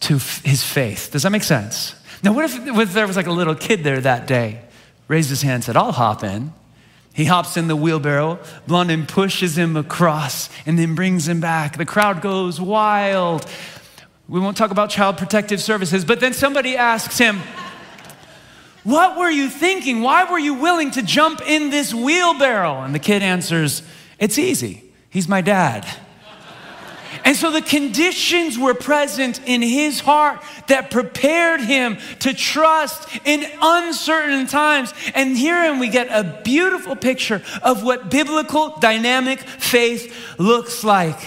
to 0.00 0.16
f- 0.16 0.42
his 0.44 0.62
faith. 0.62 1.10
Does 1.10 1.24
that 1.24 1.30
make 1.30 1.42
sense? 1.42 1.96
Now, 2.22 2.32
what 2.32 2.44
if, 2.44 2.56
what 2.72 2.82
if 2.82 2.92
there 2.94 3.06
was 3.08 3.16
like 3.16 3.26
a 3.26 3.32
little 3.32 3.56
kid 3.56 3.82
there 3.82 4.00
that 4.00 4.26
day, 4.26 4.62
raised 5.08 5.30
his 5.30 5.42
hand, 5.42 5.64
said, 5.64 5.76
I'll 5.76 5.92
hop 5.92 6.22
in. 6.22 6.52
He 7.12 7.24
hops 7.24 7.56
in 7.56 7.68
the 7.68 7.76
wheelbarrow. 7.76 8.38
Blondin 8.66 9.06
pushes 9.06 9.58
him 9.58 9.76
across 9.76 10.48
and 10.66 10.78
then 10.78 10.94
brings 10.94 11.28
him 11.28 11.40
back. 11.40 11.76
The 11.76 11.84
crowd 11.84 12.22
goes 12.22 12.60
wild. 12.60 13.46
We 14.28 14.38
won't 14.38 14.56
talk 14.56 14.70
about 14.70 14.90
child 14.90 15.18
protective 15.18 15.60
services, 15.60 16.04
but 16.04 16.20
then 16.20 16.32
somebody 16.32 16.76
asks 16.76 17.18
him, 17.18 17.40
What 18.84 19.18
were 19.18 19.30
you 19.30 19.48
thinking? 19.48 20.02
Why 20.02 20.30
were 20.30 20.38
you 20.38 20.54
willing 20.54 20.92
to 20.92 21.02
jump 21.02 21.42
in 21.42 21.70
this 21.70 21.92
wheelbarrow? 21.92 22.82
And 22.82 22.94
the 22.94 23.00
kid 23.00 23.22
answers, 23.22 23.82
It's 24.18 24.38
easy. 24.38 24.84
He's 25.10 25.28
my 25.28 25.40
dad. 25.40 25.86
And 27.24 27.36
so 27.36 27.50
the 27.50 27.62
conditions 27.62 28.58
were 28.58 28.74
present 28.74 29.40
in 29.46 29.62
his 29.62 30.00
heart 30.00 30.42
that 30.68 30.90
prepared 30.90 31.60
him 31.60 31.98
to 32.20 32.32
trust 32.32 33.08
in 33.24 33.44
uncertain 33.60 34.46
times. 34.46 34.94
And 35.14 35.36
herein 35.36 35.78
we 35.78 35.88
get 35.88 36.08
a 36.08 36.40
beautiful 36.42 36.96
picture 36.96 37.42
of 37.62 37.82
what 37.82 38.10
biblical 38.10 38.76
dynamic 38.78 39.40
faith 39.40 40.38
looks 40.38 40.84
like. 40.84 41.18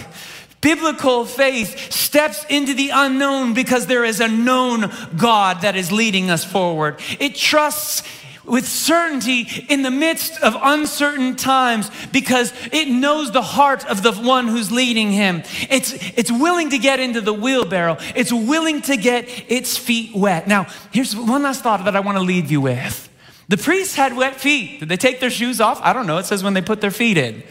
Biblical 0.60 1.26
faith 1.26 1.92
steps 1.92 2.46
into 2.48 2.72
the 2.72 2.90
unknown 2.90 3.52
because 3.52 3.86
there 3.86 4.04
is 4.04 4.20
a 4.20 4.28
known 4.28 4.90
God 5.14 5.60
that 5.60 5.76
is 5.76 5.92
leading 5.92 6.30
us 6.30 6.42
forward. 6.42 7.00
It 7.20 7.34
trusts 7.34 8.02
with 8.46 8.66
certainty 8.66 9.46
in 9.68 9.82
the 9.82 9.90
midst 9.90 10.40
of 10.42 10.56
uncertain 10.60 11.36
times 11.36 11.90
because 12.12 12.52
it 12.72 12.88
knows 12.88 13.32
the 13.32 13.42
heart 13.42 13.86
of 13.86 14.02
the 14.02 14.12
one 14.12 14.48
who's 14.48 14.70
leading 14.70 15.10
him. 15.12 15.42
It's, 15.70 15.92
it's 16.16 16.30
willing 16.30 16.70
to 16.70 16.78
get 16.78 17.00
into 17.00 17.20
the 17.20 17.32
wheelbarrow, 17.32 17.96
it's 18.14 18.32
willing 18.32 18.82
to 18.82 18.96
get 18.96 19.28
its 19.50 19.76
feet 19.76 20.14
wet. 20.14 20.46
Now, 20.46 20.66
here's 20.92 21.16
one 21.16 21.42
last 21.42 21.62
thought 21.62 21.84
that 21.84 21.96
I 21.96 22.00
want 22.00 22.18
to 22.18 22.24
leave 22.24 22.50
you 22.50 22.60
with. 22.60 23.08
The 23.48 23.56
priests 23.56 23.94
had 23.94 24.16
wet 24.16 24.40
feet. 24.40 24.80
Did 24.80 24.88
they 24.88 24.96
take 24.96 25.20
their 25.20 25.30
shoes 25.30 25.60
off? 25.60 25.80
I 25.82 25.92
don't 25.92 26.06
know. 26.06 26.18
It 26.18 26.24
says 26.24 26.42
when 26.42 26.54
they 26.54 26.62
put 26.62 26.80
their 26.80 26.90
feet 26.90 27.18
in. 27.18 27.42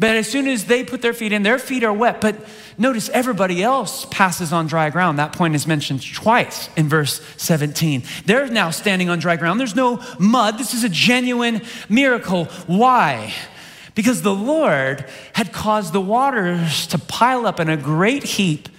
But 0.00 0.16
as 0.16 0.26
soon 0.26 0.48
as 0.48 0.64
they 0.64 0.82
put 0.82 1.02
their 1.02 1.12
feet 1.12 1.30
in, 1.30 1.42
their 1.42 1.58
feet 1.58 1.84
are 1.84 1.92
wet. 1.92 2.22
But 2.22 2.36
notice 2.78 3.10
everybody 3.10 3.62
else 3.62 4.06
passes 4.10 4.50
on 4.50 4.66
dry 4.66 4.88
ground. 4.88 5.18
That 5.18 5.34
point 5.34 5.54
is 5.54 5.66
mentioned 5.66 6.02
twice 6.14 6.70
in 6.74 6.88
verse 6.88 7.20
17. 7.36 8.02
They're 8.24 8.46
now 8.46 8.70
standing 8.70 9.10
on 9.10 9.18
dry 9.18 9.36
ground. 9.36 9.60
There's 9.60 9.76
no 9.76 10.02
mud. 10.18 10.56
This 10.56 10.72
is 10.72 10.84
a 10.84 10.88
genuine 10.88 11.60
miracle. 11.90 12.46
Why? 12.66 13.34
Because 13.94 14.22
the 14.22 14.34
Lord 14.34 15.04
had 15.34 15.52
caused 15.52 15.92
the 15.92 16.00
waters 16.00 16.86
to 16.86 16.98
pile 16.98 17.44
up 17.44 17.60
in 17.60 17.68
a 17.68 17.76
great 17.76 18.22
heap 18.22 18.70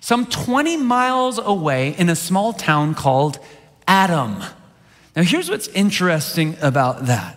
some 0.00 0.26
20 0.26 0.76
miles 0.76 1.38
away 1.38 1.96
in 1.96 2.10
a 2.10 2.14
small 2.14 2.52
town 2.52 2.94
called 2.94 3.38
Adam. 3.88 4.42
Now, 5.16 5.22
here's 5.22 5.48
what's 5.48 5.68
interesting 5.68 6.54
about 6.60 7.06
that. 7.06 7.35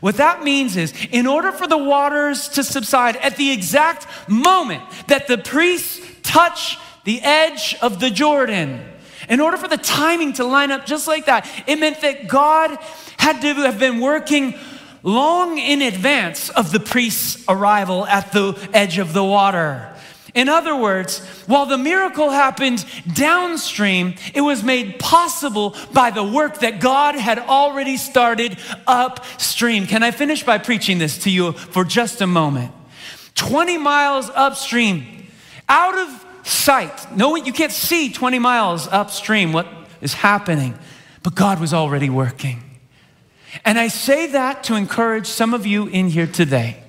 What 0.00 0.16
that 0.16 0.42
means 0.42 0.76
is, 0.76 0.92
in 1.10 1.26
order 1.26 1.52
for 1.52 1.66
the 1.66 1.78
waters 1.78 2.48
to 2.50 2.64
subside 2.64 3.16
at 3.16 3.36
the 3.36 3.52
exact 3.52 4.06
moment 4.28 4.82
that 5.08 5.26
the 5.26 5.38
priests 5.38 6.00
touch 6.22 6.78
the 7.04 7.20
edge 7.22 7.76
of 7.82 8.00
the 8.00 8.10
Jordan, 8.10 8.84
in 9.28 9.40
order 9.40 9.56
for 9.56 9.68
the 9.68 9.76
timing 9.76 10.34
to 10.34 10.44
line 10.44 10.70
up 10.70 10.86
just 10.86 11.06
like 11.06 11.26
that, 11.26 11.48
it 11.66 11.78
meant 11.78 12.00
that 12.02 12.28
God 12.28 12.76
had 13.18 13.40
to 13.40 13.54
have 13.54 13.78
been 13.78 14.00
working 14.00 14.54
long 15.02 15.58
in 15.58 15.82
advance 15.82 16.48
of 16.50 16.72
the 16.72 16.80
priest's 16.80 17.44
arrival 17.48 18.06
at 18.06 18.32
the 18.32 18.54
edge 18.72 18.98
of 18.98 19.12
the 19.12 19.24
water. 19.24 19.93
In 20.34 20.48
other 20.48 20.74
words, 20.74 21.20
while 21.46 21.64
the 21.64 21.78
miracle 21.78 22.30
happened 22.30 22.84
downstream, 23.12 24.16
it 24.34 24.40
was 24.40 24.64
made 24.64 24.98
possible 24.98 25.76
by 25.92 26.10
the 26.10 26.24
work 26.24 26.58
that 26.58 26.80
God 26.80 27.14
had 27.14 27.38
already 27.38 27.96
started 27.96 28.58
upstream. 28.86 29.86
Can 29.86 30.02
I 30.02 30.10
finish 30.10 30.42
by 30.42 30.58
preaching 30.58 30.98
this 30.98 31.18
to 31.18 31.30
you 31.30 31.52
for 31.52 31.84
just 31.84 32.20
a 32.20 32.26
moment? 32.26 32.72
20 33.36 33.78
miles 33.78 34.28
upstream, 34.30 35.28
out 35.68 35.96
of 35.96 36.26
sight. 36.46 37.16
No, 37.16 37.36
you 37.36 37.52
can't 37.52 37.72
see 37.72 38.12
20 38.12 38.40
miles 38.40 38.88
upstream 38.88 39.52
what 39.52 39.68
is 40.00 40.14
happening, 40.14 40.76
but 41.22 41.36
God 41.36 41.60
was 41.60 41.72
already 41.72 42.10
working. 42.10 42.62
And 43.64 43.78
I 43.78 43.86
say 43.86 44.26
that 44.28 44.64
to 44.64 44.74
encourage 44.74 45.28
some 45.28 45.54
of 45.54 45.64
you 45.64 45.86
in 45.86 46.08
here 46.08 46.26
today 46.26 46.82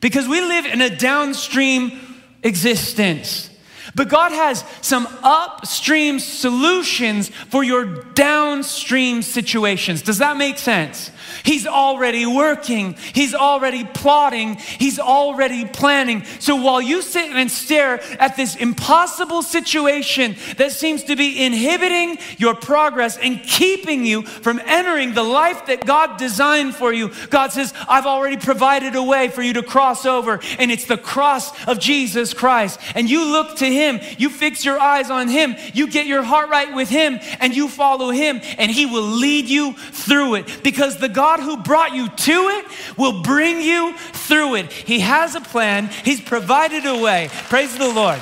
because 0.00 0.28
we 0.28 0.40
live 0.40 0.66
in 0.66 0.80
a 0.80 0.94
downstream 0.94 2.00
existence. 2.42 3.50
But 3.96 4.10
God 4.10 4.30
has 4.30 4.62
some 4.82 5.08
upstream 5.22 6.20
solutions 6.20 7.30
for 7.30 7.64
your 7.64 7.86
downstream 8.12 9.22
situations. 9.22 10.02
Does 10.02 10.18
that 10.18 10.36
make 10.36 10.58
sense? 10.58 11.10
He's 11.44 11.66
already 11.66 12.26
working, 12.26 12.94
He's 13.14 13.34
already 13.34 13.84
plotting, 13.84 14.56
He's 14.56 14.98
already 14.98 15.64
planning. 15.64 16.24
So 16.40 16.56
while 16.56 16.82
you 16.82 17.00
sit 17.00 17.30
and 17.30 17.50
stare 17.50 18.00
at 18.20 18.36
this 18.36 18.54
impossible 18.56 19.42
situation 19.42 20.36
that 20.58 20.72
seems 20.72 21.04
to 21.04 21.16
be 21.16 21.44
inhibiting 21.44 22.18
your 22.36 22.54
progress 22.54 23.16
and 23.16 23.42
keeping 23.42 24.04
you 24.04 24.22
from 24.22 24.60
entering 24.66 25.14
the 25.14 25.22
life 25.22 25.66
that 25.66 25.86
God 25.86 26.18
designed 26.18 26.74
for 26.74 26.92
you, 26.92 27.12
God 27.30 27.52
says, 27.52 27.72
I've 27.88 28.06
already 28.06 28.36
provided 28.36 28.94
a 28.94 29.02
way 29.02 29.28
for 29.28 29.42
you 29.42 29.54
to 29.54 29.62
cross 29.62 30.04
over, 30.04 30.40
and 30.58 30.70
it's 30.70 30.86
the 30.86 30.98
cross 30.98 31.66
of 31.66 31.78
Jesus 31.78 32.34
Christ. 32.34 32.78
And 32.94 33.08
you 33.08 33.24
look 33.32 33.56
to 33.56 33.66
Him, 33.86 34.00
you 34.18 34.28
fix 34.28 34.64
your 34.64 34.78
eyes 34.78 35.10
on 35.10 35.28
Him, 35.28 35.56
you 35.72 35.88
get 35.88 36.06
your 36.06 36.22
heart 36.22 36.48
right 36.48 36.74
with 36.74 36.88
Him, 36.88 37.18
and 37.40 37.54
you 37.54 37.68
follow 37.68 38.10
Him, 38.10 38.40
and 38.58 38.70
He 38.70 38.86
will 38.86 39.02
lead 39.02 39.48
you 39.48 39.74
through 39.74 40.36
it 40.36 40.62
because 40.62 40.98
the 40.98 41.08
God 41.08 41.40
who 41.40 41.56
brought 41.56 41.94
you 41.94 42.08
to 42.08 42.48
it 42.48 42.64
will 42.98 43.22
bring 43.22 43.60
you 43.60 43.96
through 43.96 44.56
it. 44.56 44.72
He 44.72 45.00
has 45.00 45.34
a 45.34 45.40
plan, 45.40 45.88
He's 46.04 46.20
provided 46.20 46.86
a 46.86 46.98
way. 46.98 47.28
Praise 47.48 47.76
the 47.76 47.88
Lord. 47.88 48.20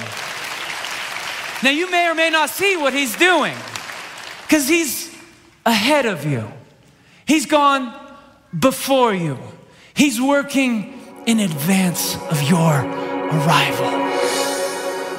Now, 1.63 1.71
you 1.71 1.91
may 1.91 2.09
or 2.09 2.15
may 2.15 2.31
not 2.31 2.51
see 2.51 2.77
what 2.77 2.93
He's 2.93 3.17
doing 3.17 3.57
because 4.43 4.69
He's 4.69 5.15
ahead 5.65 6.07
of 6.07 6.25
you, 6.25 6.47
He's 7.27 7.47
gone 7.47 7.93
before 8.59 9.15
you, 9.15 9.39
He's 9.95 10.21
working 10.21 11.01
in 11.27 11.41
advance 11.41 12.17
of 12.17 12.43
your 12.43 12.85
arrival. 13.35 14.04